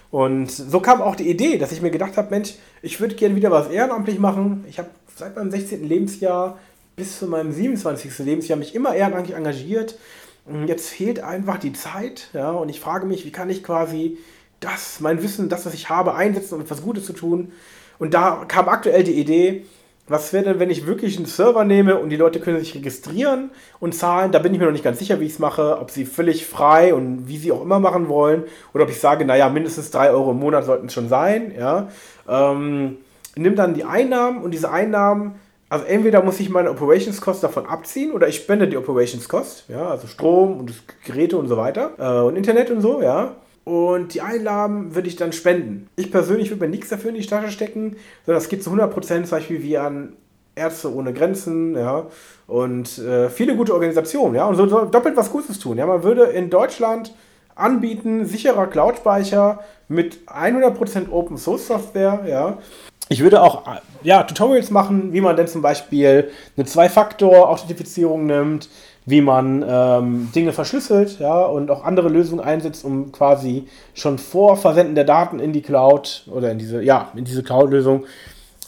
Und 0.10 0.50
so 0.50 0.80
kam 0.80 1.02
auch 1.02 1.16
die 1.16 1.30
Idee, 1.30 1.58
dass 1.58 1.72
ich 1.72 1.82
mir 1.82 1.92
gedacht 1.92 2.18
habe, 2.18 2.30
Mensch, 2.30 2.56
ich 2.82 3.00
würde 3.00 3.16
gerne 3.16 3.36
wieder 3.36 3.52
was 3.52 3.70
ehrenamtlich 3.70 4.20
machen. 4.20 4.64
Ich 4.70 4.80
habe 4.80 4.90
seit 5.16 5.36
meinem 5.36 5.52
16. 5.52 5.88
Lebensjahr 5.88 6.58
bis 6.96 7.20
zu 7.20 7.28
meinem 7.28 7.52
27. 7.52 8.20
Lebensjahr 8.20 8.58
mich 8.58 8.74
immer 8.74 8.96
ehrenamtlich 8.96 9.36
engagiert. 9.36 9.98
Jetzt 10.66 10.90
fehlt 10.90 11.20
einfach 11.20 11.58
die 11.58 11.74
Zeit, 11.74 12.30
ja, 12.34 12.52
und 12.52 12.70
ich 12.70 12.80
frage 12.80 13.06
mich, 13.06 13.26
wie 13.26 13.34
kann 13.34 13.50
ich 13.50 13.64
quasi 13.64 14.18
das, 14.62 15.02
mein 15.02 15.22
Wissen, 15.22 15.50
das, 15.50 15.66
was 15.66 15.74
ich 15.74 15.90
habe, 15.90 16.16
einsetzen, 16.16 16.56
um 16.56 16.62
etwas 16.62 16.82
Gutes 16.82 17.06
zu 17.06 17.14
tun. 17.14 17.52
Und 18.00 18.14
da 18.14 18.46
kam 18.48 18.70
aktuell 18.70 19.04
die 19.04 19.20
Idee, 19.20 19.66
was 20.08 20.32
wäre 20.32 20.46
denn, 20.46 20.60
wenn 20.60 20.70
ich 20.70 20.88
wirklich 20.88 21.18
einen 21.18 21.26
Server 21.26 21.66
nehme 21.66 21.98
und 21.98 22.10
die 22.10 22.16
Leute 22.16 22.40
können 22.40 22.60
sich 22.60 22.76
registrieren 22.76 23.52
und 23.80 23.94
zahlen? 23.94 24.32
Da 24.32 24.40
bin 24.40 24.54
ich 24.54 24.60
mir 24.60 24.66
noch 24.66 24.72
nicht 24.72 24.84
ganz 24.84 25.00
sicher, 25.00 25.20
wie 25.20 25.26
ich 25.26 25.34
es 25.34 25.40
mache. 25.40 25.80
Ob 25.80 25.92
sie 25.92 26.06
völlig 26.06 26.46
frei 26.46 26.94
und 26.94 27.28
wie 27.28 27.38
sie 27.38 27.52
auch 27.52 27.62
immer 27.62 27.80
machen 27.80 28.08
wollen. 28.08 28.44
Oder 28.74 28.86
ob 28.86 28.90
ich 28.90 29.00
sage, 29.00 29.26
naja, 29.26 29.50
mindestens 29.50 29.92
3 29.92 30.12
Euro 30.12 30.32
im 30.32 30.40
Monat 30.40 30.64
sollten 30.64 30.88
es 30.88 30.94
schon 30.94 31.10
sein. 31.10 31.54
Ja. 31.58 31.90
Ähm, 32.28 32.98
nimm 33.36 33.56
dann 33.56 33.74
die 33.74 33.84
Einnahmen 33.84 34.42
und 34.42 34.52
diese 34.52 34.72
Einnahmen, 34.72 35.36
also 35.70 35.84
entweder 35.84 36.24
muss 36.24 36.40
ich 36.40 36.50
meine 36.50 36.72
Operations 36.72 37.20
Cost 37.20 37.44
davon 37.44 37.66
abziehen 37.66 38.12
oder 38.12 38.30
ich 38.30 38.38
spende 38.38 38.70
die 38.70 38.78
Operations 38.78 39.28
Cost. 39.28 39.66
Ja, 39.68 39.90
also 39.90 40.08
Strom 40.08 40.58
und 40.58 40.74
Geräte 41.06 41.38
und 41.38 41.50
so 41.50 41.58
weiter. 41.58 41.92
Äh, 41.98 42.26
und 42.26 42.38
Internet 42.38 42.72
und 42.72 42.80
so, 42.80 43.02
ja. 43.02 43.36
Und 43.68 44.14
die 44.14 44.22
Einnahmen 44.22 44.96
würde 44.96 45.10
ich 45.10 45.18
dann 45.18 45.34
spenden. 45.34 45.90
Ich 45.98 46.10
persönlich 46.10 46.50
würde 46.50 46.64
mir 46.64 46.70
nichts 46.70 46.88
dafür 46.88 47.10
in 47.10 47.18
die 47.18 47.26
Tasche 47.26 47.52
stecken, 47.52 47.98
sondern 48.26 48.42
das 48.42 48.48
geht 48.48 48.64
zu 48.64 48.70
100% 48.70 49.24
zum 49.24 49.30
Beispiel 49.30 49.62
wie 49.62 49.78
an 49.78 50.14
Ärzte 50.56 50.96
ohne 50.96 51.12
Grenzen, 51.12 51.76
ja, 51.76 52.06
und 52.48 52.98
äh, 52.98 53.30
viele 53.30 53.58
gute 53.58 53.74
Organisationen, 53.74 54.36
ja, 54.36 54.46
und 54.46 54.56
so, 54.56 54.70
so, 54.70 54.86
doppelt 54.86 55.18
was 55.18 55.30
Gutes 55.30 55.60
tun. 55.60 55.78
Ja, 55.78 55.86
man 55.86 56.04
würde 56.04 56.24
in 56.24 56.50
Deutschland 56.50 57.14
anbieten, 57.56 58.26
sicherer 58.26 58.68
Cloud-Speicher 58.68 59.60
mit 59.90 60.20
100% 60.28 61.12
Open 61.12 61.38
Source 61.38 61.68
Software, 61.68 62.22
ja. 62.26 62.60
Ich 63.10 63.22
würde 63.22 63.42
auch 63.42 63.64
ja, 64.02 64.24
Tutorials 64.24 64.72
machen, 64.72 65.12
wie 65.12 65.20
man 65.20 65.36
denn 65.36 65.48
zum 65.48 65.62
Beispiel 65.62 66.32
eine 66.56 66.66
Zwei-Faktor-Authentifizierung 66.66 68.28
nimmt, 68.28 68.70
wie 69.08 69.22
man 69.22 69.66
ähm, 69.68 70.30
Dinge 70.36 70.52
verschlüsselt 70.52 71.20
ja, 71.20 71.46
und 71.46 71.72
auch 71.72 71.86
andere 71.86 72.10
Lösungen 72.10 72.44
einsetzt, 72.44 72.84
um 72.84 73.14
quasi 73.14 73.66
schon 73.94 74.18
vor 74.18 74.58
Versenden 74.58 74.96
der 74.96 75.06
Daten 75.06 75.40
in 75.40 75.54
die 75.54 75.62
Cloud 75.62 76.26
oder 76.30 76.52
in 76.52 76.60
diese, 76.60 76.84
ja, 76.84 77.10
in 77.16 77.24
diese 77.24 77.42
Cloud-Lösung 77.42 78.04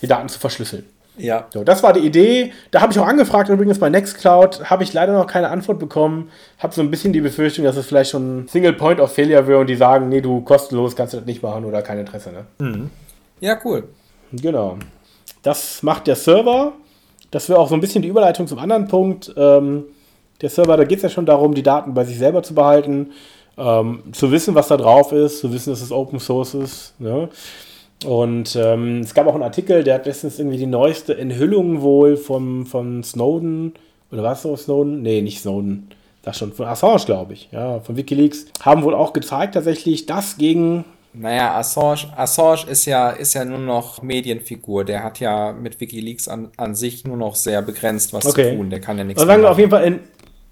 die 0.02 0.08
Daten 0.08 0.30
zu 0.30 0.40
verschlüsseln. 0.40 0.86
Ja. 1.18 1.48
So, 1.54 1.66
das 1.66 1.84
war 1.84 1.92
die 1.92 2.00
Idee. 2.00 2.54
Da 2.72 2.80
habe 2.80 2.94
ich 2.94 3.00
auch 3.00 3.06
angefragt, 3.06 3.50
übrigens 3.50 3.80
bei 3.80 3.90
Nextcloud, 3.90 4.70
habe 4.70 4.84
ich 4.84 4.94
leider 4.94 5.12
noch 5.12 5.28
keine 5.28 5.50
Antwort 5.50 5.78
bekommen. 5.78 6.30
Habe 6.58 6.74
so 6.74 6.82
ein 6.82 6.90
bisschen 6.90 7.12
die 7.12 7.20
Befürchtung, 7.20 7.66
dass 7.66 7.76
es 7.76 7.86
vielleicht 7.86 8.12
schon 8.12 8.48
Single 8.48 8.72
Point 8.72 9.02
of 9.02 9.12
Failure 9.12 9.46
wäre 9.46 9.60
und 9.60 9.68
die 9.68 9.76
sagen, 9.76 10.08
nee, 10.08 10.22
du 10.22 10.40
kostenlos 10.40 10.96
kannst 10.96 11.14
du 11.14 11.18
das 11.18 11.26
nicht 11.26 11.44
machen 11.44 11.66
oder 11.66 11.82
kein 11.82 12.00
Interesse. 12.00 12.32
Ne? 12.32 12.46
Mhm. 12.60 12.90
Ja, 13.42 13.60
cool. 13.66 13.90
Genau. 14.32 14.78
Das 15.44 15.84
macht 15.84 16.08
der 16.08 16.16
Server. 16.16 16.72
Das 17.30 17.50
wäre 17.50 17.60
auch 17.60 17.68
so 17.68 17.76
ein 17.76 17.82
bisschen 17.82 18.02
die 18.02 18.08
Überleitung 18.08 18.48
zum 18.48 18.58
anderen 18.58 18.88
Punkt. 18.88 19.34
Ähm, 19.36 19.84
der 20.42 20.50
Server, 20.50 20.78
da 20.78 20.84
geht 20.84 20.98
es 20.98 21.04
ja 21.04 21.10
schon 21.10 21.26
darum, 21.26 21.54
die 21.54 21.64
Daten 21.64 21.94
bei 21.94 22.04
sich 22.04 22.18
selber 22.18 22.44
zu 22.44 22.56
behalten, 22.56 23.12
ähm, 23.58 24.04
zu 24.12 24.32
wissen, 24.32 24.56
was 24.56 24.70
da 24.70 24.78
drauf 24.78 25.12
ist, 25.12 25.40
zu 25.40 25.52
wissen, 25.52 25.72
dass 25.72 25.82
es 25.82 25.92
Open 25.92 26.20
Source 26.20 26.54
ist. 26.54 26.94
Ne? 27.00 27.30
Und 28.06 28.56
ähm, 28.56 29.02
es 29.02 29.14
gab 29.14 29.28
auch 29.28 29.34
einen 29.34 29.44
Artikel, 29.44 29.84
der 29.84 29.96
hat 29.96 30.06
letztens 30.06 30.40
irgendwie 30.40 30.58
die 30.58 30.66
neueste 30.66 31.18
Enthüllung 31.18 31.82
wohl 31.82 32.16
vom, 32.16 32.66
von 32.66 33.04
Snowden, 33.04 33.74
oder 34.12 34.24
was 34.24 34.42
so 34.42 34.56
Snowden? 34.56 35.02
Nee, 35.02 35.22
nicht 35.22 35.42
Snowden. 35.42 35.90
Das 36.24 36.38
schon 36.38 36.54
von 36.54 36.66
Assange, 36.66 37.04
glaube 37.06 37.34
ich, 37.34 37.50
ja, 37.52 37.80
von 37.80 37.96
Wikileaks, 37.96 38.48
haben 38.62 38.84
wohl 38.84 38.94
auch 38.94 39.14
gezeigt 39.14 39.54
tatsächlich, 39.54 40.06
dass 40.06 40.38
gegen 40.38 40.86
naja, 41.14 41.56
Assange, 41.56 42.14
Assange 42.16 42.70
ist 42.70 42.86
ja, 42.86 43.10
ist 43.10 43.34
ja 43.34 43.44
nur 43.44 43.58
noch 43.58 44.02
Medienfigur. 44.02 44.86
Der 44.86 45.04
hat 45.04 45.20
ja 45.20 45.54
mit 45.54 45.80
Wikileaks 45.80 46.28
an, 46.28 46.50
an 46.56 46.76
sich 46.76 47.04
nur 47.04 47.18
noch 47.18 47.36
sehr 47.36 47.62
begrenzt 47.62 48.14
was 48.14 48.28
okay. 48.28 48.52
zu 48.52 48.58
tun. 48.58 48.70
Der 48.70 48.80
kann 48.80 48.98
ja 48.98 49.04
nichts 49.04 49.22
also 49.22 49.32
sagen 49.32 49.42
wir 49.42 49.50
auf 49.50 49.58
jeden 49.58 49.72
Fall 49.72 49.86
in, 49.86 50.00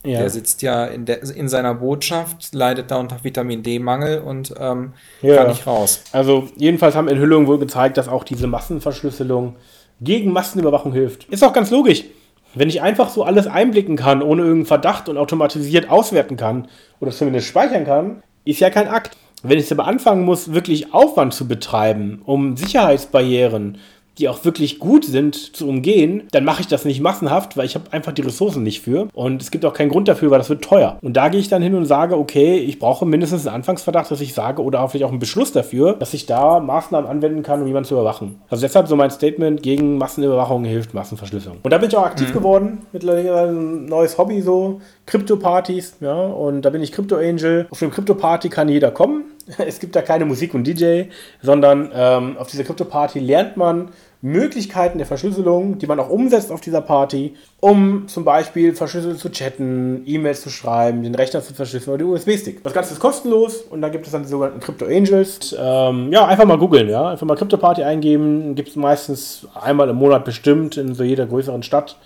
ja. 0.04 0.20
Der 0.20 0.30
sitzt 0.30 0.62
ja 0.62 0.86
in, 0.86 1.06
der, 1.06 1.24
in 1.24 1.50
seiner 1.50 1.74
Botschaft, 1.74 2.54
leidet 2.54 2.92
da 2.92 2.98
unter 2.98 3.24
Vitamin 3.24 3.64
D-Mangel 3.64 4.20
und 4.20 4.54
ähm, 4.60 4.94
ja. 5.22 5.38
kann 5.38 5.48
nicht 5.48 5.68
raus. 5.68 6.04
Also 6.12 6.48
jedenfalls 6.56 6.96
haben 6.96 7.08
Enthüllungen 7.08 7.48
wohl 7.48 7.60
gezeigt, 7.60 7.98
dass 7.98 8.08
auch 8.08 8.24
diese 8.24 8.48
Massenverschlüsselung 8.48 9.56
gegen 10.00 10.32
Massenüberwachung 10.32 10.94
hilft. 10.94 11.26
Ist 11.26 11.44
auch 11.44 11.54
ganz 11.54 11.72
logisch. 11.72 12.06
Wenn 12.54 12.70
ich 12.70 12.82
einfach 12.82 13.10
so 13.10 13.24
alles 13.24 13.48
einblicken 13.48 13.98
kann, 13.98 14.22
ohne 14.22 14.44
irgendeinen 14.44 14.66
Verdacht 14.66 15.10
und 15.10 15.18
automatisiert 15.18 15.90
auswerten 15.90 16.38
kann 16.38 16.68
oder 17.00 17.12
zumindest 17.12 17.48
speichern 17.48 17.86
kann, 17.86 18.24
ist 18.46 18.60
ja 18.60 18.70
kein 18.70 18.88
Akt. 18.88 19.18
Wenn 19.44 19.60
ich 19.60 19.72
aber 19.72 19.86
anfangen 19.86 20.24
muss, 20.24 20.54
wirklich 20.54 20.94
Aufwand 20.94 21.34
zu 21.34 21.48
betreiben, 21.48 22.22
um 22.26 22.58
Sicherheitsbarrieren 22.58 23.78
die 24.18 24.30
auch 24.30 24.44
wirklich 24.46 24.80
gut 24.80 25.06
sind 25.06 25.56
zu 25.56 25.68
umgehen, 25.68 26.24
dann 26.32 26.44
mache 26.44 26.62
ich 26.62 26.68
das 26.68 26.86
nicht 26.86 27.02
massenhaft, 27.02 27.58
weil 27.58 27.66
ich 27.66 27.76
habe 27.76 27.92
einfach 27.92 28.12
die 28.12 28.22
Ressourcen 28.22 28.64
nicht 28.64 28.82
für. 28.82 29.08
Und 29.14 29.42
es 29.42 29.52
gibt 29.52 29.66
auch 29.66 29.74
keinen 29.74 29.90
Grund 29.90 30.08
dafür, 30.08 30.32
weil 30.32 30.40
das 30.40 30.50
wird 30.50 30.64
teuer. 30.64 30.98
Und 31.02 31.18
da 31.18 31.30
gehe 31.30 31.40
ich 31.40 31.50
dann 31.50 31.62
hin 31.62 31.76
und 31.76 31.86
sage, 31.86 32.18
okay, 32.18 32.58
ich 32.58 32.80
brauche 32.80 33.06
mindestens 33.06 33.46
einen 33.46 33.58
Anfangsverdacht, 33.58 34.10
dass 34.10 34.22
ich 34.22 34.34
sage, 34.34 34.64
oder 34.64 34.88
vielleicht 34.90 35.06
auch 35.06 35.12
einen 35.12 35.20
Beschluss 35.20 35.52
dafür, 35.52 35.94
dass 35.94 36.14
ich 36.14 36.26
da 36.26 36.60
Maßnahmen 36.60 37.10
anwenden 37.10 37.44
kann, 37.44 37.62
um 37.62 37.68
jemanden 37.68 37.88
zu 37.88 37.96
überwachen. 37.96 38.42
Also 38.50 38.62
deshalb 38.62 38.88
so 38.88 38.96
mein 38.96 39.12
Statement 39.12 39.62
gegen 39.62 39.98
Massenüberwachung 39.98 40.64
hilft 40.64 40.94
Massenverschlüsselung. 40.94 41.58
Und 41.64 41.72
da 41.72 41.78
bin 41.78 41.90
ich 41.90 41.96
auch 41.96 42.06
aktiv 42.06 42.30
mhm. 42.30 42.34
geworden. 42.34 42.78
Mittlerweile 42.92 43.50
ein 43.50 43.86
neues 43.86 44.18
Hobby 44.18 44.42
so. 44.42 44.82
Krypto-Partys, 45.06 45.98
ja, 46.02 46.14
und 46.14 46.64
da 46.64 46.70
bin 46.70 46.82
ich 46.84 46.92
Crypto 46.92 47.16
Angel. 47.16 47.68
Auf 47.70 47.80
dem 47.80 47.92
Crypto-Party 47.92 48.50
kann 48.50 48.70
jeder 48.70 48.92
kommen 48.92 49.24
es 49.58 49.80
gibt 49.80 49.96
da 49.96 50.02
keine 50.02 50.26
Musik 50.26 50.54
und 50.54 50.66
DJ, 50.66 51.04
sondern 51.42 51.92
ähm, 51.94 52.38
auf 52.38 52.50
dieser 52.50 52.64
Krypto-Party 52.64 53.20
lernt 53.20 53.58
man 53.58 53.90
Möglichkeiten 54.22 54.98
der 54.98 55.08
Verschlüsselung, 55.08 55.78
die 55.78 55.88
man 55.88 56.00
auch 56.00 56.10
umsetzt 56.10 56.52
auf 56.52 56.62
dieser 56.62 56.82
Party, 56.82 57.36
um 57.60 58.08
zum 58.08 58.26
Beispiel 58.26 58.74
verschlüsselt 58.74 59.20
zu 59.20 59.30
chatten, 59.30 60.04
E-Mails 60.06 60.42
zu 60.42 60.50
schreiben, 60.50 61.04
den 61.04 61.16
Rechner 61.16 61.42
zu 61.42 61.54
verschlüsseln 61.54 61.94
oder 61.94 62.04
den 62.04 62.14
USB-Stick. 62.14 62.64
Das 62.64 62.74
Ganze 62.74 62.94
ist 62.94 63.00
kostenlos 63.00 63.62
und 63.62 63.82
da 63.82 63.90
gibt 63.90 64.06
es 64.06 64.12
dann 64.12 64.24
die 64.24 64.30
sogenannten 64.30 64.60
Crypto 64.60 64.86
Angels. 64.86 65.56
Ähm, 65.60 66.12
ja, 66.12 66.26
einfach 66.26 66.46
mal 66.46 66.58
googeln, 66.58 66.90
ja. 66.90 67.10
Einfach 67.10 67.28
mal 67.28 67.36
Crypto 67.36 67.58
Party 67.58 67.84
eingeben. 67.84 68.56
Gibt 68.56 68.70
es 68.70 68.76
meistens 68.76 69.48
einmal 69.54 69.90
im 69.90 69.98
Monat 69.98 70.26
bestimmt 70.26 70.78
in 70.78 70.96
so 70.96 71.04
jeder 71.04 71.26
größeren 71.26 71.64
Stadt. 71.64 71.98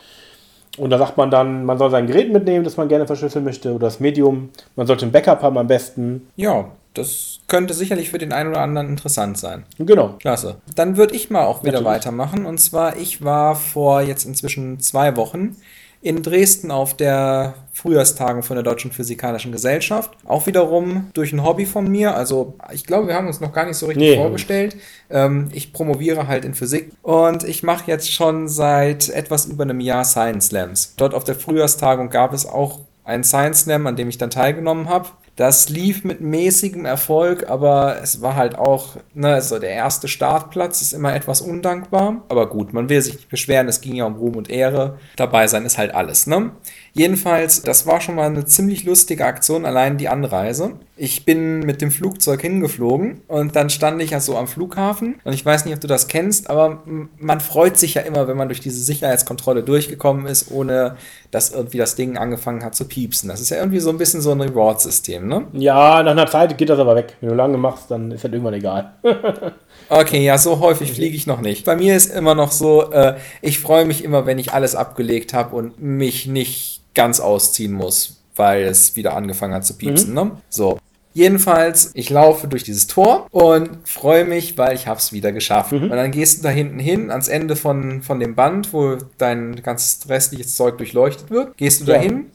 Und 0.77 0.89
da 0.89 0.97
sagt 0.97 1.17
man 1.17 1.29
dann, 1.29 1.65
man 1.65 1.77
soll 1.77 1.91
sein 1.91 2.07
Gerät 2.07 2.31
mitnehmen, 2.31 2.63
das 2.63 2.77
man 2.77 2.87
gerne 2.87 3.05
verschlüsseln 3.05 3.43
möchte, 3.43 3.73
oder 3.73 3.87
das 3.87 3.99
Medium. 3.99 4.49
Man 4.75 4.87
sollte 4.87 5.05
ein 5.05 5.11
Backup 5.11 5.41
haben 5.41 5.57
am 5.57 5.67
besten. 5.67 6.27
Ja, 6.37 6.69
das 6.93 7.39
könnte 7.47 7.73
sicherlich 7.73 8.09
für 8.09 8.17
den 8.17 8.33
einen 8.33 8.49
oder 8.49 8.61
anderen 8.61 8.89
interessant 8.89 9.37
sein. 9.37 9.65
Genau. 9.77 10.15
Klasse. 10.19 10.57
Dann 10.75 10.97
würde 10.97 11.15
ich 11.15 11.29
mal 11.29 11.45
auch 11.45 11.63
wieder 11.63 11.81
Natürlich. 11.81 11.95
weitermachen. 11.95 12.45
Und 12.45 12.59
zwar, 12.59 12.97
ich 12.97 13.23
war 13.23 13.55
vor 13.55 14.01
jetzt 14.01 14.25
inzwischen 14.25 14.79
zwei 14.79 15.15
Wochen 15.15 15.55
in 16.01 16.23
Dresden 16.23 16.71
auf 16.71 16.95
der 16.95 17.53
Frühjahrstagung 17.73 18.41
von 18.41 18.55
der 18.55 18.63
Deutschen 18.63 18.91
Physikalischen 18.91 19.51
Gesellschaft. 19.51 20.11
Auch 20.25 20.47
wiederum 20.47 21.11
durch 21.13 21.31
ein 21.31 21.43
Hobby 21.43 21.65
von 21.65 21.89
mir. 21.89 22.15
Also 22.15 22.55
ich 22.73 22.85
glaube, 22.85 23.07
wir 23.07 23.15
haben 23.15 23.27
uns 23.27 23.39
noch 23.39 23.53
gar 23.53 23.65
nicht 23.65 23.77
so 23.77 23.85
richtig 23.85 24.09
nee. 24.09 24.15
vorgestellt. 24.15 24.75
Ähm, 25.09 25.49
ich 25.53 25.73
promoviere 25.73 26.27
halt 26.27 26.43
in 26.43 26.55
Physik 26.55 26.91
und 27.03 27.43
ich 27.43 27.61
mache 27.61 27.89
jetzt 27.89 28.11
schon 28.11 28.47
seit 28.47 29.09
etwas 29.09 29.45
über 29.45 29.63
einem 29.63 29.79
Jahr 29.79 30.03
Science 30.03 30.47
Slams. 30.47 30.95
Dort 30.97 31.13
auf 31.13 31.23
der 31.23 31.35
Frühjahrstagung 31.35 32.09
gab 32.09 32.33
es 32.33 32.47
auch 32.47 32.79
einen 33.03 33.23
Science 33.23 33.61
Slam, 33.61 33.85
an 33.85 33.95
dem 33.95 34.09
ich 34.09 34.17
dann 34.17 34.31
teilgenommen 34.31 34.89
habe. 34.89 35.09
Das 35.35 35.69
lief 35.69 36.03
mit 36.03 36.21
mäßigem 36.21 36.85
Erfolg, 36.85 37.49
aber 37.49 37.97
es 38.03 38.21
war 38.21 38.35
halt 38.35 38.55
auch, 38.55 38.97
ne, 39.13 39.33
also 39.33 39.59
der 39.59 39.71
erste 39.71 40.07
Startplatz 40.07 40.81
ist 40.81 40.93
immer 40.93 41.15
etwas 41.15 41.41
undankbar. 41.41 42.23
Aber 42.29 42.49
gut, 42.49 42.73
man 42.73 42.89
will 42.89 43.01
sich 43.01 43.15
nicht 43.15 43.29
beschweren, 43.29 43.67
es 43.67 43.81
ging 43.81 43.95
ja 43.95 44.05
um 44.05 44.15
Ruhm 44.15 44.35
und 44.35 44.49
Ehre. 44.49 44.99
Dabei 45.15 45.47
sein 45.47 45.65
ist 45.65 45.77
halt 45.77 45.95
alles, 45.95 46.27
ne? 46.27 46.51
Jedenfalls, 46.93 47.61
das 47.61 47.87
war 47.87 48.01
schon 48.01 48.15
mal 48.15 48.25
eine 48.25 48.43
ziemlich 48.43 48.83
lustige 48.83 49.25
Aktion, 49.25 49.65
allein 49.65 49.97
die 49.97 50.09
Anreise. 50.09 50.73
Ich 50.97 51.23
bin 51.23 51.61
mit 51.61 51.81
dem 51.81 51.89
Flugzeug 51.89 52.41
hingeflogen 52.41 53.21
und 53.27 53.55
dann 53.55 53.69
stand 53.69 54.01
ich 54.01 54.11
ja 54.11 54.19
so 54.19 54.37
am 54.37 54.47
Flughafen 54.47 55.15
und 55.23 55.33
ich 55.33 55.45
weiß 55.45 55.63
nicht, 55.63 55.73
ob 55.73 55.79
du 55.79 55.87
das 55.87 56.09
kennst, 56.09 56.49
aber 56.49 56.83
man 57.17 57.39
freut 57.39 57.77
sich 57.77 57.93
ja 57.93 58.01
immer, 58.01 58.27
wenn 58.27 58.35
man 58.35 58.49
durch 58.49 58.59
diese 58.59 58.83
Sicherheitskontrolle 58.83 59.63
durchgekommen 59.63 60.25
ist, 60.25 60.51
ohne 60.51 60.97
dass 61.31 61.51
irgendwie 61.51 61.77
das 61.77 61.95
Ding 61.95 62.17
angefangen 62.17 62.63
hat 62.63 62.75
zu 62.75 62.85
piepsen. 62.85 63.29
Das 63.29 63.39
ist 63.39 63.49
ja 63.49 63.57
irgendwie 63.57 63.79
so 63.79 63.89
ein 63.89 63.97
bisschen 63.97 64.21
so 64.21 64.31
ein 64.31 64.41
Reward-System, 64.41 65.20
ne? 65.27 65.47
Ja, 65.53 66.03
nach 66.03 66.11
einer 66.11 66.27
Zeit 66.27 66.57
geht 66.57 66.69
das 66.69 66.79
aber 66.79 66.95
weg. 66.95 67.15
Wenn 67.21 67.29
du 67.29 67.35
lange 67.35 67.57
machst, 67.57 67.89
dann 67.91 68.11
ist 68.11 68.23
das 68.23 68.31
irgendwann 68.31 68.53
egal. 68.53 68.93
okay, 69.89 70.23
ja, 70.23 70.37
so 70.37 70.59
häufig 70.59 70.93
fliege 70.93 71.15
ich 71.15 71.27
noch 71.27 71.41
nicht. 71.41 71.65
Bei 71.65 71.75
mir 71.75 71.95
ist 71.95 72.13
immer 72.13 72.35
noch 72.35 72.51
so, 72.51 72.91
äh, 72.91 73.15
ich 73.41 73.59
freue 73.59 73.85
mich 73.85 74.03
immer, 74.03 74.25
wenn 74.25 74.39
ich 74.39 74.53
alles 74.53 74.75
abgelegt 74.75 75.33
habe 75.33 75.55
und 75.55 75.81
mich 75.81 76.27
nicht 76.27 76.81
ganz 76.93 77.19
ausziehen 77.19 77.73
muss, 77.73 78.21
weil 78.35 78.63
es 78.63 78.95
wieder 78.95 79.15
angefangen 79.15 79.53
hat 79.53 79.65
zu 79.65 79.77
piepsen. 79.77 80.09
Mhm. 80.09 80.15
Ne? 80.15 80.31
So. 80.49 80.77
Jedenfalls, 81.13 81.91
ich 81.93 82.09
laufe 82.09 82.47
durch 82.47 82.63
dieses 82.63 82.87
Tor 82.87 83.27
und 83.31 83.69
freue 83.83 84.23
mich, 84.23 84.57
weil 84.57 84.75
ich 84.75 84.87
es 84.87 85.11
wieder 85.11 85.33
geschafft. 85.33 85.73
Mhm. 85.73 85.83
Und 85.83 85.91
dann 85.91 86.11
gehst 86.11 86.39
du 86.39 86.43
da 86.43 86.49
hinten 86.49 86.79
hin, 86.79 87.11
ans 87.11 87.27
Ende 87.27 87.57
von, 87.57 88.01
von 88.01 88.19
dem 88.19 88.35
Band, 88.35 88.71
wo 88.71 88.97
dein 89.17 89.61
ganzes 89.61 90.07
restliches 90.07 90.55
Zeug 90.55 90.77
durchleuchtet 90.77 91.29
wird. 91.29 91.57
Gehst 91.57 91.81
du 91.81 91.85
ja. 91.85 91.95
da 91.95 92.01
hin, 92.01 92.27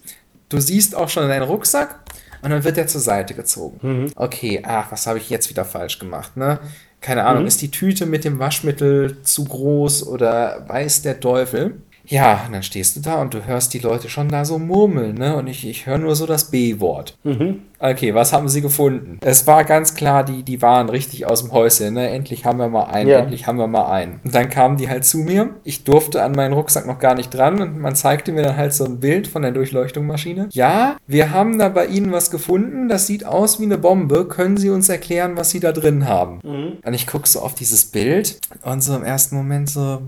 du 0.50 0.60
siehst 0.60 0.94
auch 0.94 1.08
schon 1.08 1.26
deinen 1.28 1.42
Rucksack 1.42 2.00
und 2.46 2.52
dann 2.52 2.62
wird 2.62 2.76
der 2.76 2.86
zur 2.86 3.00
Seite 3.00 3.34
gezogen. 3.34 3.80
Mhm. 3.82 4.12
Okay, 4.14 4.62
ach, 4.64 4.92
was 4.92 5.08
habe 5.08 5.18
ich 5.18 5.30
jetzt 5.30 5.50
wieder 5.50 5.64
falsch 5.64 5.98
gemacht, 5.98 6.36
ne? 6.36 6.60
Keine 7.00 7.24
Ahnung, 7.24 7.42
mhm. 7.42 7.48
ist 7.48 7.60
die 7.60 7.72
Tüte 7.72 8.06
mit 8.06 8.24
dem 8.24 8.38
Waschmittel 8.38 9.20
zu 9.22 9.44
groß 9.46 10.06
oder 10.06 10.64
weiß 10.68 11.02
der 11.02 11.18
Teufel? 11.18 11.82
Ja, 12.06 12.44
und 12.46 12.52
dann 12.52 12.62
stehst 12.62 12.96
du 12.96 13.00
da 13.00 13.20
und 13.20 13.34
du 13.34 13.44
hörst 13.44 13.74
die 13.74 13.78
Leute 13.78 14.08
schon 14.08 14.28
da 14.28 14.44
so 14.44 14.58
murmeln, 14.58 15.16
ne? 15.16 15.36
Und 15.36 15.46
ich, 15.46 15.66
ich 15.66 15.86
höre 15.86 15.98
nur 15.98 16.14
so 16.14 16.26
das 16.26 16.50
B-Wort. 16.50 17.16
Mhm. 17.24 17.62
Okay, 17.78 18.14
was 18.14 18.32
haben 18.32 18.48
sie 18.48 18.62
gefunden? 18.62 19.18
Es 19.20 19.46
war 19.46 19.64
ganz 19.64 19.94
klar, 19.94 20.24
die, 20.24 20.42
die 20.42 20.62
waren 20.62 20.88
richtig 20.88 21.26
aus 21.26 21.42
dem 21.42 21.52
Häuschen, 21.52 21.94
ne? 21.94 22.08
Endlich 22.08 22.44
haben 22.44 22.58
wir 22.58 22.68
mal 22.68 22.84
einen, 22.84 23.10
ja. 23.10 23.18
endlich 23.18 23.46
haben 23.46 23.58
wir 23.58 23.66
mal 23.66 23.90
einen. 23.90 24.20
Und 24.24 24.34
dann 24.34 24.48
kamen 24.48 24.76
die 24.76 24.88
halt 24.88 25.04
zu 25.04 25.18
mir. 25.18 25.50
Ich 25.62 25.84
durfte 25.84 26.22
an 26.22 26.32
meinen 26.32 26.54
Rucksack 26.54 26.86
noch 26.86 26.98
gar 26.98 27.14
nicht 27.14 27.30
dran 27.30 27.60
und 27.60 27.78
man 27.78 27.94
zeigte 27.94 28.32
mir 28.32 28.42
dann 28.42 28.56
halt 28.56 28.72
so 28.72 28.84
ein 28.84 29.00
Bild 29.00 29.26
von 29.26 29.42
der 29.42 29.50
Durchleuchtungsmaschine. 29.50 30.48
Ja, 30.52 30.96
wir 31.06 31.32
haben 31.32 31.58
da 31.58 31.68
bei 31.68 31.86
Ihnen 31.86 32.12
was 32.12 32.30
gefunden, 32.30 32.88
das 32.88 33.06
sieht 33.06 33.26
aus 33.26 33.60
wie 33.60 33.64
eine 33.64 33.78
Bombe. 33.78 34.26
Können 34.26 34.56
Sie 34.56 34.70
uns 34.70 34.88
erklären, 34.88 35.36
was 35.36 35.50
Sie 35.50 35.60
da 35.60 35.72
drin 35.72 36.08
haben? 36.08 36.40
Mhm. 36.42 36.72
Und 36.82 36.94
ich 36.94 37.06
gucke 37.06 37.28
so 37.28 37.40
auf 37.40 37.54
dieses 37.54 37.86
Bild 37.86 38.38
und 38.62 38.82
so 38.82 38.96
im 38.96 39.04
ersten 39.04 39.36
Moment 39.36 39.68
so, 39.68 40.00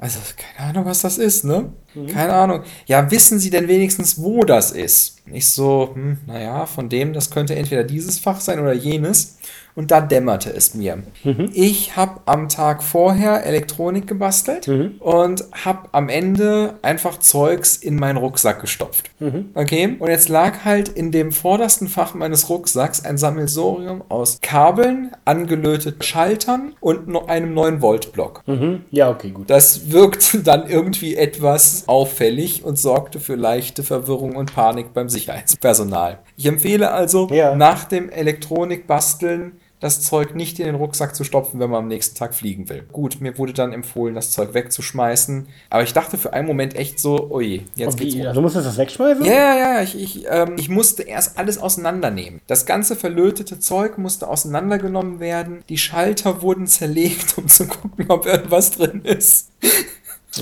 also, 0.00 0.18
keine 0.56 0.70
Ahnung, 0.70 0.86
was 0.86 1.02
das 1.02 1.18
ist, 1.18 1.44
ne? 1.44 1.74
Mhm. 1.94 2.06
Keine 2.06 2.32
Ahnung. 2.32 2.62
Ja, 2.86 3.10
wissen 3.10 3.38
Sie 3.38 3.50
denn 3.50 3.68
wenigstens, 3.68 4.18
wo 4.18 4.44
das 4.44 4.70
ist? 4.70 5.18
Ich 5.30 5.48
so, 5.48 5.90
hm, 5.94 6.18
naja, 6.26 6.64
von 6.64 6.88
dem, 6.88 7.12
das 7.12 7.30
könnte 7.30 7.54
entweder 7.54 7.84
dieses 7.84 8.18
Fach 8.18 8.40
sein 8.40 8.60
oder 8.60 8.72
jenes 8.72 9.36
und 9.74 9.90
da 9.90 10.00
dämmerte 10.00 10.50
es 10.50 10.74
mir. 10.74 11.02
Mhm. 11.24 11.50
Ich 11.52 11.96
habe 11.96 12.20
am 12.26 12.48
Tag 12.48 12.82
vorher 12.82 13.44
Elektronik 13.44 14.06
gebastelt 14.06 14.68
mhm. 14.68 14.96
und 15.00 15.44
habe 15.64 15.88
am 15.92 16.08
Ende 16.08 16.74
einfach 16.82 17.18
Zeugs 17.18 17.76
in 17.76 17.96
meinen 17.96 18.16
Rucksack 18.16 18.60
gestopft. 18.60 19.10
Mhm. 19.20 19.50
Okay? 19.54 19.96
Und 19.98 20.10
jetzt 20.10 20.28
lag 20.28 20.64
halt 20.64 20.88
in 20.88 21.12
dem 21.12 21.32
vordersten 21.32 21.88
Fach 21.88 22.14
meines 22.14 22.48
Rucksacks 22.48 23.04
ein 23.04 23.18
Sammelsorium 23.18 24.02
aus 24.08 24.38
Kabeln, 24.40 25.12
angelöteten 25.24 26.02
Schaltern 26.02 26.72
und 26.80 27.08
einem 27.28 27.56
9-Volt-Block. 27.56 28.42
Mhm. 28.46 28.84
Ja, 28.90 29.10
okay, 29.10 29.30
gut. 29.30 29.50
Das 29.50 29.90
wirkte 29.90 30.38
dann 30.42 30.68
irgendwie 30.68 31.16
etwas 31.16 31.84
auffällig 31.86 32.64
und 32.64 32.78
sorgte 32.78 33.20
für 33.20 33.34
leichte 33.34 33.82
Verwirrung 33.82 34.36
und 34.36 34.54
Panik 34.54 34.92
beim 34.94 35.08
Sicherheitspersonal. 35.08 36.18
Ich 36.36 36.46
empfehle 36.46 36.90
also, 36.90 37.28
ja. 37.30 37.54
nach 37.54 37.84
dem 37.84 38.08
Elektronikbasteln 38.08 39.52
das 39.80 40.02
Zeug 40.02 40.34
nicht 40.34 40.58
in 40.58 40.66
den 40.66 40.74
Rucksack 40.74 41.16
zu 41.16 41.24
stopfen, 41.24 41.58
wenn 41.58 41.70
man 41.70 41.80
am 41.80 41.88
nächsten 41.88 42.16
Tag 42.16 42.34
fliegen 42.34 42.68
will. 42.68 42.84
Gut, 42.92 43.20
mir 43.20 43.36
wurde 43.38 43.54
dann 43.54 43.72
empfohlen, 43.72 44.14
das 44.14 44.30
Zeug 44.30 44.52
wegzuschmeißen. 44.52 45.48
Aber 45.70 45.82
ich 45.82 45.94
dachte 45.94 46.18
für 46.18 46.34
einen 46.34 46.46
Moment 46.46 46.76
echt 46.76 47.00
so, 47.00 47.30
ui, 47.30 47.62
jetzt 47.74 47.96
geht's 47.96 48.14
wie, 48.14 48.26
Also 48.26 48.42
musstest 48.42 48.66
du 48.66 48.68
das 48.68 48.78
wegschmeißen? 48.78 49.24
Ja, 49.24 49.32
ja, 49.32 49.56
ja. 49.56 49.82
Ich, 49.82 49.98
ich, 49.98 50.26
ähm, 50.28 50.56
ich 50.58 50.68
musste 50.68 51.02
erst 51.02 51.38
alles 51.38 51.58
auseinandernehmen. 51.58 52.40
Das 52.46 52.66
ganze 52.66 52.94
verlötete 52.94 53.58
Zeug 53.58 53.96
musste 53.96 54.28
auseinandergenommen 54.28 55.18
werden. 55.18 55.64
Die 55.68 55.78
Schalter 55.78 56.42
wurden 56.42 56.66
zerlegt, 56.66 57.34
um 57.38 57.48
zu 57.48 57.66
gucken, 57.66 58.06
ob 58.08 58.26
irgendwas 58.26 58.72
drin 58.72 59.00
ist. 59.02 59.50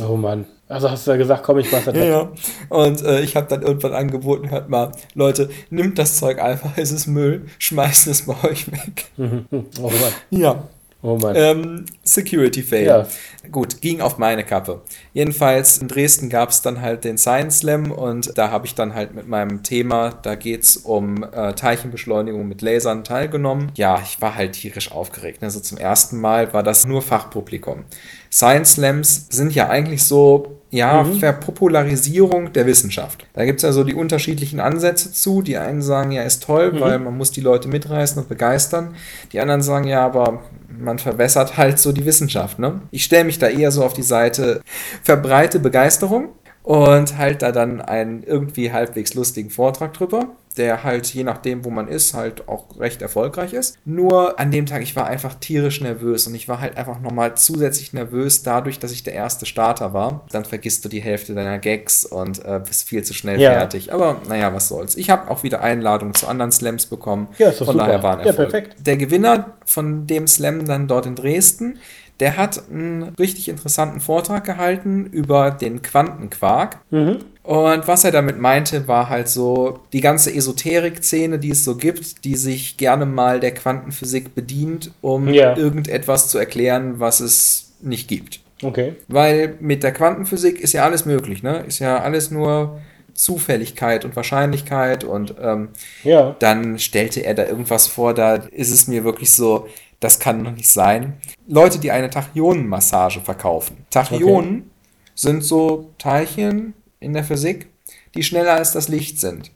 Oh 0.02 0.16
Mann. 0.16 0.46
Also 0.68 0.90
hast 0.90 1.06
du 1.06 1.12
ja 1.12 1.16
gesagt, 1.16 1.42
komm, 1.44 1.58
ich 1.58 1.72
mach 1.72 1.82
das 1.82 1.96
ja, 1.96 2.04
ja. 2.04 2.32
Und 2.68 3.02
äh, 3.02 3.20
ich 3.22 3.36
habe 3.36 3.46
dann 3.48 3.62
irgendwann 3.62 3.94
angeboten, 3.94 4.50
hört 4.50 4.68
mal, 4.68 4.92
Leute, 5.14 5.48
nimmt 5.70 5.98
das 5.98 6.18
Zeug 6.18 6.40
einfach, 6.40 6.76
es 6.76 6.92
ist 6.92 7.06
Müll, 7.06 7.46
schmeißt 7.58 8.06
es 8.08 8.26
bei 8.26 8.34
euch 8.44 8.70
weg. 8.70 9.06
Oh 9.80 9.90
Mann. 9.90 10.12
Ja. 10.30 10.68
Oh 11.00 11.16
Mann. 11.16 11.36
Ähm, 11.36 11.84
Security 12.02 12.62
Fail. 12.62 12.86
Ja. 12.86 13.06
Gut, 13.52 13.80
ging 13.80 14.00
auf 14.00 14.18
meine 14.18 14.44
Kappe. 14.44 14.82
Jedenfalls 15.14 15.78
in 15.78 15.86
Dresden 15.86 16.28
gab 16.28 16.50
es 16.50 16.60
dann 16.60 16.82
halt 16.82 17.04
den 17.04 17.16
Science 17.16 17.60
Slam 17.60 17.92
und 17.92 18.36
da 18.36 18.50
habe 18.50 18.66
ich 18.66 18.74
dann 18.74 18.94
halt 18.94 19.14
mit 19.14 19.28
meinem 19.28 19.62
Thema, 19.62 20.10
da 20.10 20.34
geht 20.34 20.64
es 20.64 20.76
um 20.76 21.22
äh, 21.22 21.54
Teilchenbeschleunigung 21.54 22.48
mit 22.48 22.62
Lasern 22.62 23.04
teilgenommen. 23.04 23.70
Ja, 23.76 24.00
ich 24.02 24.20
war 24.20 24.34
halt 24.34 24.52
tierisch 24.52 24.90
aufgeregt. 24.90 25.42
Also 25.42 25.60
zum 25.60 25.78
ersten 25.78 26.20
Mal 26.20 26.52
war 26.52 26.64
das 26.64 26.84
nur 26.84 27.00
Fachpublikum. 27.00 27.84
Science 28.30 28.74
Slams 28.74 29.26
sind 29.30 29.54
ja 29.54 29.68
eigentlich 29.68 30.02
so 30.02 30.58
ja, 30.70 31.02
mhm. 31.02 31.14
Verpopularisierung 31.14 32.52
der 32.52 32.66
Wissenschaft. 32.66 33.26
Da 33.32 33.44
gibt 33.44 33.58
es 33.58 33.62
ja 33.62 33.72
so 33.72 33.84
die 33.84 33.94
unterschiedlichen 33.94 34.60
Ansätze 34.60 35.12
zu. 35.12 35.40
Die 35.40 35.56
einen 35.56 35.80
sagen, 35.80 36.12
ja, 36.12 36.22
ist 36.22 36.42
toll, 36.42 36.72
mhm. 36.72 36.80
weil 36.80 36.98
man 36.98 37.16
muss 37.16 37.30
die 37.30 37.40
Leute 37.40 37.68
mitreißen 37.68 38.20
und 38.20 38.28
begeistern. 38.28 38.94
Die 39.32 39.40
anderen 39.40 39.62
sagen, 39.62 39.86
ja, 39.86 40.04
aber 40.04 40.42
man 40.68 40.98
verwässert 40.98 41.56
halt 41.56 41.78
so 41.78 41.92
die 41.92 42.04
Wissenschaft. 42.04 42.58
Ne? 42.58 42.80
Ich 42.90 43.04
stelle 43.04 43.24
mich 43.24 43.38
da 43.38 43.48
eher 43.48 43.70
so 43.70 43.84
auf 43.84 43.94
die 43.94 44.02
Seite, 44.02 44.60
verbreite 45.02 45.58
Begeisterung 45.58 46.28
und 46.62 47.16
halt 47.16 47.42
da 47.42 47.50
dann 47.50 47.80
einen 47.80 48.22
irgendwie 48.22 48.72
halbwegs 48.72 49.14
lustigen 49.14 49.50
Vortrag 49.50 49.94
drüber 49.94 50.36
der 50.58 50.84
halt 50.84 51.06
je 51.14 51.24
nachdem, 51.24 51.64
wo 51.64 51.70
man 51.70 51.88
ist, 51.88 52.14
halt 52.14 52.48
auch 52.48 52.78
recht 52.78 53.00
erfolgreich 53.00 53.52
ist. 53.52 53.78
Nur 53.84 54.38
an 54.38 54.50
dem 54.50 54.66
Tag, 54.66 54.82
ich 54.82 54.96
war 54.96 55.06
einfach 55.06 55.34
tierisch 55.34 55.80
nervös 55.80 56.26
und 56.26 56.34
ich 56.34 56.48
war 56.48 56.60
halt 56.60 56.76
einfach 56.76 57.00
nochmal 57.00 57.36
zusätzlich 57.36 57.92
nervös 57.92 58.42
dadurch, 58.42 58.78
dass 58.78 58.92
ich 58.92 59.04
der 59.04 59.14
erste 59.14 59.46
Starter 59.46 59.92
war. 59.92 60.26
Dann 60.30 60.44
vergisst 60.44 60.84
du 60.84 60.88
die 60.88 61.00
Hälfte 61.00 61.34
deiner 61.34 61.58
Gags 61.58 62.04
und 62.04 62.44
äh, 62.44 62.60
bist 62.64 62.88
viel 62.88 63.04
zu 63.04 63.14
schnell 63.14 63.40
ja. 63.40 63.52
fertig. 63.52 63.92
Aber 63.92 64.20
naja, 64.28 64.52
was 64.52 64.68
soll's. 64.68 64.96
Ich 64.96 65.10
habe 65.10 65.30
auch 65.30 65.42
wieder 65.42 65.62
Einladungen 65.62 66.14
zu 66.14 66.26
anderen 66.26 66.52
Slams 66.52 66.86
bekommen. 66.86 67.28
Ja, 67.38 67.50
ist 67.50 67.60
doch 67.60 67.66
von 67.66 67.74
super. 67.74 67.86
daher 67.86 68.02
war 68.02 68.18
ein 68.18 68.26
Erfolg. 68.26 68.52
Ja, 68.52 68.60
perfekt. 68.60 68.86
Der 68.86 68.96
Gewinner 68.96 69.56
von 69.64 70.06
dem 70.06 70.26
Slam 70.26 70.64
dann 70.64 70.88
dort 70.88 71.06
in 71.06 71.14
Dresden, 71.14 71.78
Der 72.20 72.36
hat 72.36 72.62
einen 72.70 73.14
richtig 73.18 73.48
interessanten 73.48 74.00
Vortrag 74.00 74.44
gehalten 74.44 75.06
über 75.06 75.50
den 75.50 75.82
Quantenquark. 75.82 76.78
Mhm. 76.90 77.18
Und 77.44 77.88
was 77.88 78.04
er 78.04 78.10
damit 78.10 78.38
meinte, 78.38 78.88
war 78.88 79.08
halt 79.08 79.28
so 79.28 79.80
die 79.92 80.00
ganze 80.00 80.34
Esoterik-Szene, 80.34 81.38
die 81.38 81.50
es 81.50 81.64
so 81.64 81.76
gibt, 81.76 82.24
die 82.24 82.34
sich 82.34 82.76
gerne 82.76 83.06
mal 83.06 83.40
der 83.40 83.54
Quantenphysik 83.54 84.34
bedient, 84.34 84.90
um 85.00 85.28
ja. 85.28 85.56
irgendetwas 85.56 86.28
zu 86.28 86.38
erklären, 86.38 87.00
was 87.00 87.20
es 87.20 87.72
nicht 87.80 88.08
gibt. 88.08 88.40
Okay. 88.62 88.96
Weil 89.06 89.54
mit 89.60 89.82
der 89.82 89.92
Quantenphysik 89.92 90.60
ist 90.60 90.72
ja 90.72 90.84
alles 90.84 91.06
möglich, 91.06 91.42
ne? 91.42 91.64
Ist 91.66 91.78
ja 91.78 92.00
alles 92.00 92.30
nur 92.30 92.80
Zufälligkeit 93.14 94.04
und 94.04 94.14
Wahrscheinlichkeit 94.14 95.02
und 95.04 95.34
ähm, 95.42 95.70
ja. 96.04 96.36
dann 96.38 96.78
stellte 96.78 97.20
er 97.20 97.34
da 97.34 97.46
irgendwas 97.46 97.86
vor, 97.86 98.14
da 98.14 98.34
ist 98.34 98.70
es 98.70 98.86
mir 98.86 99.04
wirklich 99.04 99.30
so, 99.32 99.66
das 100.00 100.20
kann 100.20 100.44
doch 100.44 100.52
nicht 100.52 100.70
sein. 100.70 101.20
Leute, 101.46 101.78
die 101.78 101.90
eine 101.90 102.10
Tachyonenmassage 102.10 103.20
verkaufen. 103.20 103.86
Tachyonen 103.90 104.54
okay. 104.54 104.70
sind 105.14 105.44
so 105.44 105.90
Teilchen 105.98 106.74
in 107.00 107.12
der 107.12 107.24
Physik, 107.24 107.68
die 108.14 108.22
schneller 108.22 108.54
als 108.54 108.72
das 108.72 108.88
Licht 108.88 109.20
sind. 109.20 109.50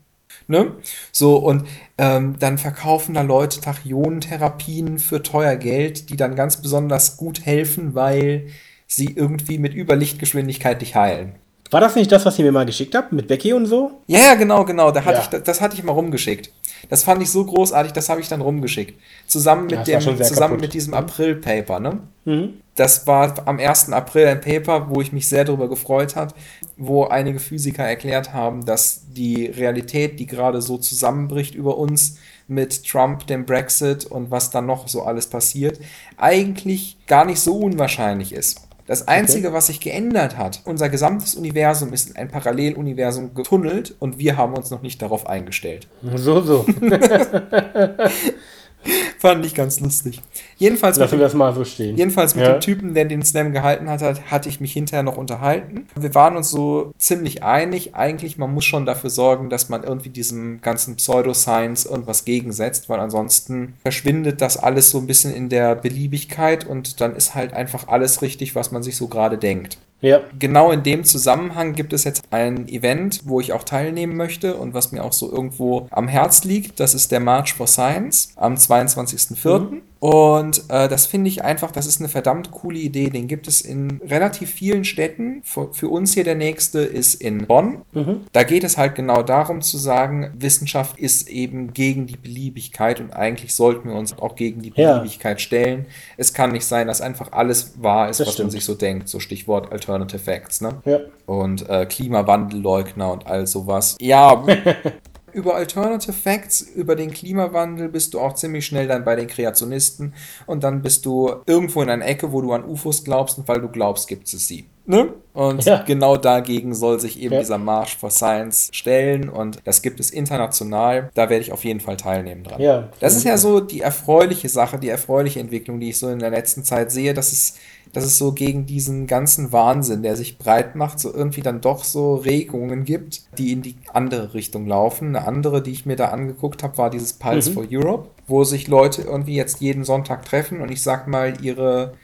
Ne? 0.49 0.73
So, 1.13 1.37
und 1.37 1.67
ähm, 1.99 2.37
dann 2.39 2.59
verkaufen 2.59 3.15
da 3.15 3.23
Leute 3.23 3.61
Tachyonentherapien 3.61 4.99
für 4.99 5.23
teuer 5.23 5.57
Geld, 5.57 6.11
die 6.11 6.17
dann 6.17 6.35
ganz 6.35 6.61
besonders 6.61 7.17
gut 7.17 7.47
helfen, 7.47 7.95
weil 7.95 8.49
sie 8.87 9.13
irgendwie 9.15 9.59
mit 9.59 9.75
Überlichtgeschwindigkeit 9.75 10.83
dich 10.83 10.95
heilen. 10.97 11.37
War 11.73 11.81
das 11.81 11.97
nicht 11.97 12.13
das, 12.13 12.27
was 12.27 12.39
ihr 12.39 12.45
mir 12.45 12.53
mal 12.53 12.67
geschickt 12.67 12.95
habt 12.95 13.13
mit 13.13 13.29
Becky 13.29 13.55
und 13.55 13.65
so? 13.65 14.03
Ja, 14.07 14.19
ja, 14.19 14.35
genau, 14.35 14.65
genau. 14.67 14.91
Da 14.91 15.07
hatte 15.07 15.19
ja. 15.33 15.39
ich, 15.39 15.43
das 15.43 15.63
hatte 15.63 15.75
ich 15.75 15.83
mal 15.83 15.93
rumgeschickt. 15.93 16.53
Das 16.91 17.03
fand 17.03 17.23
ich 17.23 17.31
so 17.31 17.47
großartig, 17.47 17.93
das 17.93 18.11
habe 18.11 18.21
ich 18.21 18.29
dann 18.29 18.43
rumgeschickt. 18.43 19.01
Zusammen 19.27 19.67
mit, 19.67 19.89
ja, 19.89 19.99
dem, 19.99 20.23
zusammen 20.23 20.61
mit 20.61 20.75
diesem. 20.75 20.93
April-Paper, 20.93 21.81
ne? 21.81 22.01
Mhm. 22.27 22.55
Das 22.75 23.07
war 23.07 23.35
am 23.47 23.59
1. 23.59 23.91
April 23.91 24.27
ein 24.27 24.43
Paper, 24.43 24.91
wo 24.91 25.01
ich 25.01 25.13
mich 25.13 25.29
sehr 25.29 25.45
darüber 25.45 25.69
gefreut 25.71 26.15
hat, 26.15 26.35
wo 26.77 27.05
einige 27.05 27.39
Physiker 27.39 27.85
erklärt 27.85 28.35
haben, 28.35 28.67
dass 28.67 29.07
die 29.11 29.47
Realität, 29.47 30.21
die 30.21 30.27
gerade 30.27 30.61
so 30.61 30.77
zusammenbricht 30.77 31.55
über 31.55 31.79
uns 31.79 32.19
mit 32.49 32.85
Trump, 32.87 33.27
dem 33.29 33.47
Brexit 33.47 34.05
und 34.05 34.31
was 34.31 34.51
dann 34.51 34.67
noch 34.67 34.89
so 34.89 35.05
alles 35.05 35.27
passiert, 35.27 35.81
eigentlich 36.19 36.99
gar 37.07 37.25
nicht 37.25 37.41
so 37.41 37.57
unwahrscheinlich 37.57 38.35
ist. 38.35 38.61
Das 38.87 39.07
Einzige, 39.09 39.49
okay. 39.49 39.57
was 39.57 39.67
sich 39.69 39.81
geändert 39.81 40.37
hat, 40.37 40.61
unser 40.65 40.89
gesamtes 40.89 41.35
Universum 41.35 41.93
ist 41.93 42.11
in 42.11 42.17
ein 42.17 42.29
Paralleluniversum 42.29 43.35
getunnelt 43.35 43.95
und 43.99 44.19
wir 44.19 44.37
haben 44.37 44.55
uns 44.55 44.71
noch 44.71 44.83
nicht 44.83 45.01
darauf 45.01 45.27
eingestellt. 45.27 45.87
So, 46.15 46.41
so. 46.41 46.67
Fand 49.19 49.45
ich 49.47 49.55
ganz 49.55 49.81
lustig. 49.81 50.21
Jedenfalls 50.57 50.97
Lassen 50.97 51.13
wir 51.13 51.25
das 51.25 51.35
mal 51.35 51.55
so 51.55 51.65
stehen. 51.65 51.97
Jedenfalls 51.97 52.35
mit 52.35 52.45
ja. 52.45 52.53
dem 52.53 52.61
Typen, 52.61 52.95
der 52.95 53.05
den 53.05 53.23
Slam 53.23 53.53
gehalten 53.53 53.89
hat, 53.89 54.03
hatte 54.31 54.49
ich 54.49 54.61
mich 54.61 54.73
hinterher 54.73 55.03
noch 55.03 55.17
unterhalten. 55.17 55.87
Wir 55.95 56.15
waren 56.15 56.37
uns 56.37 56.51
so 56.51 56.93
ziemlich 56.99 57.43
einig. 57.43 57.95
Eigentlich, 57.95 58.39
man 58.39 58.53
muss 58.53 58.65
schon 58.65 58.87
dafür 58.87 59.11
sorgen, 59.11 59.51
dass 59.51 59.69
man 59.69 59.85
irgendwie 59.85 60.11
diesem 60.11 60.61
ganzen 60.61 60.97
Pseudoscience 60.97 61.85
irgendwas 61.85 62.25
gegensetzt, 62.25 62.89
weil 62.89 63.01
ansonsten 63.01 63.75
verschwindet 63.83 64.41
das 64.41 64.57
alles 64.57 64.91
so 64.91 64.99
ein 64.99 65.07
bisschen 65.07 65.35
in 65.35 65.49
der 65.49 65.75
Beliebigkeit 65.75 66.67
und 66.67 67.01
dann 67.01 67.15
ist 67.15 67.35
halt 67.35 67.53
einfach 67.53 67.89
alles 67.89 68.23
richtig, 68.23 68.55
was 68.55 68.73
man 68.73 68.83
sich 68.83 68.97
so 68.97 69.07
gerade 69.09 69.39
denkt. 69.39 69.79
Ja. 70.03 70.21
Genau 70.39 70.73
in 70.73 70.83
dem 70.83 71.05
Zusammenhang 71.05 71.75
gibt 71.75 71.93
es 71.93 72.05
jetzt 72.05 72.25
ein 72.31 72.69
Event, 72.69 73.23
wo 73.25 73.41
ich 73.41 73.53
auch 73.53 73.63
teilnehmen 73.63 74.17
möchte 74.17 74.57
und 74.57 74.75
was 74.75 74.93
mir 74.93 75.05
auch 75.05 75.13
so 75.13 75.31
irgendwo 75.31 75.87
am 75.91 76.09
Herz 76.09 76.45
liegt. 76.45 76.81
Das 76.81 76.93
ist 76.93 77.13
der 77.13 77.21
March 77.21 77.55
for 77.55 77.69
Science 77.69 78.33
am 78.37 78.55
22.04. 78.55 79.59
Mhm. 79.61 79.83
Und 80.03 80.65
äh, 80.69 80.89
das 80.89 81.07
finde 81.07 81.29
ich 81.29 81.45
einfach, 81.45 81.71
das 81.71 81.87
ist 81.87 82.01
eine 82.01 82.09
verdammt 82.09 82.51
coole 82.51 82.81
Idee. 82.81 83.09
Den 83.09 83.29
gibt 83.29 83.47
es 83.47 83.61
in 83.61 84.01
relativ 84.05 84.51
vielen 84.51 84.85
Städten. 84.85 85.43
Für, 85.45 85.73
für 85.73 85.89
uns 85.89 86.13
hier 86.13 86.25
der 86.25 86.35
nächste 86.35 86.81
ist 86.81 87.15
in 87.23 87.47
Bonn. 87.47 87.83
Mhm. 87.93 88.23
Da 88.33 88.43
geht 88.43 88.65
es 88.65 88.77
halt 88.77 88.97
genau 88.97 89.23
darum 89.23 89.61
zu 89.61 89.79
sagen, 89.79 90.33
Wissenschaft 90.37 90.99
ist 90.99 91.29
eben 91.29 91.73
gegen 91.73 92.09
die 92.09 92.17
Beliebigkeit 92.17 92.99
und 92.99 93.13
eigentlich 93.13 93.55
sollten 93.55 93.91
wir 93.91 93.95
uns 93.95 94.19
auch 94.19 94.35
gegen 94.35 94.61
die 94.61 94.71
Beliebigkeit 94.71 95.39
ja. 95.39 95.45
stellen. 95.45 95.87
Es 96.17 96.35
kann 96.35 96.51
nicht 96.51 96.65
sein, 96.65 96.89
dass 96.89 97.01
einfach 97.01 97.31
alles 97.31 97.81
wahr 97.81 98.11
ist, 98.11 98.19
das 98.19 98.27
was 98.27 98.35
stimmt. 98.35 98.47
man 98.47 98.51
sich 98.51 98.65
so 98.65 98.75
denkt. 98.75 99.09
So 99.09 99.21
Stichwort 99.21 99.71
Alternative 99.71 100.19
Facts. 100.19 100.63
Ne? 100.63 100.83
Ja. 100.85 100.99
Und 101.27 101.69
äh, 101.69 101.87
Klimawandelleugner 101.87 103.13
und 103.13 103.29
all 103.29 103.47
sowas. 103.47 103.99
Ja. 104.01 104.45
über 105.33 105.55
Alternative 105.55 106.13
Facts, 106.13 106.61
über 106.61 106.97
den 106.97 107.11
Klimawandel 107.11 107.89
bist 107.89 108.15
du 108.15 108.21
auch 108.21 108.35
ziemlich 108.35 108.67
schnell 108.67 108.89
dann 108.89 109.05
bei 109.05 109.17
den 109.17 109.27
Kreationisten 109.27 110.15
und 110.47 110.65
dann 110.65 110.83
bist 110.83 111.07
du 111.07 111.31
irgendwo 111.47 111.83
in 111.83 111.91
einer 111.91 112.07
Ecke, 112.07 112.33
wo 112.33 112.41
du 112.41 112.53
an 112.53 112.65
UFOs 112.65 113.05
glaubst 113.05 113.39
und 113.39 113.49
weil 113.49 113.61
du 113.61 113.69
glaubst, 113.69 114.09
gibt 114.09 114.33
es 114.33 114.47
sie. 114.47 114.67
Ne? 114.85 115.15
Und 115.33 115.65
ja. 115.65 115.83
genau 115.83 116.17
dagegen 116.17 116.75
soll 116.75 116.99
sich 116.99 117.21
eben 117.21 117.35
ja. 117.35 117.41
dieser 117.41 117.57
March 117.57 117.97
for 117.97 118.11
Science 118.11 118.69
stellen 118.73 119.29
und 119.29 119.61
das 119.65 119.81
gibt 119.81 120.01
es 120.01 120.11
international. 120.11 121.11
Da 121.15 121.31
werde 121.31 121.43
ich 121.43 121.53
auf 121.53 121.65
jeden 121.65 121.79
Fall 121.79 121.97
teilnehmen 121.97 122.43
dran. 122.43 122.61
Ja, 122.61 122.89
das 122.99 123.15
ist 123.15 123.25
ja 123.25 123.39
so 123.39 123.61
die 123.61 123.81
erfreuliche 123.81 124.49
Sache, 124.49 124.79
die 124.79 124.89
erfreuliche 124.89 125.39
Entwicklung, 125.39 125.79
die 125.79 125.91
ich 125.91 125.99
so 125.99 126.09
in 126.09 126.19
der 126.19 126.31
letzten 126.31 126.65
Zeit 126.65 126.91
sehe, 126.91 127.15
dass 127.15 127.31
es 127.31 127.55
dass 127.93 128.05
es 128.05 128.19
so 128.19 128.33
gegen 128.33 128.67
diesen 128.67 129.07
ganzen 129.07 129.53
Wahnsinn, 129.53 130.03
der 130.03 130.17
sich 130.17 130.39
breit 130.39 130.75
macht, 130.77 130.99
so 130.99 131.13
irgendwie 131.13 131.43
dann 131.43 131.61
doch 131.61 131.85
so 131.85 132.15
Regungen 132.17 132.85
gibt, 132.85 133.23
die 133.39 133.53
in 133.53 133.63
die 133.63 133.77
andere 133.93 134.35
Richtung 134.35 134.67
laufen. 134.67 135.15
Eine 135.15 135.27
andere, 135.27 135.63
die 135.63 135.73
ich 135.73 135.87
mir 135.87 135.97
da 135.97 136.09
angeguckt 136.09 136.63
habe, 136.63 136.79
war 136.79 136.91
dieses 136.91 137.13
Pulse 137.13 137.51
mhm. 137.51 137.55
for 137.55 137.67
Europe, 137.71 138.11
wo 138.27 138.45
sich 138.45 138.69
Leute 138.69 139.03
irgendwie 139.03 139.35
jetzt 139.35 139.61
jeden 139.61 139.85
Sonntag 139.85 140.25
treffen 140.25 140.61
und 140.61 140.71
ich 140.71 140.83
sag 140.83 141.07
mal 141.07 141.35
ihre 141.43 141.95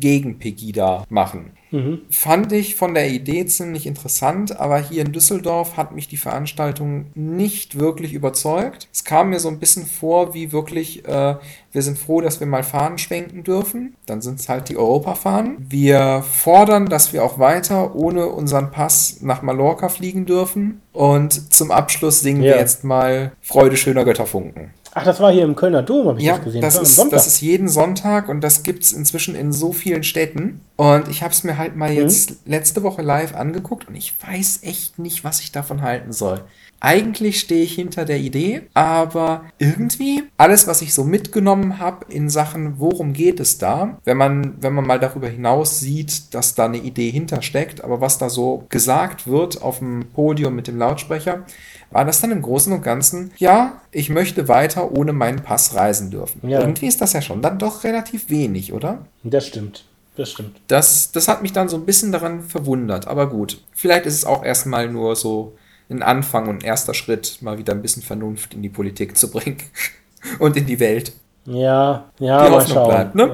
gegen 0.00 0.38
Pegida 0.38 1.04
machen. 1.08 1.52
Mhm. 1.70 2.02
Fand 2.10 2.52
ich 2.52 2.76
von 2.76 2.94
der 2.94 3.10
Idee 3.10 3.44
ziemlich 3.46 3.86
interessant, 3.86 4.58
aber 4.58 4.78
hier 4.78 5.04
in 5.04 5.12
Düsseldorf 5.12 5.76
hat 5.76 5.94
mich 5.94 6.08
die 6.08 6.16
Veranstaltung 6.16 7.06
nicht 7.14 7.78
wirklich 7.78 8.14
überzeugt. 8.14 8.88
Es 8.92 9.04
kam 9.04 9.30
mir 9.30 9.40
so 9.40 9.48
ein 9.48 9.58
bisschen 9.58 9.86
vor, 9.86 10.34
wie 10.34 10.52
wirklich, 10.52 11.06
äh, 11.06 11.36
wir 11.72 11.82
sind 11.82 11.98
froh, 11.98 12.20
dass 12.20 12.40
wir 12.40 12.46
mal 12.46 12.62
Fahnen 12.62 12.98
schwenken 12.98 13.44
dürfen. 13.44 13.94
Dann 14.06 14.22
sind 14.22 14.40
es 14.40 14.48
halt 14.48 14.68
die 14.68 14.76
Europafahnen. 14.76 15.56
Wir 15.68 16.22
fordern, 16.22 16.86
dass 16.86 17.12
wir 17.12 17.22
auch 17.22 17.38
weiter 17.38 17.94
ohne 17.94 18.26
unseren 18.26 18.70
Pass 18.70 19.18
nach 19.20 19.42
Mallorca 19.42 19.88
fliegen 19.88 20.24
dürfen. 20.24 20.80
Und 20.92 21.52
zum 21.52 21.70
Abschluss 21.70 22.20
singen 22.20 22.42
ja. 22.42 22.54
wir 22.54 22.60
jetzt 22.60 22.82
mal 22.82 23.32
Freude 23.40 23.76
schöner 23.76 24.04
Götterfunken. 24.04 24.70
Ach, 24.94 25.04
das 25.04 25.20
war 25.20 25.32
hier 25.32 25.44
im 25.44 25.54
Kölner 25.54 25.82
Dom, 25.82 26.08
habe 26.08 26.18
ich 26.18 26.26
ja, 26.26 26.36
das 26.36 26.44
gesehen. 26.44 26.60
Das, 26.60 26.74
das, 26.78 26.98
ist, 26.98 27.12
das 27.12 27.26
ist 27.26 27.40
jeden 27.40 27.68
Sonntag 27.68 28.28
und 28.28 28.40
das 28.40 28.62
gibt 28.62 28.82
es 28.82 28.92
inzwischen 28.92 29.34
in 29.34 29.52
so 29.52 29.72
vielen 29.72 30.02
Städten. 30.02 30.60
Und 30.76 31.08
ich 31.08 31.22
habe 31.22 31.32
es 31.32 31.44
mir 31.44 31.58
halt 31.58 31.76
mal 31.76 31.90
mhm. 31.90 31.96
jetzt 31.96 32.36
letzte 32.46 32.82
Woche 32.82 33.02
live 33.02 33.34
angeguckt 33.34 33.88
und 33.88 33.94
ich 33.94 34.14
weiß 34.26 34.60
echt 34.62 34.98
nicht, 34.98 35.24
was 35.24 35.40
ich 35.40 35.52
davon 35.52 35.82
halten 35.82 36.12
soll. 36.12 36.42
Eigentlich 36.80 37.40
stehe 37.40 37.64
ich 37.64 37.74
hinter 37.74 38.04
der 38.04 38.18
Idee, 38.18 38.62
aber 38.72 39.44
irgendwie 39.58 40.22
alles, 40.36 40.66
was 40.68 40.80
ich 40.80 40.94
so 40.94 41.02
mitgenommen 41.02 41.78
habe 41.78 42.06
in 42.12 42.30
Sachen, 42.30 42.78
worum 42.78 43.12
geht 43.12 43.40
es 43.40 43.58
da, 43.58 43.98
wenn 44.04 44.16
man, 44.16 44.62
wenn 44.62 44.74
man 44.74 44.86
mal 44.86 45.00
darüber 45.00 45.28
hinaus 45.28 45.80
sieht, 45.80 46.34
dass 46.34 46.54
da 46.54 46.66
eine 46.66 46.78
Idee 46.78 47.10
hintersteckt, 47.10 47.82
aber 47.82 48.00
was 48.00 48.18
da 48.18 48.30
so 48.30 48.64
gesagt 48.68 49.26
wird 49.26 49.60
auf 49.60 49.80
dem 49.80 50.06
Podium 50.14 50.54
mit 50.54 50.68
dem 50.68 50.78
Lautsprecher, 50.78 51.44
war 51.90 52.04
das 52.04 52.20
dann 52.20 52.30
im 52.30 52.42
Großen 52.42 52.72
und 52.72 52.82
Ganzen, 52.82 53.32
ja, 53.38 53.80
ich 53.90 54.10
möchte 54.10 54.46
weiter 54.46 54.92
ohne 54.92 55.12
meinen 55.12 55.42
Pass 55.42 55.74
reisen 55.74 56.10
dürfen. 56.10 56.48
Ja. 56.48 56.60
Irgendwie 56.60 56.86
ist 56.86 57.00
das 57.00 57.12
ja 57.12 57.22
schon 57.22 57.42
dann 57.42 57.58
doch 57.58 57.82
relativ 57.82 58.30
wenig, 58.30 58.72
oder? 58.72 59.06
Das 59.24 59.46
stimmt. 59.46 59.84
Das 60.16 60.32
stimmt. 60.32 60.60
Das, 60.66 61.12
das 61.12 61.28
hat 61.28 61.42
mich 61.42 61.52
dann 61.52 61.68
so 61.68 61.76
ein 61.76 61.86
bisschen 61.86 62.10
daran 62.12 62.42
verwundert. 62.42 63.06
Aber 63.06 63.28
gut, 63.28 63.62
vielleicht 63.72 64.04
ist 64.04 64.14
es 64.14 64.24
auch 64.24 64.44
erstmal 64.44 64.90
nur 64.90 65.14
so 65.14 65.56
ein 65.90 66.02
Anfang 66.02 66.48
und 66.48 66.62
ein 66.62 66.66
erster 66.66 66.94
Schritt, 66.94 67.38
mal 67.40 67.58
wieder 67.58 67.72
ein 67.72 67.82
bisschen 67.82 68.02
Vernunft 68.02 68.54
in 68.54 68.62
die 68.62 68.68
Politik 68.68 69.16
zu 69.16 69.30
bringen 69.30 69.58
und 70.38 70.56
in 70.56 70.66
die 70.66 70.80
Welt. 70.80 71.12
Ja, 71.44 72.10
ja, 72.18 72.46
die 72.46 72.52
Hoffnung 72.52 72.88
bleibt, 72.88 73.14
ne? 73.14 73.24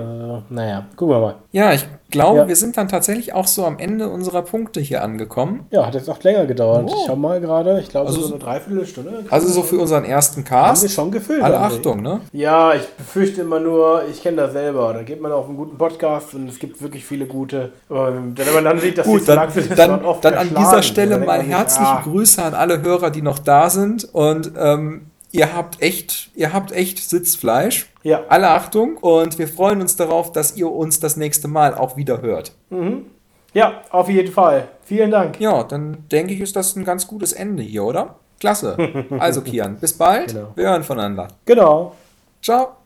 Naja, 0.51 0.87
gucken 0.97 1.15
wir 1.15 1.21
mal. 1.21 1.35
Ja, 1.53 1.73
ich 1.73 1.87
glaube, 2.11 2.39
ja. 2.39 2.49
wir 2.49 2.57
sind 2.57 2.77
dann 2.77 2.89
tatsächlich 2.89 3.33
auch 3.33 3.47
so 3.47 3.65
am 3.65 3.79
Ende 3.79 4.09
unserer 4.09 4.43
Punkte 4.43 4.81
hier 4.81 5.03
angekommen. 5.03 5.67
Ja, 5.71 5.87
hat 5.87 5.95
jetzt 5.95 6.09
auch 6.09 6.23
länger 6.23 6.47
gedauert. 6.47 6.85
Oh. 6.89 6.95
Ich 6.95 7.07
schau 7.07 7.17
mal 7.17 7.41
gerade, 7.41 7.81
ich 7.81 7.89
glaube, 7.89 8.09
also, 8.09 8.23
so 8.23 8.35
eine 8.35 8.43
Dreiviertelstunde. 8.43 9.25
Also 9.31 9.49
so 9.49 9.63
für 9.63 9.79
unseren 9.79 10.05
ersten 10.05 10.45
Cast. 10.45 10.83
Haben 10.83 10.83
wir 10.83 10.95
schon 10.95 11.11
gefüllt. 11.11 11.43
Alle 11.43 11.59
Achtung, 11.59 12.03
ne? 12.03 12.21
Ja, 12.33 12.75
ich 12.75 12.87
befürchte 12.89 13.43
immer 13.43 13.61
nur, 13.61 14.03
ich 14.11 14.23
kenne 14.23 14.39
das 14.39 14.53
selber. 14.53 14.93
Da 14.93 15.03
geht 15.03 15.21
man 15.21 15.33
auf 15.33 15.47
einen 15.47 15.57
guten 15.57 15.77
Podcast 15.77 16.35
und 16.35 16.49
es 16.49 16.59
gibt 16.59 16.81
wirklich 16.81 17.05
viele 17.05 17.27
gute. 17.27 17.73
wenn 17.89 18.55
man 18.55 18.65
dann 18.65 18.79
sieht, 18.79 18.99
dass 18.99 19.07
Gut, 19.07 19.29
dann, 19.29 19.49
dann, 19.77 20.01
dann 20.21 20.35
an 20.35 20.49
dieser 20.57 20.83
Stelle 20.83 21.19
mal 21.19 21.43
herzliche 21.43 21.89
ah. 21.89 22.03
Grüße 22.03 22.43
an 22.43 22.55
alle 22.55 22.83
Hörer, 22.83 23.11
die 23.11 23.23
noch 23.23 23.39
da 23.39 23.71
sind 23.71 24.05
und 24.13 24.53
ähm, 24.57 25.07
ihr 25.33 25.55
habt 25.55 25.83
echt, 25.83 26.31
ihr 26.35 26.53
habt 26.53 26.73
echt 26.73 26.99
Sitzfleisch. 26.99 27.87
Ja. 28.05 28.23
Alle 28.29 28.51
Achtung 28.51 28.99
und 28.99 29.39
wir 29.39 29.49
freuen 29.49 29.81
uns 29.81 29.97
darauf, 29.97 30.31
dass 30.31 30.57
ihr 30.57 30.71
uns 30.71 31.01
das 31.01 31.17
nächste 31.17 31.49
Mal 31.49 31.75
auch 31.75 31.97
wieder 31.97 32.23
hört. 32.23 32.53
Mhm. 32.71 33.07
Ja, 33.55 33.83
auf 33.91 34.09
jeden 34.09 34.33
Fall. 34.33 34.69
Vielen 34.85 35.11
Dank. 35.11 35.41
Ja, 35.41 35.65
dann 35.65 36.05
denke 36.13 36.35
ich, 36.35 36.41
ist 36.41 36.55
das 36.55 36.77
ein 36.77 36.85
ganz 36.85 37.07
gutes 37.07 37.33
Ende 37.33 37.63
hier, 37.63 37.85
oder? 37.85 38.17
Klasse. 38.41 38.77
Also, 39.19 39.41
Kian, 39.41 39.77
bis 39.79 39.95
bald. 39.95 40.29
Genau. 40.35 40.53
Wir 40.55 40.69
hören 40.69 40.85
voneinander. 40.85 41.29
Genau. 41.47 41.95
Ciao. 42.43 42.77